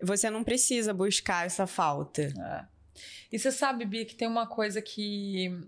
você 0.01 0.31
não 0.31 0.43
precisa 0.43 0.95
buscar 0.95 1.45
essa 1.47 1.67
falta. 1.67 2.23
É. 2.23 2.65
E 3.31 3.39
você 3.39 3.51
sabe, 3.51 3.85
Bia, 3.85 4.05
que 4.05 4.15
tem 4.15 4.29
uma 4.29 4.47
coisa 4.47 4.81
que 4.81 5.59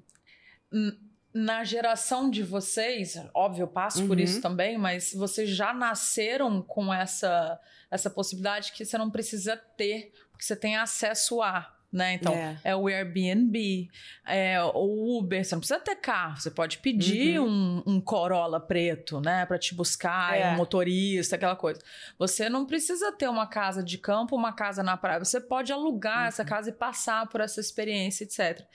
na 1.32 1.64
geração 1.64 2.30
de 2.30 2.42
vocês, 2.44 3.20
óbvio, 3.34 3.64
eu 3.64 3.68
passo 3.68 4.06
por 4.06 4.16
Uhum. 4.16 4.22
isso 4.22 4.40
também, 4.40 4.78
mas 4.78 5.12
vocês 5.12 5.50
já 5.50 5.74
nasceram 5.74 6.62
com 6.62 6.94
essa, 6.94 7.60
essa 7.90 8.08
possibilidade 8.08 8.72
que 8.72 8.84
você 8.84 8.96
não 8.96 9.10
precisa 9.10 9.56
ter, 9.56 10.12
porque 10.30 10.44
você 10.44 10.54
tem 10.54 10.76
acesso 10.76 11.42
a. 11.42 11.73
Né? 11.94 12.14
Então, 12.14 12.33
É. 12.35 12.59
é 12.64 12.74
o 12.76 12.88
Airbnb, 12.88 13.88
é 14.26 14.61
o 14.61 15.16
Uber, 15.16 15.44
você 15.44 15.54
não 15.54 15.61
precisa 15.61 15.78
ter 15.78 15.94
carro, 15.94 16.40
você 16.40 16.50
pode 16.50 16.78
pedir 16.78 17.38
um, 17.38 17.85
um 17.87 18.00
Corolla 18.00 18.59
preto, 18.59 19.20
né, 19.20 19.46
para 19.46 19.57
te 19.61 19.76
buscar, 19.76 20.37
É. 20.37 20.50
um 20.50 20.57
motorista, 20.57 21.37
aquela 21.37 21.54
coisa. 21.54 21.80
Você 22.18 22.48
não 22.48 22.66
precisa 22.66 23.12
ter 23.12 23.28
uma 23.28 23.46
casa 23.46 23.80
de 23.80 23.96
campo, 23.96 24.35
uma 24.35 24.52
casa 24.52 24.83
na 24.83 24.96
praia. 24.96 25.20
Você 25.20 25.40
pode 25.40 25.72
alugar 25.72 26.22
Uhum. 26.22 26.26
essa 26.26 26.44
casa 26.44 26.70
e 26.70 26.72
passar 26.72 27.28
por 27.28 27.40
essa 27.40 27.61
experiência, 27.61 28.24
etc. 28.24 28.66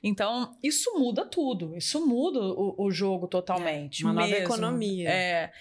Então, 0.00 0.56
isso 0.62 0.96
muda 1.00 1.24
tudo. 1.24 1.76
Isso 1.76 2.06
muda 2.06 2.38
o, 2.38 2.76
o 2.78 2.90
jogo 2.92 3.26
totalmente. 3.26 4.04
Uma 4.04 4.12
nova 4.12 4.28
mesmo. 4.28 4.44
economia. 4.44 5.10
É. 5.10 5.52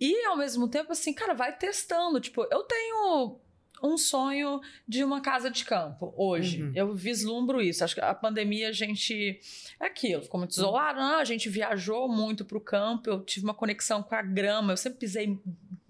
E, 0.00 0.24
ao 0.24 0.38
mesmo 0.38 0.68
tempo, 0.68 0.90
assim, 0.90 1.12
cara, 1.12 1.34
vai 1.34 1.54
testando. 1.54 2.18
Tipo, 2.18 2.46
eu 2.50 2.62
tenho 2.62 3.38
um 3.82 3.98
sonho 3.98 4.60
de 4.86 5.02
uma 5.02 5.20
casa 5.20 5.50
de 5.50 5.64
campo 5.64 6.14
hoje. 6.16 6.62
Uhum. 6.62 6.72
Eu 6.74 6.94
vislumbro 6.94 7.60
isso. 7.60 7.82
Acho 7.84 7.94
que 7.94 8.00
a 8.00 8.14
pandemia 8.14 8.68
a 8.68 8.72
gente. 8.72 9.40
É 9.80 9.86
aquilo, 9.86 10.22
ficou 10.22 10.38
muito 10.38 10.52
isolado. 10.52 11.00
Ah, 11.00 11.16
a 11.18 11.24
gente 11.24 11.48
viajou 11.48 12.08
muito 12.08 12.44
pro 12.44 12.60
campo, 12.60 13.08
eu 13.10 13.20
tive 13.24 13.44
uma 13.46 13.54
conexão 13.54 14.02
com 14.02 14.14
a 14.14 14.22
grama, 14.22 14.72
eu 14.72 14.76
sempre 14.76 14.98
pisei 15.00 15.38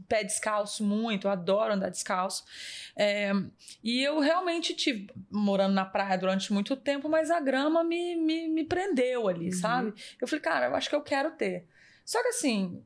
pé 0.08 0.22
descalço 0.24 0.84
muito, 0.84 1.26
eu 1.26 1.30
adoro 1.30 1.72
andar 1.72 1.88
descalço. 1.88 2.44
É, 2.94 3.32
e 3.82 4.02
eu 4.02 4.20
realmente 4.20 4.74
tive, 4.74 5.08
morando 5.30 5.72
na 5.72 5.86
praia 5.86 6.18
durante 6.18 6.52
muito 6.52 6.76
tempo, 6.76 7.08
mas 7.08 7.30
a 7.30 7.40
grama 7.40 7.82
me, 7.82 8.14
me, 8.16 8.46
me 8.48 8.64
prendeu 8.64 9.26
ali, 9.26 9.46
Uhum. 9.46 9.52
sabe? 9.52 9.94
Eu 10.20 10.28
falei, 10.28 10.42
cara, 10.42 10.66
eu 10.66 10.74
acho 10.74 10.90
que 10.90 10.94
eu 10.94 11.00
quero 11.00 11.30
ter. 11.30 11.66
Só 12.04 12.20
que 12.20 12.28
assim, 12.28 12.82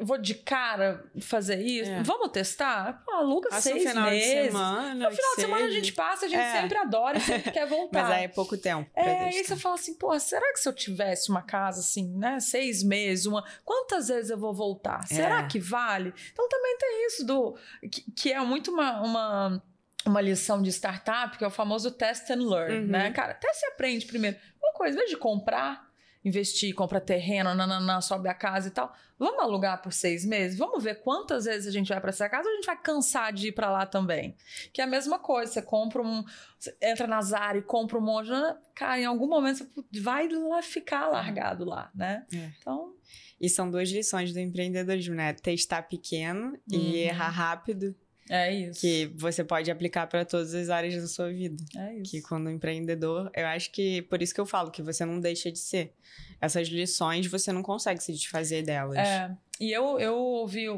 vou 0.00 0.18
de 0.18 0.34
cara 0.34 1.04
fazer 1.20 1.60
isso? 1.60 1.90
É. 1.90 2.02
Vamos 2.02 2.30
testar? 2.30 3.02
Pô, 3.04 3.12
aluga 3.12 3.48
Passa 3.48 3.70
um 3.70 3.72
seis 3.72 3.88
final 3.88 4.10
meses. 4.10 4.26
de 4.28 4.32
semana. 4.46 4.94
No 5.08 5.16
final 5.16 5.34
de 5.36 5.40
semana 5.40 5.64
a 5.66 5.70
gente 5.70 5.92
passa, 5.92 6.26
a 6.26 6.28
gente 6.28 6.40
É. 6.40 6.60
sempre 6.60 6.78
adora 6.78 7.18
e 7.18 7.20
sempre 7.20 7.50
quer 7.50 7.66
voltar. 7.68 8.02
Mas 8.02 8.10
aí 8.12 8.24
é 8.24 8.28
pouco 8.28 8.56
tempo. 8.58 8.90
É, 8.94 9.24
aí 9.24 9.32
testar. 9.32 9.54
você 9.56 9.60
fala 9.62 9.74
assim, 9.76 9.94
pô, 9.94 10.18
será 10.18 10.52
que 10.52 10.60
se 10.60 10.68
eu 10.68 10.72
tivesse 10.72 11.30
uma 11.30 11.42
casa 11.42 11.80
assim, 11.80 12.08
né, 12.16 12.38
seis 12.40 12.82
meses, 12.82 13.26
uma, 13.26 13.44
quantas 13.64 14.08
vezes 14.08 14.30
eu 14.30 14.38
vou 14.38 14.52
voltar? 14.54 15.06
Será 15.06 15.40
É. 15.40 15.46
que 15.46 15.58
vale? 15.58 16.12
Então 16.32 16.48
também 16.48 16.76
tem 16.78 17.06
isso 17.06 17.24
do 17.26 17.56
que, 17.90 18.10
que 18.12 18.32
é 18.32 18.40
muito 18.40 18.70
uma, 18.70 19.00
uma 19.02 19.62
uma 20.04 20.20
lição 20.20 20.62
de 20.62 20.70
startup, 20.70 21.36
que 21.36 21.42
é 21.42 21.48
o 21.48 21.50
famoso 21.50 21.90
test 21.90 22.30
and 22.30 22.48
learn, 22.48 22.76
Uhum. 22.78 22.86
né? 22.86 23.10
Cara, 23.10 23.32
até 23.32 23.52
se 23.52 23.66
aprende 23.66 24.06
primeiro. 24.06 24.36
Uma 24.62 24.72
coisa, 24.72 24.94
em 24.94 24.98
vez 24.98 25.10
de 25.10 25.16
comprar, 25.16 25.85
investir, 26.26 26.74
compra 26.74 27.00
terreno, 27.00 27.54
nananã, 27.54 28.00
sobe 28.00 28.28
a 28.28 28.34
casa 28.34 28.66
e 28.66 28.70
tal, 28.72 28.92
vamos 29.16 29.40
alugar 29.40 29.80
por 29.80 29.92
seis 29.92 30.24
meses? 30.26 30.58
Vamos 30.58 30.82
ver 30.82 30.96
quantas 30.96 31.44
vezes 31.44 31.68
a 31.68 31.70
gente 31.70 31.88
vai 31.88 32.00
para 32.00 32.10
essa 32.10 32.28
casa 32.28 32.48
ou 32.48 32.52
a 32.52 32.56
gente 32.56 32.66
vai 32.66 32.76
cansar 32.82 33.32
de 33.32 33.48
ir 33.48 33.52
para 33.52 33.70
lá 33.70 33.86
também? 33.86 34.34
Que 34.72 34.80
é 34.80 34.84
a 34.84 34.88
mesma 34.88 35.20
coisa, 35.20 35.52
você 35.52 35.62
compra 35.62 36.02
um. 36.02 36.24
Você 36.58 36.76
entra 36.82 37.06
na 37.06 37.22
Zara 37.22 37.58
e 37.58 37.62
compra 37.62 37.96
um 37.96 38.00
monte. 38.00 38.28
né? 38.30 38.56
Cara, 38.74 38.98
em 39.00 39.04
algum 39.04 39.28
momento 39.28 39.58
você 39.58 40.00
vai 40.02 40.28
lá 40.28 40.60
ficar 40.62 41.06
largado 41.06 41.64
lá, 41.64 41.90
né? 41.94 42.26
É. 42.34 42.50
Então. 42.58 42.92
E 43.40 43.48
são 43.48 43.70
duas 43.70 43.88
lições 43.90 44.32
do 44.32 44.40
empreendedorismo, 44.40 45.14
né? 45.14 45.32
Testar 45.34 45.82
pequeno 45.82 46.46
Uhum. 46.52 46.58
e 46.72 46.96
errar 47.04 47.28
rápido, 47.28 47.94
É 48.28 48.52
isso. 48.52 48.80
que 48.80 49.06
você 49.14 49.44
pode 49.44 49.70
aplicar 49.70 50.06
para 50.08 50.24
todas 50.24 50.52
as 50.54 50.68
áreas 50.68 51.00
da 51.00 51.06
sua 51.06 51.30
vida. 51.32 51.62
É 51.76 51.94
isso. 51.94 52.10
Que 52.10 52.20
quando 52.22 52.50
empreendedor, 52.50 53.30
eu 53.34 53.46
acho 53.46 53.70
que 53.70 54.02
por 54.02 54.20
isso 54.20 54.34
que 54.34 54.40
eu 54.40 54.46
falo 54.46 54.70
que 54.70 54.82
você 54.82 55.04
não 55.04 55.20
deixa 55.20 55.50
de 55.52 55.58
ser. 55.58 55.92
Essas 56.40 56.68
lições 56.68 57.26
você 57.26 57.52
não 57.52 57.62
consegue 57.62 58.02
se 58.02 58.12
desfazer 58.12 58.62
delas. 58.62 58.96
É, 58.98 59.30
e 59.60 59.70
eu, 59.72 59.98
eu 60.00 60.16
ouvi 60.16 60.68
um, 60.68 60.76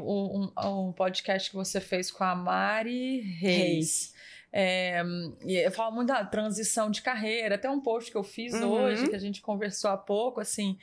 um- 0.57 0.87
um 0.89 0.91
podcast 0.93 1.49
que 1.49 1.55
você 1.55 1.79
fez 1.81 2.11
com 2.11 2.23
a 2.23 2.35
Mari 2.35 3.21
Reis. 3.21 4.13
É, 4.51 5.01
e 5.45 5.55
eu 5.57 5.71
falo 5.71 5.93
muito 5.95 6.07
da 6.07 6.23
transição 6.25 6.89
de 6.89 7.01
carreira, 7.01 7.55
até 7.55 7.69
um 7.69 7.79
post 7.79 8.09
que 8.11 8.17
eu 8.17 8.23
fiz 8.23 8.53
Uhum. 8.53 8.67
hoje, 8.69 9.07
que 9.09 9.15
a 9.15 9.19
gente 9.19 9.41
conversou 9.41 9.91
há 9.91 9.97
pouco, 9.97 10.39
assim, 10.41 10.77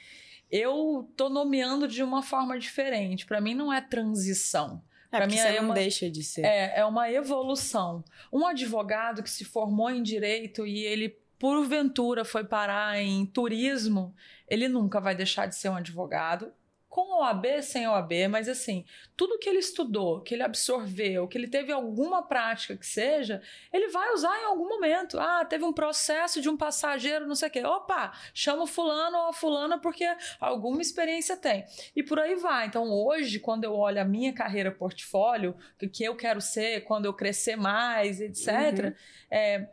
eu 0.50 1.08
tô 1.16 1.28
nomeando 1.28 1.88
de 1.88 2.02
uma 2.02 2.22
forma 2.22 2.58
diferente. 2.58 3.26
Para 3.26 3.40
mim 3.40 3.54
não 3.54 3.72
é 3.72 3.80
transição. 3.80 4.80
É, 5.12 5.16
Pra 5.16 5.20
porque 5.20 5.34
mim, 5.36 5.40
você 5.42 5.48
é 5.48 5.56
não 5.60 5.64
uma- 5.68 5.74
deixa 5.74 6.10
de 6.10 6.22
ser. 6.22 6.44
É, 6.44 6.80
é 6.80 6.84
uma 6.84 7.10
evolução. 7.10 8.04
Um 8.32 8.46
advogado 8.46 9.22
que 9.22 9.30
se 9.30 9.44
formou 9.44 9.90
em 9.90 10.02
direito 10.02 10.66
e 10.66 10.84
ele, 10.84 11.16
porventura, 11.38 12.24
foi 12.24 12.44
parar 12.44 12.98
em 12.98 13.24
turismo, 13.26 14.14
ele 14.48 14.68
nunca 14.68 15.00
vai 15.00 15.14
deixar 15.14 15.46
de 15.46 15.54
ser 15.56 15.68
um 15.68 15.76
advogado. 15.76 16.52
Com 16.96 17.20
OAB, 17.20 17.60
sem 17.60 17.86
OAB, 17.86 18.26
mas 18.30 18.48
assim, 18.48 18.82
tudo 19.14 19.38
que 19.38 19.50
ele 19.50 19.58
estudou, 19.58 20.22
que 20.22 20.32
ele 20.32 20.42
absorveu, 20.42 21.28
que 21.28 21.36
ele 21.36 21.46
teve 21.46 21.70
alguma 21.70 22.22
prática 22.22 22.74
que 22.74 22.86
seja, 22.86 23.42
ele 23.70 23.88
vai 23.88 24.14
usar 24.14 24.34
em 24.40 24.44
algum 24.44 24.66
momento. 24.66 25.20
Ah, 25.20 25.44
teve 25.44 25.62
um 25.62 25.74
processo 25.74 26.40
de 26.40 26.48
um 26.48 26.56
passageiro, 26.56 27.26
não 27.26 27.34
sei 27.34 27.48
o 27.48 27.52
quê. 27.52 27.62
Opa, 27.62 28.14
chama 28.32 28.62
o 28.62 28.66
fulano 28.66 29.14
ou 29.18 29.26
a 29.28 29.32
fulana 29.34 29.78
porque 29.78 30.06
alguma 30.40 30.80
experiência 30.80 31.36
tem. 31.36 31.66
E 31.94 32.02
por 32.02 32.18
aí 32.18 32.34
vai. 32.34 32.66
Então, 32.66 32.90
hoje, 32.90 33.40
quando 33.40 33.64
eu 33.64 33.74
olho 33.74 34.00
a 34.00 34.04
minha 34.04 34.32
carreira 34.32 34.72
portfólio, 34.72 35.54
o 35.82 35.86
que 35.90 36.02
eu 36.02 36.16
quero 36.16 36.40
ser 36.40 36.84
quando 36.84 37.04
eu 37.04 37.12
crescer 37.12 37.56
mais, 37.56 38.22
etc., 38.22 38.46
Uhum. 38.86 38.92
é, 39.30 39.68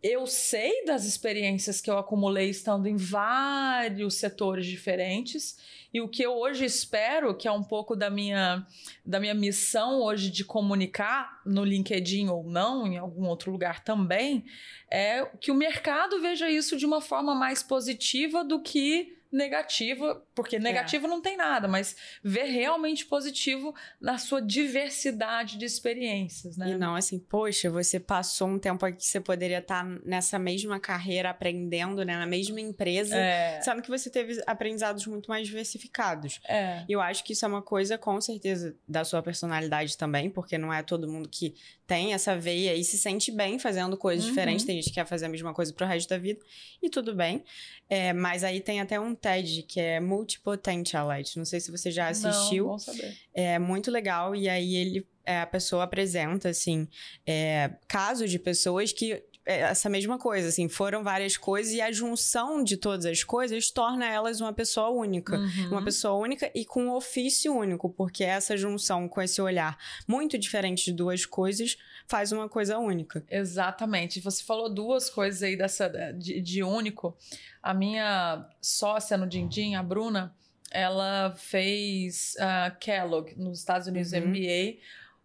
eu 0.00 0.28
sei 0.28 0.84
das 0.84 1.04
experiências 1.04 1.80
que 1.80 1.90
eu 1.90 1.98
acumulei 1.98 2.50
estando 2.50 2.86
em 2.86 2.96
vários 2.96 4.14
setores 4.14 4.64
diferentes. 4.64 5.58
E 5.92 6.00
o 6.00 6.08
que 6.08 6.22
eu 6.22 6.32
hoje 6.32 6.64
espero, 6.64 7.34
que 7.34 7.48
é 7.48 7.52
um 7.52 7.62
pouco 7.62 7.96
da 7.96 8.10
minha, 8.10 8.66
da 9.04 9.18
minha 9.18 9.34
missão 9.34 10.02
hoje 10.02 10.30
de 10.30 10.44
comunicar 10.44 11.40
no 11.46 11.64
LinkedIn 11.64 12.28
ou 12.28 12.44
não, 12.44 12.86
em 12.86 12.98
algum 12.98 13.26
outro 13.26 13.50
lugar 13.50 13.82
também, 13.82 14.44
é 14.90 15.24
que 15.40 15.50
o 15.50 15.54
mercado 15.54 16.20
veja 16.20 16.50
isso 16.50 16.76
de 16.76 16.84
uma 16.84 17.00
forma 17.00 17.34
mais 17.34 17.62
positiva 17.62 18.44
do 18.44 18.60
que 18.60 19.17
negativa, 19.30 20.22
porque 20.34 20.58
negativo 20.58 21.06
não 21.06 21.20
tem 21.20 21.36
nada, 21.36 21.68
mas 21.68 21.94
ver 22.22 22.44
realmente 22.44 23.04
positivo 23.06 23.74
na 24.00 24.16
sua 24.18 24.40
diversidade 24.40 25.58
de 25.58 25.64
experiências, 25.64 26.56
né? 26.56 26.70
E 26.70 26.74
não 26.78 26.94
assim, 26.94 27.18
poxa, 27.18 27.70
você 27.70 28.00
passou 28.00 28.48
um 28.48 28.58
tempo 28.58 28.84
aqui 28.86 28.98
que 28.98 29.04
você 29.06 29.20
poderia 29.20 29.58
estar 29.58 29.84
nessa 30.04 30.38
mesma 30.38 30.80
carreira 30.80 31.30
aprendendo, 31.30 32.04
né? 32.04 32.16
Na 32.16 32.26
mesma 32.26 32.60
empresa, 32.60 33.16
É, 33.16 33.60
sendo 33.60 33.82
que 33.82 33.88
você 33.90 34.08
teve 34.10 34.42
aprendizados 34.46 35.06
muito 35.06 35.28
mais 35.28 35.46
diversificados. 35.46 36.40
é. 36.48 36.84
E 36.88 36.92
eu 36.92 37.00
acho 37.00 37.22
que 37.24 37.32
isso 37.32 37.44
é 37.44 37.48
uma 37.48 37.62
coisa, 37.62 37.98
com 37.98 38.20
certeza, 38.20 38.74
da 38.88 39.04
sua 39.04 39.22
personalidade 39.22 39.96
também, 39.96 40.30
porque 40.30 40.56
não 40.56 40.72
é 40.72 40.82
todo 40.82 41.06
mundo 41.08 41.28
que 41.28 41.54
tem 41.86 42.12
essa 42.12 42.36
veia 42.36 42.74
e 42.74 42.84
se 42.84 42.98
sente 42.98 43.30
bem 43.32 43.58
fazendo 43.58 43.96
coisas 43.96 44.24
Uhum. 44.24 44.30
diferentes. 44.30 44.64
Tem 44.64 44.76
gente 44.76 44.88
que 44.88 44.94
quer 44.94 45.06
fazer 45.06 45.26
a 45.26 45.28
mesma 45.28 45.54
coisa 45.54 45.72
pro 45.72 45.86
resto 45.86 46.08
da 46.08 46.18
vida, 46.18 46.40
e 46.82 46.88
tudo 46.90 47.14
bem. 47.14 47.44
É, 47.90 48.12
mas 48.12 48.44
aí 48.44 48.60
tem 48.60 48.80
até 48.80 49.00
um 49.00 49.14
TED 49.20 49.62
que 49.62 49.80
é 49.80 50.00
Multipotentialite. 50.00 51.36
Não 51.36 51.44
sei 51.44 51.60
se 51.60 51.70
você 51.70 51.90
já 51.90 52.08
assistiu. 52.08 52.64
Não, 52.64 52.72
bom 52.72 52.78
saber. 52.78 53.16
É 53.34 53.58
muito 53.58 53.90
legal. 53.90 54.34
E 54.34 54.48
aí 54.48 54.76
ele, 54.76 55.06
é, 55.24 55.40
a 55.40 55.46
pessoa 55.46 55.84
apresenta, 55.84 56.48
assim, 56.48 56.88
é, 57.26 57.70
casos 57.86 58.30
de 58.30 58.38
pessoas 58.38 58.92
que. 58.92 59.22
É, 59.48 59.60
essa 59.60 59.88
mesma 59.88 60.18
coisa, 60.18 60.48
assim, 60.48 60.68
foram 60.68 61.02
várias 61.02 61.38
coisas 61.38 61.72
e 61.72 61.80
a 61.80 61.90
junção 61.90 62.62
de 62.62 62.76
todas 62.76 63.06
as 63.06 63.24
coisas 63.24 63.70
torna 63.70 64.06
elas 64.06 64.42
uma 64.42 64.52
pessoa 64.52 64.90
única. 64.90 65.38
Uhum. 65.38 65.68
Uma 65.70 65.82
pessoa 65.82 66.14
única 66.22 66.50
e 66.54 66.66
com 66.66 66.84
um 66.84 66.92
ofício 66.92 67.54
único, 67.56 67.88
porque 67.88 68.22
essa 68.22 68.58
junção 68.58 69.08
com 69.08 69.22
esse 69.22 69.40
olhar 69.40 69.78
muito 70.06 70.36
diferente 70.36 70.84
de 70.84 70.92
duas 70.92 71.24
coisas 71.24 71.78
faz 72.06 72.30
uma 72.30 72.46
coisa 72.46 72.78
única. 72.78 73.24
Exatamente. 73.30 74.20
Você 74.20 74.44
falou 74.44 74.68
duas 74.68 75.08
coisas 75.08 75.42
aí 75.42 75.56
dessa 75.56 75.88
de, 76.12 76.42
de 76.42 76.62
único. 76.62 77.16
A 77.62 77.72
minha 77.72 78.46
sócia 78.60 79.16
no 79.16 79.26
Dindim, 79.26 79.76
a 79.76 79.82
Bruna, 79.82 80.36
ela 80.70 81.34
fez 81.34 82.36
ah, 82.38 82.70
Kellogg 82.78 83.34
nos 83.34 83.60
Estados 83.60 83.86
Unidos, 83.86 84.12
Uhum. 84.12 84.28
MBA. 84.28 84.76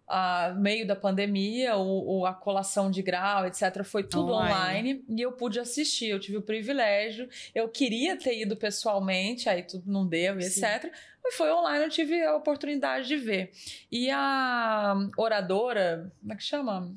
Ah, 0.07 0.53
meio 0.57 0.85
da 0.85 0.95
pandemia, 0.95 1.75
o, 1.77 2.19
o- 2.19 2.25
a 2.25 2.33
colação 2.33 2.91
de 2.91 3.01
grau, 3.01 3.45
etc., 3.47 3.83
foi 3.83 4.03
tudo 4.03 4.33
Online. 4.33 4.53
online. 4.93 5.05
e 5.09 5.21
eu 5.21 5.31
pude 5.31 5.59
assistir. 5.59 6.07
Eu 6.09 6.19
tive 6.19 6.37
o 6.37 6.41
privilégio. 6.41 7.27
Eu 7.55 7.67
queria 7.69 8.17
ter 8.17 8.39
ido 8.41 8.55
pessoalmente, 8.55 9.47
aí 9.49 9.63
tudo 9.63 9.83
não 9.91 10.05
deu, 10.07 10.39
Sim. 10.41 10.47
etc. 10.65 10.91
Mas 11.23 11.35
foi 11.35 11.51
online, 11.51 11.85
eu 11.85 11.89
tive 11.89 12.21
a 12.23 12.35
oportunidade 12.35 13.07
de 13.07 13.15
ver. 13.15 13.51
E 13.91 14.09
a 14.11 14.93
oradora, 15.17 16.11
como 16.19 16.33
é 16.33 16.35
que 16.35 16.43
chama? 16.43 16.93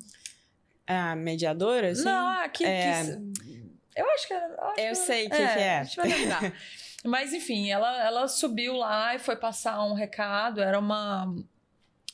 A 0.87 1.15
mediadora, 1.17 1.91
assim? 1.91 2.05
Não, 2.05 2.29
aqui. 2.41 2.65
é- 2.65 3.19
eu 3.97 4.11
acho 4.11 4.29
que. 4.29 4.35
acho 4.35 4.81
Eu 4.81 4.95
sei 4.95 5.27
o 5.27 5.31
que 5.31 5.37
que 5.37 5.43
é. 5.43 5.79
A 5.79 5.85
gente 5.85 5.97
vai 5.97 6.09
lembrar. 6.09 6.53
Mas, 7.05 7.33
enfim, 7.33 7.71
ela, 7.71 8.05
ela 8.05 8.27
subiu 8.29 8.75
lá 8.77 9.15
e 9.15 9.19
foi 9.21 9.37
passar 9.37 9.83
um 9.85 9.95
recado. 9.95 10.61
Era 10.61 10.79
uma. 10.79 11.33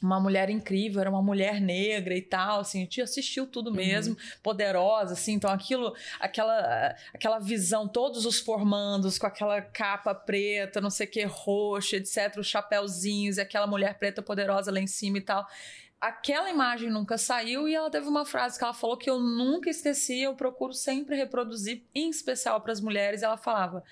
Uma 0.02 0.18
mulher 0.18 0.50
incrível, 0.50 1.00
era 1.00 1.08
uma 1.10 1.22
mulher 1.22 1.60
negra 1.60 2.14
e 2.14 2.22
tal, 2.22 2.60
assim, 2.60 2.78
a 2.78 2.82
gente 2.82 3.00
assistiu 3.00 3.46
tudo 3.46 3.70
Uhum. 3.70 3.76
mesmo, 3.76 4.16
poderosa, 4.42 5.12
assim, 5.12 5.34
então 5.34 5.50
aquilo, 5.50 5.94
aquela, 6.18 6.94
aquela 7.14 7.38
visão, 7.38 7.86
todos 7.86 8.26
os 8.26 8.40
formandos 8.40 9.18
com 9.18 9.26
aquela 9.26 9.60
capa 9.60 10.14
preta, 10.14 10.80
não 10.80 10.90
sei 10.90 11.06
o 11.06 11.10
que, 11.10 11.24
roxa, 11.24 11.96
etc, 11.96 12.36
os 12.38 12.46
chapéuzinhos, 12.46 13.36
e 13.36 13.40
aquela 13.40 13.66
mulher 13.66 13.98
preta 13.98 14.20
poderosa 14.20 14.72
lá 14.72 14.80
em 14.80 14.86
cima 14.86 15.18
e 15.18 15.22
tal 15.22 15.46
aquela 16.00 16.50
imagem 16.50 16.90
nunca 16.90 17.16
saiu 17.16 17.68
e 17.68 17.74
ela 17.76 17.88
teve 17.88 18.08
uma 18.08 18.26
frase 18.26 18.58
que 18.58 18.64
ela 18.64 18.74
falou 18.74 18.96
que 18.96 19.08
eu 19.08 19.20
nunca 19.20 19.70
esqueci, 19.70 20.20
eu 20.20 20.34
procuro 20.34 20.72
sempre 20.72 21.14
reproduzir, 21.14 21.84
em 21.94 22.10
especial 22.10 22.60
para 22.60 22.72
as 22.72 22.80
mulheres. 22.80 23.22
Ela 23.22 23.36
falava, 23.36 23.84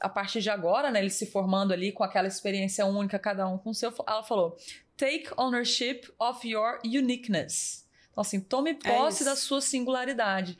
a 0.00 0.08
partir 0.08 0.40
de 0.40 0.48
agora, 0.48 0.90
né, 0.90 0.98
eles 0.98 1.14
se 1.14 1.26
formando 1.26 1.72
ali 1.72 1.92
com 1.92 2.02
aquela 2.02 2.26
experiência 2.26 2.86
única, 2.86 3.18
cada 3.18 3.46
um 3.46 3.58
com 3.58 3.70
o 3.70 3.74
seu, 3.74 3.92
ela 4.06 4.22
falou: 4.22 4.56
take 4.96 5.28
ownership 5.36 6.02
of 6.18 6.48
your 6.48 6.78
uniqueness. 6.84 7.86
Então, 8.10 8.22
assim, 8.22 8.40
tome 8.40 8.74
posse 8.74 9.22
isso. 9.22 9.24
da 9.24 9.36
sua 9.36 9.60
singularidade. 9.60 10.58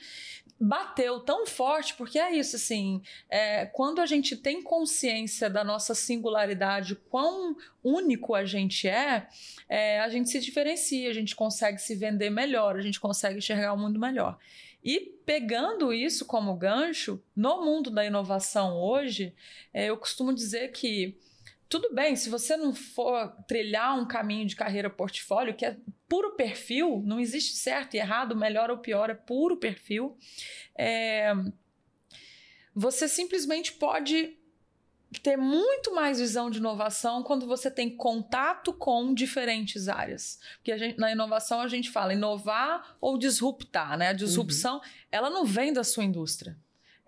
Bateu 0.62 1.20
tão 1.20 1.46
forte, 1.46 1.94
porque 1.94 2.18
é 2.18 2.36
isso, 2.36 2.54
assim, 2.54 3.02
é, 3.30 3.64
quando 3.64 3.98
a 3.98 4.04
gente 4.04 4.36
tem 4.36 4.62
consciência 4.62 5.48
da 5.48 5.64
nossa 5.64 5.94
singularidade, 5.94 6.94
quão 7.08 7.56
único 7.82 8.34
a 8.34 8.44
gente 8.44 8.86
é, 8.86 9.26
é, 9.68 10.00
a 10.00 10.08
gente 10.10 10.28
se 10.28 10.38
diferencia, 10.38 11.08
a 11.08 11.14
gente 11.14 11.34
consegue 11.34 11.78
se 11.78 11.94
vender 11.94 12.28
melhor, 12.28 12.76
a 12.76 12.82
gente 12.82 13.00
consegue 13.00 13.38
enxergar 13.38 13.72
o 13.72 13.78
mundo 13.78 13.98
melhor. 13.98 14.38
E 14.82 15.00
pegando 15.26 15.92
isso 15.92 16.24
como 16.24 16.56
gancho, 16.56 17.22
no 17.36 17.64
mundo 17.64 17.90
da 17.90 18.04
inovação 18.04 18.76
hoje, 18.76 19.34
é, 19.72 19.86
eu 19.86 19.96
costumo 19.96 20.32
dizer 20.32 20.72
que 20.72 21.18
tudo 21.68 21.94
bem, 21.94 22.16
se 22.16 22.28
você 22.28 22.56
não 22.56 22.74
for 22.74 23.28
trilhar 23.46 23.96
um 23.96 24.08
caminho 24.08 24.44
de 24.44 24.56
carreira 24.56 24.90
portfólio, 24.90 25.54
que 25.54 25.64
é 25.64 25.76
puro 26.08 26.34
perfil, 26.34 27.00
não 27.06 27.20
existe 27.20 27.54
certo 27.54 27.94
e 27.94 27.98
errado, 27.98 28.34
melhor 28.34 28.70
ou 28.70 28.78
pior, 28.78 29.08
é 29.08 29.14
puro 29.14 29.56
perfil, 29.56 30.18
é, 30.76 31.32
você 32.74 33.06
simplesmente 33.06 33.72
pode 33.74 34.36
ter 35.18 35.36
muito 35.36 35.92
mais 35.94 36.20
visão 36.20 36.50
de 36.50 36.58
inovação 36.58 37.22
quando 37.22 37.46
você 37.46 37.70
tem 37.70 37.90
contato 37.96 38.72
com 38.72 39.12
diferentes 39.12 39.88
áreas. 39.88 40.38
Porque 40.56 40.76
gente, 40.78 40.98
na 40.98 41.10
inovação 41.10 41.60
a 41.60 41.68
gente 41.68 41.90
fala 41.90 42.12
inovar 42.12 42.96
ou 43.00 43.18
disruptar, 43.18 43.98
né? 43.98 44.08
A 44.08 44.12
disrupção, 44.12 44.80
ela 45.10 45.28
não 45.28 45.44
vem 45.44 45.72
da 45.72 45.82
sua 45.82 46.04
indústria. 46.04 46.56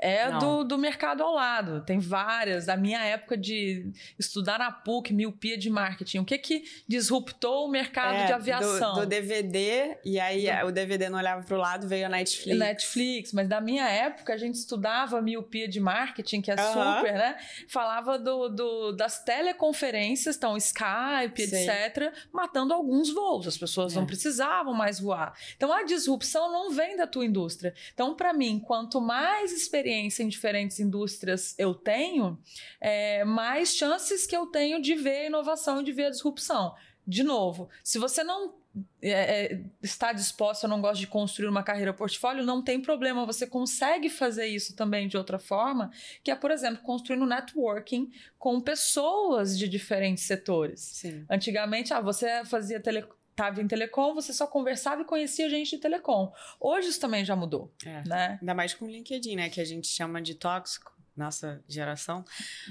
É 0.04 0.28
Não. 0.30 0.38
do, 0.40 0.64
do 0.64 0.78
mercado 0.78 1.22
ao 1.22 1.32
lado. 1.32 1.80
Tem 1.86 2.00
várias. 2.00 2.66
Da 2.66 2.76
minha 2.76 2.98
época 3.04 3.36
de 3.36 3.86
estudar 4.18 4.58
na 4.58 4.72
PUC, 4.72 5.12
miopia 5.14 5.56
de 5.56 5.70
marketing. 5.70 6.18
O 6.18 6.24
que 6.24 6.36
que 6.38 6.64
disruptou 6.88 7.66
o 7.66 7.70
mercado 7.70 8.16
É, 8.16 8.26
de 8.26 8.32
aviação? 8.32 8.94
Do, 8.94 9.00
do 9.02 9.06
DVD, 9.06 9.96
e 10.04 10.18
aí 10.18 10.46
o 10.64 10.72
DVD 10.72 11.08
não 11.08 11.18
olhava 11.20 11.44
pro 11.44 11.56
lado, 11.56 11.86
veio 11.86 12.06
a 12.06 12.08
Netflix. 12.08 12.58
Netflix, 12.58 13.32
mas 13.32 13.46
da 13.48 13.60
minha 13.60 13.88
época 13.88 14.34
a 14.34 14.36
gente 14.36 14.56
estudava 14.56 15.22
miopia 15.22 15.68
de 15.68 15.78
marketing, 15.78 16.40
que 16.40 16.50
é 16.50 16.54
Aham. 16.58 16.96
super, 16.96 17.12
né? 17.12 17.36
Falava 17.68 18.18
do, 18.18 18.48
do- 18.48 18.92
das 18.92 19.22
teleconferências, 19.22 20.36
então 20.36 20.56
Skype, 20.56 21.46
Sei. 21.46 21.68
etc., 21.68 22.12
matando 22.32 22.74
alguns 22.74 23.08
voos. 23.14 23.46
As 23.46 23.56
pessoas 23.56 23.92
É. 23.92 23.96
não 24.00 24.06
precisavam 24.06 24.74
mais 24.74 24.98
voar. 24.98 25.32
Então 25.56 25.72
a 25.72 25.84
disrupção 25.84 26.50
não 26.50 26.70
vem 26.72 26.96
da 26.96 27.06
tua 27.06 27.24
indústria. 27.24 27.72
Então, 27.94 28.16
para 28.16 28.32
mim, 28.32 28.58
quanto 28.58 29.00
mais 29.00 29.52
experiência 29.52 29.91
em 29.92 30.28
diferentes 30.28 30.80
indústrias 30.80 31.54
eu 31.58 31.74
tenho, 31.74 32.38
é, 32.80 33.24
mais 33.24 33.74
chances 33.74 34.26
que 34.26 34.36
eu 34.36 34.46
tenho 34.46 34.80
de 34.80 34.94
ver 34.94 35.22
a 35.22 35.26
inovação 35.26 35.80
e 35.80 35.84
de 35.84 35.92
ver 35.92 36.06
a 36.06 36.10
disrupção. 36.10 36.74
De 37.06 37.22
novo, 37.22 37.68
se 37.82 37.98
você 37.98 38.22
não 38.22 38.54
é, 39.02 39.10
é, 39.10 39.60
está 39.82 40.12
disposto, 40.12 40.62
eu 40.62 40.68
não 40.68 40.80
gosto 40.80 41.00
de 41.00 41.06
construir 41.06 41.48
uma 41.48 41.62
carreira 41.62 41.92
portfólio, 41.92 42.44
não 42.44 42.62
tem 42.62 42.80
problema, 42.80 43.26
você 43.26 43.46
consegue 43.46 44.08
fazer 44.08 44.46
isso 44.46 44.74
também 44.74 45.08
de 45.08 45.16
outra 45.16 45.38
forma, 45.38 45.90
que 46.22 46.30
é, 46.30 46.36
por 46.36 46.50
exemplo, 46.50 46.82
construindo 46.82 47.26
networking 47.26 48.10
com 48.38 48.60
pessoas 48.60 49.58
de 49.58 49.68
diferentes 49.68 50.24
setores. 50.24 50.80
Sim. 50.80 51.26
Antigamente, 51.28 51.92
ah, 51.92 52.00
você 52.00 52.44
fazia 52.44 52.80
tele... 52.80 53.04
Tava 53.34 53.62
em 53.62 53.66
telecom, 53.66 54.14
você 54.14 54.32
só 54.32 54.46
conversava 54.46 55.02
e 55.02 55.04
conhecia 55.04 55.48
gente 55.48 55.70
de 55.70 55.78
telecom. 55.78 56.32
Hoje 56.60 56.88
isso 56.88 57.00
também 57.00 57.24
já 57.24 57.34
mudou, 57.34 57.72
É. 57.84 58.02
né? 58.06 58.38
Ainda 58.40 58.54
mais 58.54 58.74
com 58.74 58.84
o 58.84 58.88
LinkedIn, 58.90 59.36
né? 59.36 59.48
Que 59.48 59.60
a 59.60 59.64
gente 59.64 59.86
chama 59.86 60.20
de 60.20 60.34
tóxico. 60.34 60.92
nossa 61.14 61.62
geração. 61.68 62.24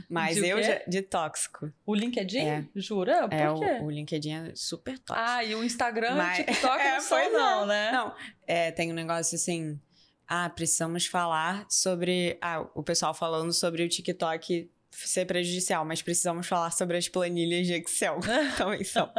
Mas 0.10 0.36
De 0.36 0.48
eu 0.48 0.62
já. 0.64 0.82
De 0.88 1.02
tóxico. 1.04 1.72
O 1.86 1.94
LinkedIn? 1.94 2.40
É. 2.40 2.66
Jura? 2.76 3.28
Por 3.30 3.34
é, 3.36 3.54
quê? 3.54 3.82
o, 3.82 3.86
o 3.86 3.92
LinkedIn 3.92 4.32
é 4.34 4.52
super 4.56 4.98
tóxico. 4.98 5.30
Ah, 5.30 5.44
e 5.44 5.54
o 5.54 5.64
Instagram 5.64 6.16
Mas- 6.16 6.40
e 6.40 6.42
o 6.42 6.46
TikTok 6.46 6.82
É, 6.82 6.94
não 6.94 7.02
são, 7.02 7.18
é. 7.20 7.30
não, 7.30 7.66
né? 7.68 7.92
Não, 7.92 8.16
é, 8.48 8.72
tem 8.72 8.92
um 8.92 8.96
negócio 8.96 9.36
assim. 9.36 9.80
Ah, 10.28 10.50
precisamos 10.50 11.06
falar 11.06 11.68
sobre. 11.70 12.38
Ah, 12.42 12.66
o 12.74 12.82
pessoal 12.82 13.14
falando 13.14 13.54
sobre 13.54 13.84
o 13.84 13.90
TikTok 13.90 14.72
ser 14.92 15.26
prejudicial, 15.26 15.84
mas 15.86 16.02
precisamos 16.02 16.46
falar 16.48 16.72
sobre 16.72 16.98
as 16.98 17.08
planilhas 17.08 17.66
de 17.68 17.74
Excel. 17.74 18.20
Também 18.58 18.84
são. 18.84 19.10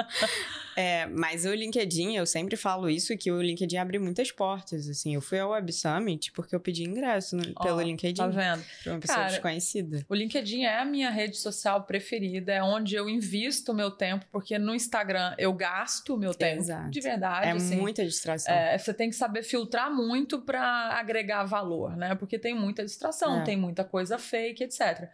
É, 0.76 1.06
mas 1.06 1.44
o 1.44 1.52
LinkedIn, 1.52 2.16
eu 2.16 2.24
sempre 2.26 2.56
falo 2.56 2.88
isso, 2.88 3.16
que 3.16 3.30
o 3.30 3.42
LinkedIn 3.42 3.76
abre 3.76 3.98
muitas 3.98 4.30
portas. 4.30 4.88
Assim, 4.88 5.14
eu 5.14 5.20
fui 5.20 5.38
ao 5.38 5.50
Web 5.50 5.72
Summit 5.72 6.32
porque 6.32 6.54
eu 6.54 6.60
pedi 6.60 6.84
ingresso 6.84 7.36
no- 7.36 7.52
Ó, 7.56 7.62
pelo 7.62 7.80
LinkedIn 7.82 8.22
Tá 8.22 8.28
vendo? 8.28 8.64
pra 8.82 8.92
uma 8.92 9.00
pessoa 9.00 9.18
Cara, 9.18 9.30
desconhecida. 9.30 10.04
O 10.08 10.14
LinkedIn 10.14 10.62
é 10.64 10.78
a 10.78 10.84
minha 10.84 11.10
rede 11.10 11.36
social 11.36 11.82
preferida, 11.84 12.52
é 12.52 12.62
onde 12.62 12.94
eu 12.94 13.08
invisto 13.08 13.72
o 13.72 13.74
meu 13.74 13.90
tempo, 13.90 14.24
porque 14.30 14.58
no 14.58 14.74
Instagram 14.74 15.34
eu 15.36 15.52
gasto 15.52 16.14
o 16.14 16.18
meu 16.18 16.32
tempo. 16.34 16.62
Exato. 16.62 16.90
De 16.90 17.00
verdade. 17.00 17.46
É 17.48 17.50
assim. 17.52 17.76
muita 17.76 18.04
distração. 18.04 18.52
É, 18.54 18.78
você 18.78 18.94
tem 18.94 19.10
que 19.10 19.16
saber 19.16 19.42
filtrar 19.42 19.92
muito 19.92 20.40
para 20.40 20.62
agregar 20.98 21.44
valor, 21.44 21.96
né? 21.96 22.14
Porque 22.14 22.38
tem 22.38 22.54
muita 22.54 22.84
distração, 22.84 23.40
É. 23.40 23.44
tem 23.44 23.56
muita 23.56 23.84
coisa 23.84 24.18
fake, 24.18 24.64
etc. 24.64 25.08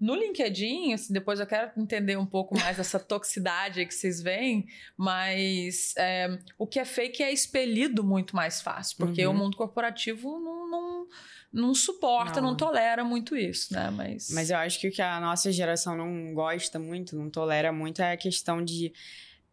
No 0.00 0.14
LinkedIn, 0.14 0.92
assim, 0.94 1.12
depois 1.12 1.38
eu 1.40 1.46
quero 1.46 1.70
entender 1.80 2.16
um 2.16 2.26
pouco 2.26 2.58
mais 2.58 2.78
essa 2.78 2.98
toxicidade 3.00 3.84
que 3.86 3.94
vocês 3.94 4.20
veem, 4.20 4.66
mas 4.96 5.94
é, 5.96 6.38
o 6.58 6.66
que 6.66 6.78
é 6.78 6.84
fake 6.84 7.22
é 7.22 7.32
expelido 7.32 8.02
muito 8.04 8.34
mais 8.34 8.60
fácil, 8.60 8.96
porque 8.98 9.24
Uhum. 9.26 9.32
o 9.32 9.36
mundo 9.38 9.56
corporativo 9.56 10.28
não, 10.40 10.70
não, 10.70 11.06
não 11.52 11.74
suporta, 11.74 12.40
não. 12.40 12.50
Não. 12.50 12.56
tolera 12.56 13.04
muito 13.04 13.36
isso, 13.36 13.72
né? 13.72 13.90
Mas, 13.90 14.28
Mas 14.30 14.50
eu 14.50 14.56
acho 14.58 14.80
que 14.80 14.88
o 14.88 14.90
que 14.92 15.02
a 15.02 15.20
nossa 15.20 15.50
geração 15.52 15.96
não 15.96 16.34
gosta 16.34 16.78
muito, 16.78 17.16
não 17.16 17.30
tolera 17.30 17.72
muito, 17.72 18.02
é 18.02 18.12
a 18.12 18.16
questão 18.16 18.64
de 18.64 18.92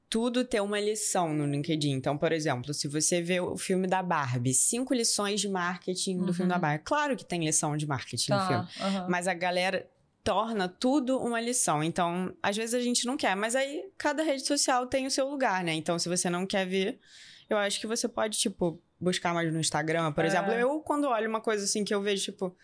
tudo 0.09 0.43
ter 0.43 0.59
uma 0.59 0.79
lição 0.79 1.31
no 1.35 1.45
LinkedIn. 1.45 1.91
Então, 1.91 2.17
por 2.17 2.31
exemplo, 2.31 2.73
se 2.73 2.87
você 2.87 3.21
vê 3.21 3.39
o 3.39 3.55
filme 3.55 3.85
da 3.85 4.01
Barbie, 4.01 4.55
cinco 4.55 4.91
lições 4.93 5.39
de 5.39 5.47
marketing 5.47 6.17
do 6.17 6.27
Uhum. 6.27 6.33
filme 6.33 6.49
da 6.49 6.57
Barbie. 6.57 6.83
Claro 6.83 7.15
que 7.15 7.23
tem 7.23 7.45
lição 7.45 7.77
de 7.77 7.85
marketing 7.85 8.31
no 8.31 8.39
filme. 8.47 8.67
tá, 8.75 8.85
aham. 8.87 9.07
Mas 9.07 9.27
a 9.27 9.35
galera 9.35 9.87
torna 10.23 10.67
tudo 10.67 11.17
uma 11.19 11.39
lição. 11.39 11.83
Então, 11.83 12.33
às 12.41 12.55
vezes 12.55 12.75
a 12.75 12.79
gente 12.81 13.05
não 13.05 13.17
quer, 13.17 13.35
mas 13.35 13.55
aí 13.55 13.89
cada 13.97 14.23
rede 14.23 14.45
social 14.45 14.85
tem 14.87 15.05
o 15.05 15.11
seu 15.11 15.27
lugar, 15.29 15.63
né? 15.63 15.73
Então, 15.73 15.97
se 15.97 16.09
você 16.09 16.29
não 16.29 16.45
quer 16.45 16.65
ver, 16.65 16.99
eu 17.49 17.57
acho 17.57 17.79
que 17.79 17.87
você 17.87 18.07
pode, 18.07 18.37
tipo, 18.37 18.81
buscar 18.99 19.33
mais 19.33 19.51
no 19.51 19.59
Instagram, 19.59 20.11
por 20.11 20.23
É. 20.23 20.27
exemplo. 20.27 20.51
Eu, 20.51 20.79
quando 20.81 21.05
olho 21.07 21.29
uma 21.29 21.41
coisa 21.41 21.63
assim 21.63 21.83
que 21.83 21.93
eu 21.95 22.01
vejo, 22.01 22.25
tipo, 22.25 22.55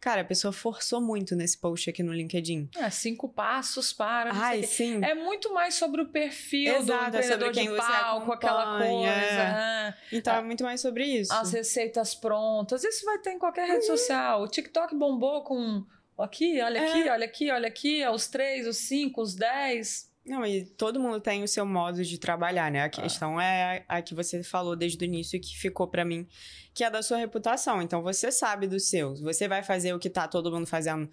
cara, 0.00 0.20
a 0.20 0.24
pessoa 0.24 0.52
forçou 0.52 1.00
muito 1.00 1.34
nesse 1.34 1.56
post 1.56 1.88
aqui 1.88 2.02
no 2.02 2.12
LinkedIn. 2.12 2.68
É, 2.76 2.90
cinco 2.90 3.28
passos 3.28 3.92
para. 3.92 4.30
Ai, 4.34 4.64
sim. 4.64 5.02
É 5.02 5.14
muito 5.14 5.54
mais 5.54 5.76
sobre 5.76 6.02
o 6.02 6.08
perfil 6.08 6.74
Exato, 6.76 7.10
do 7.12 7.16
é 7.16 7.20
empreendedor 7.20 7.52
quem 7.52 7.70
de 7.70 7.76
palco, 7.76 8.32
aquela 8.32 8.78
coisa. 8.78 9.06
é. 9.06 9.88
é. 9.88 9.94
Então, 10.12 10.34
é 10.34 10.42
muito 10.42 10.62
mais 10.64 10.80
sobre 10.80 11.04
isso. 11.06 11.32
As 11.32 11.52
receitas 11.52 12.14
prontas. 12.14 12.82
Isso 12.84 13.04
vai 13.06 13.18
ter 13.18 13.30
em 13.30 13.38
qualquer 13.38 13.66
rede 13.68 13.86
social. 13.86 14.42
O 14.42 14.48
TikTok 14.48 14.94
bombou 14.96 15.42
com 15.44 15.86
aqui, 16.22 16.60
olha 16.60 16.78
É. 16.78 16.88
aqui, 16.90 17.08
olha 17.10 17.24
aqui, 17.24 17.50
olha 17.50 17.68
aqui, 17.68 18.06
os 18.06 18.28
três, 18.28 18.66
os 18.66 18.76
cinco, 18.76 19.20
os 19.22 19.34
dez. 19.34 20.12
Não, 20.26 20.44
e 20.46 20.64
todo 20.64 20.98
mundo 20.98 21.20
tem 21.20 21.42
o 21.42 21.48
seu 21.48 21.66
modo 21.66 22.02
de 22.02 22.18
trabalhar, 22.18 22.70
né? 22.70 22.82
A 22.82 22.88
questão 22.88 23.38
é 23.38 23.84
a, 23.88 23.98
a 23.98 24.02
que 24.02 24.14
você 24.14 24.42
falou 24.42 24.74
desde 24.74 25.02
o 25.02 25.04
início 25.04 25.36
e 25.36 25.40
que 25.40 25.54
ficou 25.54 25.86
pra 25.86 26.02
mim, 26.02 26.26
que 26.72 26.82
é 26.82 26.90
da 26.90 27.02
sua 27.02 27.18
reputação. 27.18 27.82
Então 27.82 28.02
você 28.02 28.32
sabe 28.32 28.66
do 28.66 28.80
seu. 28.80 29.14
Você 29.16 29.46
vai 29.46 29.62
fazer 29.62 29.92
o 29.92 29.98
que 29.98 30.08
tá 30.08 30.26
todo 30.26 30.50
mundo 30.50 30.66
fazendo 30.66 31.10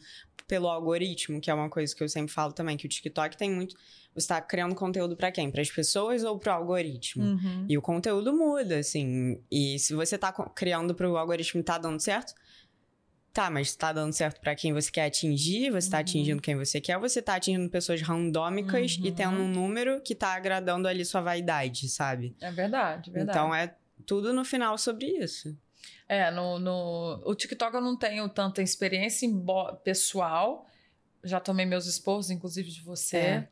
pelo 0.47 0.69
algoritmo, 0.69 1.41
que 1.41 1.51
é 1.51 1.53
uma 1.53 1.69
coisa 1.69 1.93
que 1.93 2.01
eu 2.01 2.07
sempre 2.07 2.31
falo 2.31 2.53
também, 2.53 2.77
que 2.77 2.85
o 2.85 2.89
TikTok 2.89 3.35
tem 3.35 3.51
muito. 3.51 3.75
Você 4.15 4.27
tá 4.29 4.41
criando 4.41 4.75
conteúdo 4.75 5.17
pra 5.17 5.29
quem? 5.31 5.51
Para 5.51 5.61
as 5.61 5.69
pessoas 5.71 6.23
ou 6.23 6.39
pro 6.39 6.51
algoritmo? 6.53 7.23
Uhum. 7.23 7.65
E 7.67 7.77
o 7.77 7.81
conteúdo 7.81 8.33
muda, 8.33 8.79
assim. 8.79 9.41
E 9.51 9.77
se 9.77 9.93
você 9.93 10.17
tá 10.17 10.31
criando 10.55 10.95
pro 10.95 11.17
algoritmo 11.17 11.59
e 11.59 11.63
tá 11.63 11.77
dando 11.77 11.99
certo, 11.99 12.33
tá, 13.33 13.49
mas 13.49 13.75
tá 13.75 13.91
dando 13.93 14.13
certo 14.13 14.39
pra 14.41 14.55
quem 14.55 14.73
você 14.73 14.91
quer 14.91 15.05
atingir, 15.05 15.71
você 15.71 15.89
tá 15.89 15.97
Uhum. 15.97 16.01
atingindo 16.01 16.41
quem 16.41 16.55
você 16.55 16.79
quer, 16.81 16.95
ou 16.97 17.01
você 17.01 17.21
tá 17.21 17.35
atingindo 17.35 17.69
pessoas 17.69 18.01
randômicas 18.01 18.97
e 19.01 19.07
Uhum. 19.09 19.15
tendo 19.15 19.35
um 19.37 19.47
número 19.47 20.01
que 20.01 20.13
tá 20.13 20.33
agradando 20.35 20.87
ali 20.87 21.03
sua 21.05 21.21
vaidade, 21.21 21.87
sabe? 21.89 22.35
É 22.41 22.51
verdade, 22.51 23.09
verdade. 23.11 23.37
Então 23.37 23.53
é 23.55 23.73
tudo 24.05 24.33
no 24.33 24.43
final 24.43 24.77
sobre 24.77 25.07
isso. 25.07 25.57
É, 26.07 26.29
no, 26.29 26.59
no 26.59 27.21
o 27.25 27.33
TikTok 27.33 27.73
eu 27.73 27.81
não 27.81 27.97
tenho 27.97 28.27
tanta 28.29 28.61
experiência 28.61 29.27
pessoal. 29.83 30.67
Já 31.23 31.39
tomei 31.39 31.65
meus 31.65 31.85
esporros, 31.85 32.29
inclusive 32.29 32.69
de 32.69 32.81
você. 32.81 33.17
É. 33.17 33.47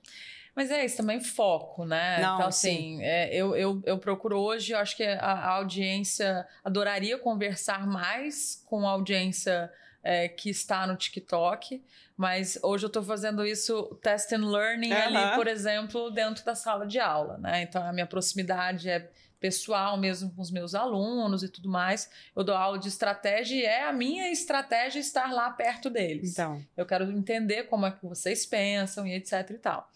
Mas 0.59 0.71
é 0.71 0.83
isso, 0.83 0.97
também 0.97 1.21
foco, 1.21 1.85
né? 1.85 2.19
Não, 2.19 2.35
então, 2.35 2.47
assim, 2.49 3.01
é, 3.01 3.33
eu, 3.33 3.55
eu, 3.55 3.81
eu 3.85 3.97
procuro 3.97 4.37
hoje, 4.37 4.73
eu 4.73 4.77
acho 4.77 4.97
que 4.97 5.05
a, 5.05 5.17
a 5.17 5.51
audiência 5.51 6.45
adoraria 6.61 7.17
conversar 7.17 7.87
mais 7.87 8.61
com 8.65 8.85
a 8.85 8.91
audiência 8.91 9.71
é, 10.03 10.27
que 10.27 10.49
está 10.49 10.85
no 10.85 10.97
TikTok, 10.97 11.81
mas 12.17 12.59
hoje 12.61 12.83
eu 12.83 12.87
estou 12.87 13.01
fazendo 13.01 13.45
isso 13.45 13.97
test 14.03 14.33
and 14.33 14.49
learning 14.51 14.91
ali, 14.91 15.15
Aham. 15.15 15.35
por 15.37 15.47
exemplo, 15.47 16.11
dentro 16.11 16.43
da 16.43 16.53
sala 16.53 16.85
de 16.85 16.99
aula, 16.99 17.37
né? 17.37 17.61
Então 17.61 17.81
a 17.81 17.93
minha 17.93 18.05
proximidade 18.05 18.89
é 18.89 19.09
pessoal 19.39 19.97
mesmo 19.97 20.29
com 20.31 20.41
os 20.41 20.51
meus 20.51 20.75
alunos 20.75 21.41
e 21.43 21.49
tudo 21.49 21.69
mais. 21.69 22.09
Eu 22.35 22.43
dou 22.43 22.55
aula 22.55 22.77
de 22.77 22.89
estratégia 22.89 23.55
e 23.55 23.63
é 23.63 23.87
a 23.87 23.93
minha 23.93 24.29
estratégia 24.29 24.99
estar 24.99 25.31
lá 25.31 25.49
perto 25.51 25.89
deles. 25.89 26.33
Então, 26.33 26.61
Eu 26.75 26.85
quero 26.85 27.09
entender 27.11 27.63
como 27.63 27.85
é 27.85 27.91
que 27.91 28.05
vocês 28.05 28.45
pensam 28.45 29.07
e 29.07 29.13
etc 29.13 29.49
e 29.51 29.57
tal. 29.57 29.89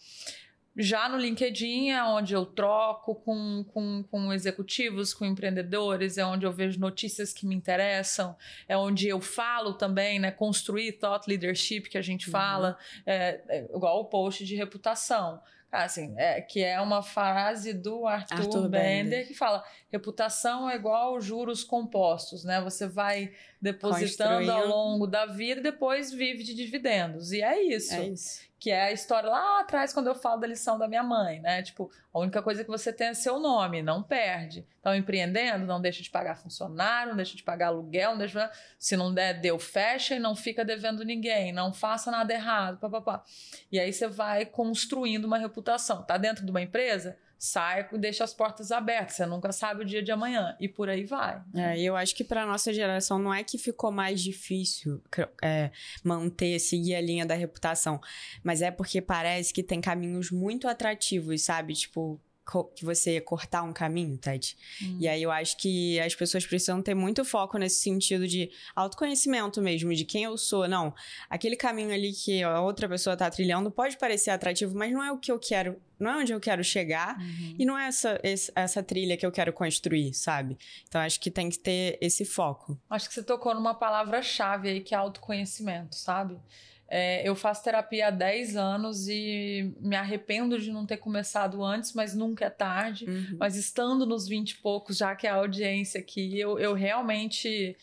Já 0.76 1.08
no 1.08 1.18
LinkedIn 1.18 1.92
é 1.92 2.04
onde 2.04 2.34
eu 2.34 2.46
troco 2.46 3.14
com, 3.16 3.64
com, 3.72 4.04
com 4.10 4.34
executivos, 4.34 5.14
com 5.14 5.24
empreendedores, 5.24 6.18
é 6.18 6.26
onde 6.26 6.46
eu 6.46 6.52
vejo 6.52 6.80
notícias 6.80 7.32
que 7.32 7.46
me 7.46 7.54
interessam, 7.54 8.36
é 8.68 8.76
onde 8.76 9.08
eu 9.08 9.22
falo 9.22 9.74
também, 9.74 10.18
né? 10.20 10.32
Construir 10.32 10.94
thought 10.94 11.30
leadership 11.30 11.82
que 11.82 11.98
a 11.98 12.02
gente 12.02 12.30
fala, 12.30 12.78
é, 13.06 13.42
é 13.50 13.66
igual 13.66 14.00
o 14.00 14.06
post 14.06 14.44
de 14.44 14.56
reputação. 14.56 15.40
Cara, 15.74 15.86
Assim, 15.86 16.14
é, 16.18 16.40
que 16.40 16.64
é 16.64 16.80
uma 16.80 17.02
frase 17.02 17.74
do 17.74 18.06
Arthur, 18.06 18.36
Arthur 18.36 18.70
Bender, 18.70 19.04
Bender. 19.06 19.28
que 19.28 19.34
fala: 19.34 19.64
reputação 19.92 20.70
é 20.70 20.76
igual 20.76 21.20
juros 21.20 21.64
compostos, 21.64 22.44
né? 22.44 22.62
Você 22.62 22.88
vai 22.88 23.32
depositando 23.60 24.52
ao 24.52 24.68
longo 24.68 25.08
da 25.08 25.26
vida 25.26 25.62
e 25.62 25.64
depois 25.64 26.12
vive 26.12 26.44
de 26.44 26.54
dividendos. 26.54 27.32
E 27.32 27.42
é 27.42 27.60
isso. 27.60 27.96
é 27.96 28.08
isso. 28.08 28.42
Que 28.64 28.72
é 28.72 28.84
a 28.84 28.92
história 28.94 29.30
lá 29.30 29.60
atrás, 29.60 29.92
quando 29.92 30.08
eu 30.08 30.16
falo 30.16 30.40
da 30.40 30.48
lição 30.48 30.80
da 30.80 30.88
minha 30.88 31.04
mãe, 31.04 31.42
né? 31.42 31.62
Tipo, 31.62 31.92
a 32.14 32.20
única 32.20 32.42
coisa 32.42 32.64
que 32.64 32.70
você 32.70 32.94
tem 32.94 33.08
é 33.08 33.14
seu 33.14 33.38
nome, 33.38 33.82
não 33.82 34.02
perde. 34.02 34.66
Então, 34.80 34.96
empreendendo, 34.96 35.66
não 35.66 35.82
deixa 35.82 36.02
de 36.02 36.10
pagar 36.10 36.38
funcionário, 36.38 37.10
não 37.10 37.18
deixa 37.18 37.36
de 37.36 37.44
pagar 37.44 37.68
aluguel, 37.68 38.12
não 38.12 38.20
deixa 38.20 38.48
de... 38.48 38.58
Se 38.80 38.96
não 38.96 39.14
der, 39.14 39.42
deu, 39.42 39.60
fecha 39.60 40.16
e 40.16 40.20
não 40.20 40.34
fica 40.34 40.64
devendo 40.64 41.04
ninguém. 41.04 41.52
Não 41.52 41.74
faça 41.74 42.10
nada 42.10 42.34
errado, 42.34 42.80
papapá. 42.80 43.26
E 43.70 43.78
aí 43.78 43.92
você 43.92 44.08
vai 44.08 44.46
construindo 44.46 45.26
uma 45.26 45.38
reputação. 45.38 46.02
Tá 46.02 46.16
dentro 46.16 46.46
de 46.46 46.50
uma 46.50 46.62
empresa? 46.62 47.18
Sai 47.46 47.90
e 47.92 47.98
deixa 47.98 48.24
as 48.24 48.34
portas 48.34 48.72
abertas. 48.72 49.18
Você 49.18 49.26
nunca 49.26 49.52
sabe 49.52 49.82
o 49.82 49.86
dia 49.86 50.02
de 50.02 50.14
amanhã. 50.14 50.56
E 50.62 50.70
por 50.70 50.88
aí 50.88 51.04
vai. 51.04 51.42
É, 51.54 51.78
eu 51.78 51.94
acho 51.94 52.16
que 52.16 52.24
pra 52.24 52.46
nossa 52.46 52.72
geração 52.72 53.20
não 53.20 53.34
é 53.34 53.44
que 53.44 53.58
ficou 53.58 53.92
mais 53.92 54.22
difícil 54.22 55.04
é, 55.44 55.70
manter, 56.02 56.58
seguir 56.58 56.96
a 56.96 57.02
linha 57.02 57.26
da 57.26 57.36
reputação, 57.36 58.00
mas 58.42 58.62
é 58.62 58.72
porque 58.72 59.02
parece 59.02 59.54
que 59.54 59.62
tem 59.62 59.82
caminhos 59.82 60.32
muito 60.32 60.70
atrativos, 60.70 61.42
sabe? 61.42 61.74
Tipo, 61.74 62.18
que 62.76 62.84
você 62.84 63.22
cortar 63.22 63.64
um 63.64 63.74
caminho, 63.74 64.18
Tati. 64.18 64.58
E 65.00 65.08
aí 65.08 65.24
eu 65.24 65.32
acho 65.32 65.58
que 65.58 66.00
as 66.00 66.14
pessoas 66.14 66.46
precisam 66.46 66.82
ter 66.82 66.94
muito 66.94 67.24
foco 67.24 67.58
nesse 67.58 67.78
sentido 67.82 68.28
de 68.28 68.52
autoconhecimento 68.76 69.62
mesmo, 69.62 69.94
de 69.94 70.06
quem 70.06 70.24
eu 70.24 70.38
sou. 70.38 70.68
Não, 70.68 70.94
aquele 71.30 71.56
caminho 71.56 71.94
ali 71.94 72.12
que 72.12 72.44
a 72.44 72.62
outra 72.62 72.88
pessoa 72.88 73.16
tá 73.16 73.30
trilhando 73.30 73.72
pode 73.72 73.98
parecer 73.98 74.30
atrativo, 74.30 74.78
mas 74.78 74.92
não 74.92 75.04
é 75.04 75.12
o 75.12 75.18
que 75.18 75.32
eu 75.32 75.40
quero, 75.40 75.82
não 76.00 76.12
é 76.12 76.18
onde 76.18 76.34
eu 76.34 76.40
quero 76.40 76.64
chegar. 76.64 77.18
Uhum. 77.18 77.56
E 77.58 77.66
não 77.66 77.78
é 77.78 77.88
essa, 77.88 78.20
essa 78.56 78.84
trilha 78.84 79.16
que 79.16 79.26
eu 79.26 79.32
quero 79.32 79.54
construir, 79.54 80.14
sabe? 80.14 80.58
Então 80.88 81.00
acho 81.02 81.20
que 81.20 81.32
tem 81.32 81.50
que 81.50 81.58
ter 81.58 81.98
esse 82.02 82.26
foco. 82.26 82.78
Acho 82.90 83.08
que 83.08 83.16
você 83.16 83.24
tocou 83.24 83.56
numa 83.56 83.74
palavra-chave 83.74 84.70
aí, 84.70 84.82
que 84.82 84.94
é 84.94 84.98
autoconhecimento, 84.98 85.96
sabe? 85.96 86.38
É, 86.88 87.28
eu 87.28 87.36
faço 87.36 87.64
terapia 87.64 88.08
há 88.08 88.12
10 88.12 88.56
anos 88.56 89.08
e 89.08 89.74
me 89.80 89.96
arrependo 89.96 90.60
de 90.60 90.72
não 90.72 90.86
ter 90.86 90.98
começado 90.98 91.64
antes, 91.64 91.94
mas 91.94 92.14
nunca 92.14 92.46
é 92.46 92.50
tarde. 92.50 93.06
Mas 93.38 93.56
estando 93.56 94.06
nos 94.06 94.28
20 94.28 94.52
e 94.52 94.58
poucos, 94.58 94.98
já 94.98 95.16
que 95.16 95.26
é 95.26 95.30
a 95.30 95.36
audiência 95.36 96.00
aqui, 96.00 96.40
eu, 96.40 96.60
eu 96.60 96.74
realmente 96.74 97.76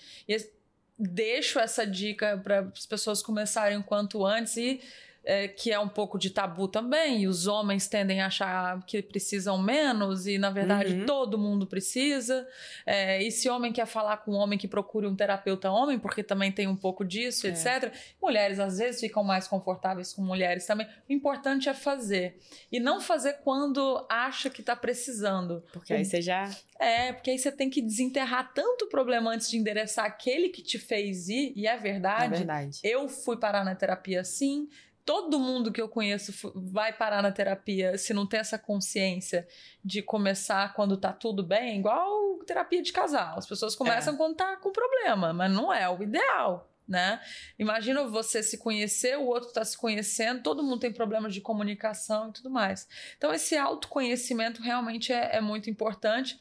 deixo 0.98 1.58
essa 1.58 1.86
dica 1.86 2.38
para 2.42 2.60
as 2.60 2.84
pessoas 2.86 3.22
começarem 3.22 3.78
o 3.78 3.82
quanto 3.82 4.24
antes 4.24 4.56
e 4.56 4.80
é, 5.24 5.48
que 5.48 5.70
é 5.70 5.78
um 5.78 5.88
pouco 5.88 6.18
de 6.18 6.30
tabu 6.30 6.66
também, 6.66 7.22
e 7.22 7.28
os 7.28 7.46
homens 7.46 7.86
tendem 7.86 8.20
a 8.22 8.26
achar 8.26 8.82
que 8.86 9.02
precisam 9.02 9.58
menos, 9.58 10.26
e 10.26 10.38
na 10.38 10.50
verdade 10.50 10.94
Uhum. 10.94 11.06
todo 11.06 11.36
mundo 11.38 11.66
precisa. 11.66 12.46
É, 12.86 13.22
e 13.22 13.30
se 13.30 13.48
homem 13.48 13.72
quer 13.72 13.86
falar 13.86 14.16
com 14.18 14.32
homem, 14.32 14.58
que 14.58 14.66
procure 14.66 15.06
um 15.06 15.14
terapeuta 15.14 15.70
homem, 15.70 15.98
porque 15.98 16.22
também 16.22 16.50
tem 16.50 16.66
um 16.66 16.76
pouco 16.76 17.04
disso, 17.04 17.46
É. 17.46 17.50
etc. 17.50 17.92
Mulheres 18.20 18.58
às 18.58 18.78
vezes 18.78 19.00
ficam 19.00 19.22
mais 19.22 19.46
confortáveis 19.46 20.12
com 20.12 20.22
mulheres 20.22 20.64
também. 20.66 20.86
O 21.08 21.12
importante 21.12 21.68
é 21.68 21.74
fazer. 21.74 22.38
E 22.72 22.80
não 22.80 23.00
fazer 23.00 23.34
quando 23.44 24.06
acha 24.08 24.48
que 24.48 24.60
está 24.62 24.74
precisando. 24.74 25.62
Porque 25.72 25.92
aí 25.92 26.04
você 26.04 26.22
já. 26.22 26.50
É, 26.78 27.12
porque 27.12 27.30
aí 27.30 27.38
você 27.38 27.52
tem 27.52 27.68
que 27.68 27.82
desenterrar 27.82 28.52
tanto 28.54 28.86
o 28.86 28.88
problema 28.88 29.30
antes 29.32 29.50
de 29.50 29.58
endereçar 29.58 30.06
aquele 30.06 30.48
que 30.48 30.62
te 30.62 30.78
fez 30.78 31.28
ir, 31.28 31.52
e 31.54 31.66
é 31.66 31.74
É 31.74 31.76
verdade. 31.76 32.36
verdade. 32.36 32.80
Eu 32.82 33.08
fui 33.08 33.36
parar 33.36 33.64
na 33.64 33.74
terapia 33.74 34.24
sim. 34.24 34.68
Todo 35.10 35.40
mundo 35.40 35.72
que 35.72 35.82
eu 35.82 35.88
conheço 35.88 36.52
vai 36.54 36.92
parar 36.92 37.20
na 37.20 37.32
terapia 37.32 37.98
se 37.98 38.14
não 38.14 38.28
tem 38.28 38.38
essa 38.38 38.56
consciência 38.56 39.44
de 39.84 40.02
começar 40.02 40.72
quando 40.72 40.96
tá 40.96 41.12
tudo 41.12 41.42
bem, 41.42 41.80
igual 41.80 42.38
terapia 42.46 42.80
de 42.80 42.92
casal. 42.92 43.36
As 43.36 43.44
pessoas 43.44 43.74
começam 43.74 44.16
quando 44.16 44.36
tá 44.36 44.56
com 44.58 44.70
problema, 44.70 45.32
mas 45.32 45.50
não 45.50 45.74
é 45.74 45.88
o 45.88 46.00
ideal, 46.00 46.72
né? 46.86 47.20
Imagina 47.58 48.04
você 48.04 48.40
se 48.40 48.56
conhecer, 48.58 49.18
o 49.18 49.26
outro 49.26 49.52
tá 49.52 49.64
se 49.64 49.76
conhecendo, 49.76 50.44
todo 50.44 50.62
mundo 50.62 50.78
tem 50.78 50.92
problemas 50.92 51.34
de 51.34 51.40
comunicação 51.40 52.28
e 52.28 52.32
tudo 52.34 52.48
mais. 52.48 52.86
Então, 53.18 53.34
esse 53.34 53.56
autoconhecimento 53.56 54.62
realmente 54.62 55.12
é, 55.12 55.38
é 55.38 55.40
muito 55.40 55.68
importante. 55.68 56.38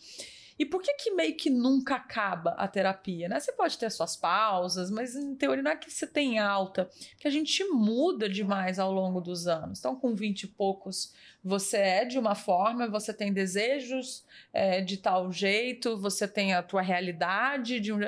E 0.59 0.65
por 0.65 0.81
que 0.81 0.93
que 0.95 1.11
meio 1.11 1.37
que 1.37 1.49
nunca 1.49 1.95
acaba 1.95 2.51
a 2.51 2.67
terapia, 2.67 3.29
né? 3.29 3.39
Você 3.39 3.53
pode 3.53 3.77
ter 3.77 3.89
suas 3.89 4.17
pausas, 4.17 4.91
mas 4.91 5.15
em 5.15 5.33
teoria 5.33 5.63
não 5.63 5.71
é 5.71 5.75
que 5.77 5.89
você 5.89 6.05
tem 6.05 6.37
alta, 6.37 6.89
que 7.17 7.25
a 7.27 7.31
gente 7.31 7.63
muda 7.69 8.27
demais 8.27 8.77
ao 8.77 8.91
longo 8.91 9.21
dos 9.21 9.47
anos. 9.47 9.79
Então, 9.79 9.95
com 9.95 10.13
20 10.13 10.43
e 10.43 10.47
poucos, 10.47 11.13
você 11.41 11.77
é 11.77 12.05
de 12.05 12.19
uma 12.19 12.35
forma, 12.35 12.89
você 12.89 13.13
tem 13.13 13.31
desejos 13.31 14.25
é, 14.51 14.81
de 14.81 14.97
tal 14.97 15.31
jeito, 15.31 15.97
você 15.97 16.27
tem 16.27 16.53
a 16.53 16.61
tua 16.61 16.81
realidade 16.81 17.79
de 17.79 17.93
um 17.93 17.99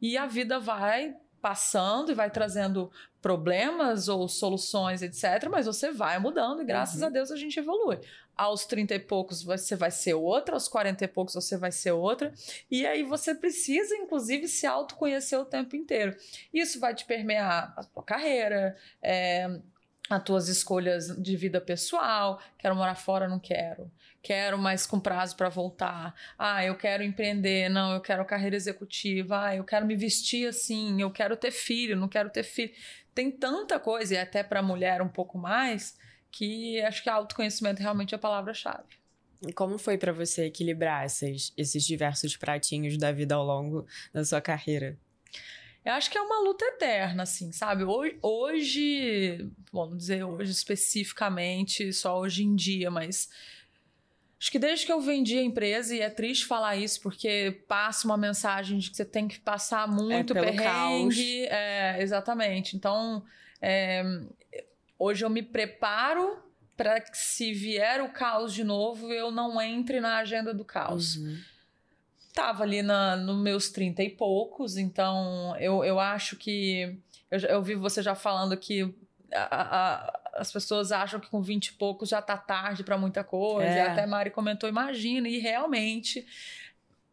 e 0.00 0.16
a 0.16 0.26
vida 0.26 0.58
vai 0.58 1.14
passando 1.42 2.10
e 2.10 2.14
vai 2.14 2.30
trazendo 2.30 2.90
problemas 3.20 4.08
ou 4.08 4.28
soluções, 4.28 5.02
etc. 5.02 5.48
Mas 5.50 5.66
você 5.66 5.90
vai 5.90 6.18
mudando 6.18 6.62
e 6.62 6.64
graças 6.64 7.00
Uhum. 7.00 7.06
a 7.06 7.10
Deus 7.10 7.30
a 7.30 7.36
gente 7.36 7.58
evolui. 7.58 7.98
Aos 8.38 8.64
30 8.64 8.94
e 8.94 8.98
poucos 9.00 9.42
você 9.42 9.74
vai 9.74 9.90
ser 9.90 10.14
outra, 10.14 10.54
aos 10.54 10.68
40 10.68 11.04
e 11.04 11.08
poucos 11.08 11.34
você 11.34 11.56
vai 11.56 11.72
ser 11.72 11.90
outra. 11.90 12.32
E 12.70 12.86
aí 12.86 13.02
você 13.02 13.34
precisa, 13.34 13.96
inclusive, 13.96 14.46
se 14.46 14.64
autoconhecer 14.64 15.38
o 15.38 15.44
tempo 15.44 15.74
inteiro. 15.74 16.16
Isso 16.54 16.78
vai 16.78 16.94
te 16.94 17.04
permear 17.04 17.74
a 17.76 17.82
tua 17.82 18.04
carreira, 18.04 18.76
é, 19.02 19.58
as 20.08 20.22
tuas 20.22 20.48
escolhas 20.48 21.08
de 21.20 21.36
vida 21.36 21.60
pessoal. 21.60 22.40
Quero 22.58 22.74
morar 22.74 22.94
fora, 22.94 23.28
não 23.28 23.38
quero. 23.38 23.90
Quero, 24.22 24.58
mas 24.58 24.86
com 24.86 24.98
prazo 24.98 25.36
para 25.36 25.48
voltar. 25.48 26.14
Ah, 26.38 26.64
eu 26.64 26.76
quero 26.76 27.02
empreender. 27.02 27.68
Não, 27.68 27.92
eu 27.92 28.00
quero 28.00 28.24
carreira 28.24 28.56
executiva. 28.56 29.46
Ah, 29.46 29.56
eu 29.56 29.64
quero 29.64 29.84
me 29.86 29.94
vestir 29.94 30.48
assim. 30.48 31.00
Eu 31.00 31.10
quero 31.10 31.36
ter 31.36 31.50
filho, 31.50 31.96
não 31.96 32.08
quero 32.08 32.30
ter 32.30 32.42
filho. 32.42 32.72
Tem 33.14 33.30
tanta 33.30 33.80
coisa, 33.80 34.14
e 34.14 34.18
até 34.18 34.42
para 34.42 34.62
mulher 34.62 35.02
um 35.02 35.08
pouco 35.08 35.36
mais, 35.36 35.98
que 36.30 36.80
acho 36.82 37.02
que 37.02 37.08
autoconhecimento 37.08 37.80
realmente 37.80 38.14
é 38.14 38.16
a 38.16 38.20
palavra-chave. 38.20 38.98
E 39.46 39.52
Como 39.52 39.78
foi 39.78 39.96
pra 39.96 40.12
você 40.12 40.46
equilibrar 40.46 41.06
esses, 41.06 41.52
esses 41.56 41.84
diversos 41.84 42.36
pratinhos 42.36 42.96
da 42.96 43.12
vida 43.12 43.34
ao 43.34 43.44
longo 43.44 43.86
da 44.12 44.24
sua 44.24 44.40
carreira? 44.40 44.98
Eu 45.84 45.92
acho 45.92 46.10
que 46.10 46.18
é 46.18 46.20
uma 46.20 46.40
luta 46.40 46.64
eterna, 46.64 47.22
assim, 47.22 47.52
sabe? 47.52 47.84
Hoje, 47.84 48.18
hoje 48.20 49.50
vamos 49.72 49.98
dizer 49.98 50.24
hoje 50.24 50.50
especificamente, 50.50 51.92
só 51.92 52.18
hoje 52.18 52.42
em 52.44 52.54
dia, 52.54 52.90
mas 52.90 53.30
acho 54.40 54.50
que 54.50 54.58
desde 54.58 54.84
que 54.84 54.92
eu 54.92 55.00
vendi 55.00 55.38
a 55.38 55.42
empresa, 55.42 55.94
e 55.94 56.00
é 56.00 56.10
triste 56.10 56.44
falar 56.44 56.76
isso, 56.76 57.00
porque 57.00 57.62
passa 57.68 58.06
uma 58.06 58.16
mensagem 58.16 58.78
de 58.78 58.90
que 58.90 58.96
você 58.96 59.04
tem 59.04 59.28
que 59.28 59.38
passar 59.38 59.88
muito 59.88 60.34
pelo 60.34 60.46
perrengue. 60.46 61.46
É, 61.46 62.02
exatamente. 62.02 62.76
Então, 62.76 63.24
é, 63.62 64.02
hoje 64.98 65.24
eu 65.24 65.30
me 65.30 65.42
preparo 65.42 66.42
para 66.76 67.00
que 67.00 67.16
se 67.16 67.52
vier 67.52 68.00
o 68.02 68.10
caos 68.10 68.52
de 68.54 68.62
novo, 68.64 69.12
eu 69.12 69.30
não 69.30 69.60
entre 69.60 70.00
na 70.00 70.18
agenda 70.18 70.52
do 70.54 70.64
caos 70.64 71.16
Uhum. 71.16 71.38
tava 72.34 72.62
ali 72.62 72.82
na, 72.82 73.16
nos 73.16 73.36
meus 73.42 73.68
30 73.70 74.02
e 74.02 74.10
poucos, 74.10 74.76
então 74.76 75.56
eu, 75.58 75.84
eu 75.84 75.98
acho 75.98 76.36
que. 76.36 76.96
Eu, 77.30 77.38
eu 77.40 77.62
vi 77.62 77.74
você 77.74 78.00
já 78.02 78.14
falando 78.14 78.56
que 78.56 78.94
a- 79.32 79.76
a- 80.04 80.20
as 80.34 80.52
pessoas 80.52 80.92
acham 80.92 81.18
que 81.18 81.28
com 81.28 81.42
20 81.42 81.66
e 81.68 81.72
poucos 81.72 82.08
já 82.10 82.22
tá 82.22 82.36
tarde 82.38 82.84
para 82.84 82.96
muita 82.96 83.24
coisa. 83.24 83.68
É. 83.68 83.76
E 83.78 83.80
até 83.80 84.06
Mari 84.06 84.30
comentou, 84.30 84.68
imagina, 84.68 85.28
e 85.28 85.38
realmente. 85.38 86.24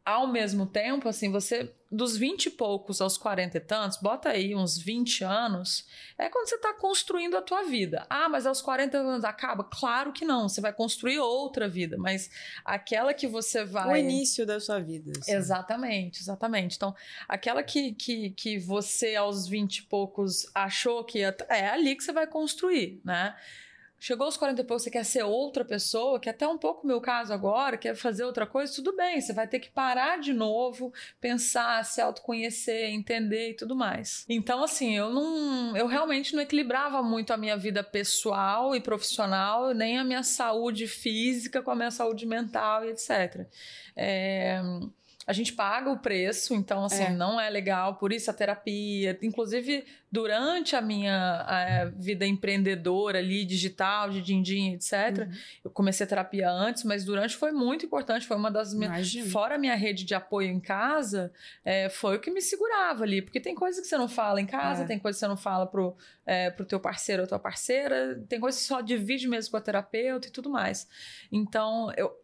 Ao 0.05 0.27
mesmo 0.27 0.67
tempo, 0.67 1.09
assim, 1.09 1.31
você, 1.31 1.73
dos 1.95 2.17
20 2.17 2.47
e 2.47 2.49
poucos 2.49 2.99
aos 3.01 3.17
40 3.17 3.57
e 3.57 3.59
tantos, 3.61 3.97
bota 3.97 4.29
aí 4.29 4.55
uns 4.55 4.77
20 4.77 5.23
anos, 5.23 5.85
é 6.17 6.29
quando 6.29 6.47
você 6.47 6.55
está 6.55 6.73
construindo 6.73 7.35
a 7.37 7.41
tua 7.41 7.63
vida. 7.63 8.05
Ah, 8.09 8.27
mas 8.27 8.45
aos 8.45 8.61
40 8.61 8.97
anos 8.97 9.23
acaba? 9.23 9.63
Claro 9.63 10.11
que 10.11 10.25
não, 10.25 10.49
você 10.49 10.61
vai 10.61 10.73
construir 10.73 11.19
outra 11.19 11.67
vida, 11.67 11.97
mas 11.97 12.29
aquela 12.63 13.13
que 13.13 13.27
você 13.27 13.63
vai. 13.63 13.93
O 13.93 13.97
início 13.97 14.45
da 14.45 14.59
sua 14.59 14.79
vida. 14.79 15.11
assim. 15.17 15.33
Exatamente, 15.33 16.21
exatamente. 16.21 16.75
Então, 16.75 16.93
aquela 17.27 17.63
que, 17.63 17.93
que, 17.93 18.31
que 18.31 18.57
você 18.57 19.15
aos 19.15 19.47
20 19.47 19.77
e 19.77 19.81
poucos 19.83 20.49
achou 20.53 21.03
que 21.03 21.19
ia, 21.19 21.35
é 21.49 21.69
ali 21.69 21.95
que 21.95 22.03
você 22.03 22.11
vai 22.11 22.27
construir, 22.27 23.01
né? 23.03 23.35
Chegou 23.99 24.25
aos 24.25 24.37
40 24.37 24.61
e 24.61 24.63
poucos, 24.63 24.83
você 24.83 24.91
quer 24.91 25.05
ser 25.05 25.23
outra 25.23 25.65
pessoa, 25.65 26.19
que 26.19 26.29
é 26.29 26.31
até 26.31 26.47
um 26.47 26.57
pouco 26.57 26.85
meu 26.85 27.01
caso 27.01 27.33
agora, 27.33 27.77
quer 27.77 27.95
fazer 27.95 28.23
outra 28.23 28.45
coisa, 28.45 28.73
tudo 28.75 28.95
bem, 28.95 29.19
você 29.19 29.33
vai 29.33 29.47
ter 29.47 29.59
que 29.59 29.69
parar 29.69 30.19
de 30.19 30.33
novo, 30.33 30.93
pensar, 31.19 31.83
se 31.85 32.01
autoconhecer, 32.01 32.89
entender 32.89 33.51
e 33.51 33.53
tudo 33.55 33.75
mais. 33.75 34.25
Então, 34.29 34.63
assim, 34.63 34.95
eu 34.95 35.09
não. 35.09 35.75
Eu 35.75 35.87
realmente 35.87 36.35
não 36.35 36.41
equilibrava 36.41 37.01
muito 37.01 37.31
a 37.31 37.37
minha 37.37 37.57
vida 37.57 37.83
pessoal 37.83 38.75
e 38.75 38.81
profissional, 38.81 39.73
nem 39.73 39.97
a 39.97 40.03
minha 40.03 40.23
saúde 40.23 40.87
física 40.87 41.61
com 41.61 41.71
a 41.71 41.75
minha 41.75 41.91
saúde 41.91 42.25
mental 42.25 42.85
e 42.85 42.89
etc. 42.89 43.47
É, 43.95 44.61
a 45.27 45.33
gente 45.33 45.53
paga 45.53 45.89
o 45.89 45.97
preço, 45.97 46.53
então 46.53 46.85
assim, 46.85 47.03
É. 47.05 47.09
não 47.09 47.39
é 47.39 47.49
legal, 47.49 47.95
por 47.95 48.13
isso 48.13 48.29
a 48.29 48.33
terapia. 48.33 49.17
Inclusive, 49.23 49.83
durante 50.11 50.75
a 50.75 50.81
minha 50.81 51.45
eh, 51.49 51.91
vida 51.97 52.25
empreendedora 52.25 53.17
ali, 53.19 53.43
digital, 53.43 54.09
de 54.09 54.21
din-din, 54.21 54.73
etc., 54.73 54.93
Uhum. 55.27 55.31
eu 55.65 55.71
comecei 55.71 56.05
a 56.05 56.07
terapia 56.07 56.49
antes, 56.49 56.83
mas 56.83 57.03
durante 57.03 57.35
foi 57.35 57.51
muito 57.51 57.85
importante, 57.85 58.25
foi 58.27 58.37
uma 58.37 58.51
das 58.51 58.73
minhas. 58.73 59.13
Fora 59.31 59.55
a 59.55 59.57
minha 59.57 59.75
rede 59.75 60.05
de 60.05 60.13
apoio 60.13 60.49
em 60.49 60.59
casa, 60.59 61.31
eh, 61.65 61.89
foi 61.89 62.17
o 62.17 62.19
que 62.19 62.29
me 62.31 62.41
segurava 62.41 63.03
ali, 63.03 63.21
porque 63.21 63.39
tem 63.39 63.55
coisa 63.55 63.81
que 63.81 63.87
você 63.87 63.97
não 63.97 64.07
fala 64.07 64.39
em 64.39 64.45
casa, 64.45 64.83
É. 64.83 64.85
tem 64.85 64.99
coisa 64.99 65.15
que 65.17 65.19
você 65.19 65.27
não 65.27 65.37
fala 65.37 65.65
pro, 65.65 65.97
eh, 66.25 66.51
pro 66.51 66.65
teu 66.65 66.79
parceiro 66.79 67.23
ou 67.23 67.27
tua 67.27 67.39
parceira, 67.39 68.23
tem 68.29 68.39
coisa 68.39 68.57
que 68.57 68.63
só 68.63 68.79
divide 68.79 69.27
mesmo 69.27 69.51
com 69.51 69.57
a 69.57 69.61
terapeuta 69.61 70.27
e 70.27 70.31
tudo 70.31 70.49
mais. 70.49 70.87
Então, 71.31 71.91
eu, 71.97 72.15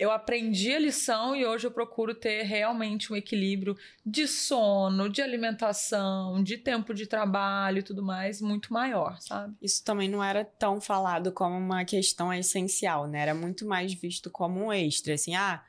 eu 0.00 0.10
aprendi 0.10 0.72
a 0.72 0.78
lição 0.78 1.36
e 1.36 1.44
hoje 1.44 1.66
eu 1.66 1.70
procuro 1.70 2.14
ter 2.14 2.42
realmente 2.44 3.12
um 3.12 3.16
equilíbrio 3.16 3.76
de 4.04 4.26
sono, 4.26 5.10
de 5.10 5.20
alimentação, 5.20 6.42
de 6.42 6.56
tempo 6.56 6.94
de 6.94 7.06
trabalho 7.06 7.80
e 7.80 7.82
tudo 7.82 8.02
mais 8.02 8.40
muito 8.40 8.72
maior, 8.72 9.20
sabe? 9.20 9.54
Isso 9.60 9.84
também 9.84 10.08
não 10.08 10.24
era 10.24 10.42
tão 10.42 10.80
falado 10.80 11.30
como 11.32 11.54
uma 11.54 11.84
questão 11.84 12.32
essencial, 12.32 13.06
né? 13.06 13.20
Era 13.20 13.34
muito 13.34 13.66
mais 13.66 13.92
visto 13.92 14.30
como 14.30 14.64
um 14.64 14.72
extra, 14.72 15.12
assim, 15.12 15.36
ah, 15.36 15.62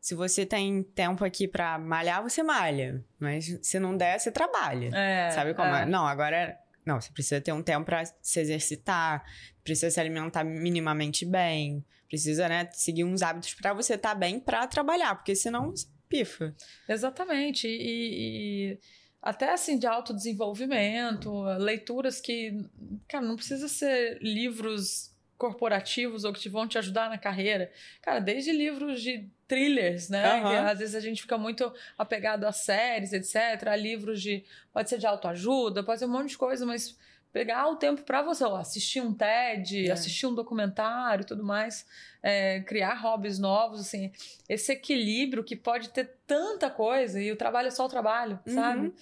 se 0.00 0.14
você 0.14 0.46
tem 0.46 0.82
tempo 0.82 1.22
aqui 1.22 1.46
pra 1.46 1.78
malhar, 1.78 2.22
você 2.22 2.42
malha, 2.42 3.04
mas 3.20 3.58
se 3.60 3.78
não 3.78 3.94
der, 3.94 4.18
você 4.18 4.32
trabalha. 4.32 4.88
É, 4.96 5.30
Sabe 5.32 5.52
como? 5.52 5.68
é. 5.68 5.82
é? 5.82 5.86
Não, 5.86 6.06
agora 6.06 6.58
não, 6.86 6.98
você 6.98 7.12
precisa 7.12 7.38
ter 7.38 7.52
um 7.52 7.62
tempo 7.62 7.84
pra 7.84 8.02
se 8.06 8.40
exercitar, 8.40 9.22
precisa 9.62 9.90
se 9.90 10.00
alimentar 10.00 10.42
minimamente 10.42 11.26
bem, 11.26 11.84
precisa, 12.14 12.48
né, 12.48 12.68
seguir 12.72 13.02
uns 13.02 13.22
hábitos 13.22 13.54
pra 13.54 13.74
você 13.74 13.94
estar 13.94 14.14
bem 14.14 14.38
pra 14.38 14.68
trabalhar, 14.68 15.16
porque 15.16 15.34
senão 15.34 15.70
você 15.70 15.88
pifa. 16.08 16.54
Exatamente. 16.88 17.66
E, 17.66 18.70
e 18.72 18.78
até 19.20 19.52
assim 19.52 19.76
de 19.76 19.86
autodesenvolvimento, 19.86 21.42
leituras 21.58 22.20
que, 22.20 22.64
cara, 23.08 23.24
não 23.24 23.34
precisa 23.34 23.66
ser 23.66 24.18
livros 24.22 25.12
corporativos 25.36 26.22
ou 26.22 26.32
que 26.32 26.38
te 26.38 26.48
vão 26.48 26.68
te 26.68 26.78
ajudar 26.78 27.10
na 27.10 27.18
carreira. 27.18 27.72
Cara, 28.00 28.20
desde 28.20 28.52
livros 28.52 29.02
de 29.02 29.28
thrillers, 29.48 30.08
né? 30.08 30.40
Que 30.40 30.54
às 30.54 30.78
vezes 30.78 30.94
a 30.94 31.00
gente 31.00 31.20
fica 31.20 31.36
muito 31.36 31.72
apegado 31.98 32.44
a 32.44 32.52
séries, 32.52 33.12
etc. 33.12 33.66
A 33.66 33.76
livros 33.76 34.22
de. 34.22 34.44
Pode 34.72 34.88
ser 34.88 34.98
de 34.98 35.06
autoajuda, 35.06 35.82
pode 35.82 35.98
ser 35.98 36.06
um 36.06 36.12
monte 36.12 36.30
de 36.30 36.38
coisa, 36.38 36.64
mas 36.64 36.96
pegar 37.34 37.66
o 37.68 37.74
tempo 37.74 38.02
para 38.04 38.22
você, 38.22 38.44
assistir 38.44 39.00
um 39.02 39.12
TED, 39.12 39.88
É. 39.88 39.92
assistir 39.92 40.24
um 40.24 40.34
documentário 40.34 41.24
e 41.24 41.26
tudo 41.26 41.42
mais. 41.44 41.84
é, 42.26 42.60
criar 42.60 42.94
hobbies 42.94 43.38
novos, 43.38 43.80
assim, 43.80 44.10
esse 44.48 44.72
equilíbrio 44.72 45.44
que 45.44 45.54
pode 45.54 45.90
ter 45.90 46.16
tanta 46.26 46.70
coisa 46.70 47.20
e 47.20 47.30
o 47.30 47.36
trabalho 47.36 47.68
é 47.68 47.70
só 47.70 47.84
o 47.84 47.88
trabalho, 47.88 48.40
Uhum. 48.46 48.54
sabe? 48.54 48.94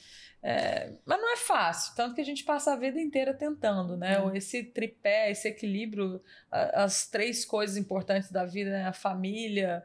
É, 0.43 0.91
mas 1.07 1.20
não 1.20 1.33
é 1.33 1.37
fácil, 1.37 1.95
tanto 1.95 2.16
que 2.16 2.20
a 2.20 2.24
gente 2.24 2.43
passa 2.43 2.72
a 2.72 2.76
vida 2.76 3.01
inteira 3.01 3.33
tentando, 3.33 3.97
né? 3.97 4.14
É. 4.16 4.37
Esse 4.37 4.64
tripé, 4.64 5.30
esse 5.30 5.47
equilíbrio, 5.47 6.20
as 6.51 7.07
três 7.07 7.45
coisas 7.45 7.76
importantes 7.76 8.28
da 8.33 8.45
vida, 8.45 8.70
né? 8.70 8.87
A 8.89 8.93
família, 8.93 9.85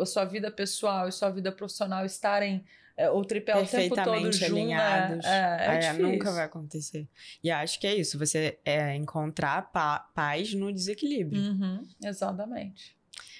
a 0.00 0.06
sua 0.06 0.24
vida 0.24 0.50
pessoal 0.50 1.08
e 1.08 1.12
sua 1.12 1.28
vida 1.28 1.52
profissional 1.52 2.06
estarem 2.06 2.64
é, 2.98 3.08
o 3.10 3.24
tripé 3.24 3.52
o 3.56 3.64
tempo 3.66 3.94
todo 3.94 4.04
Perfeitamente 4.04 4.36
junto. 4.38 4.52
alinhados. 4.52 5.24
É, 5.24 5.30
é, 5.30 5.32
é 5.32 5.74
É, 5.74 5.78
difícil. 5.78 6.08
nunca 6.08 6.32
vai 6.32 6.44
acontecer. 6.44 7.08
E 7.42 7.50
acho 7.50 7.78
que 7.80 7.86
é 7.86 7.94
isso, 7.94 8.18
você 8.18 8.58
é 8.64 8.94
encontrar 8.96 9.70
pa- 9.72 10.00
paz 10.14 10.52
no 10.52 10.72
desequilíbrio. 10.72 11.40
Uhum, 11.40 11.82
exatamente. 12.04 12.96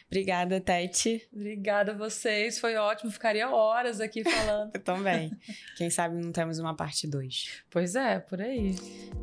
Obrigada, 0.07 0.59
Tete. 0.59 1.29
Obrigada 1.31 1.93
a 1.93 1.95
vocês, 1.95 2.59
foi 2.59 2.77
ótimo. 2.77 3.11
Ficaria 3.11 3.51
horas 3.51 4.01
aqui 4.01 4.25
falando. 4.25 4.71
Eu 4.75 4.81
também. 4.83 5.31
Quem 5.77 5.91
sabe 5.91 6.17
não 6.17 6.33
temos 6.33 6.59
uma 6.59 6.75
parte 6.75 7.07
2. 7.07 7.63
pois 7.69 7.95
é, 7.95 8.19
por 8.19 8.41
aí. 8.41 8.75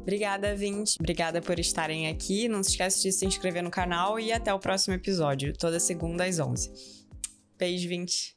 Obrigada, 0.02 0.56
Vinte. 0.56 0.96
Obrigada 1.00 1.42
por 1.42 1.58
estarem 1.58 2.08
aqui. 2.08 2.48
Não 2.48 2.62
se 2.62 2.70
esqueça 2.72 3.02
de 3.02 3.12
se 3.12 3.26
inscrever 3.26 3.64
no 3.64 3.72
canal 3.72 4.20
e 4.20 4.32
até 4.32 4.54
o 4.54 4.60
próximo 4.60 4.94
episódio, 4.94 5.54
toda 5.58 5.80
segunda 5.80 6.24
às 6.26 6.40
11. 6.40 6.72
Beijo, 7.58 7.90
Vinte. 7.90 8.35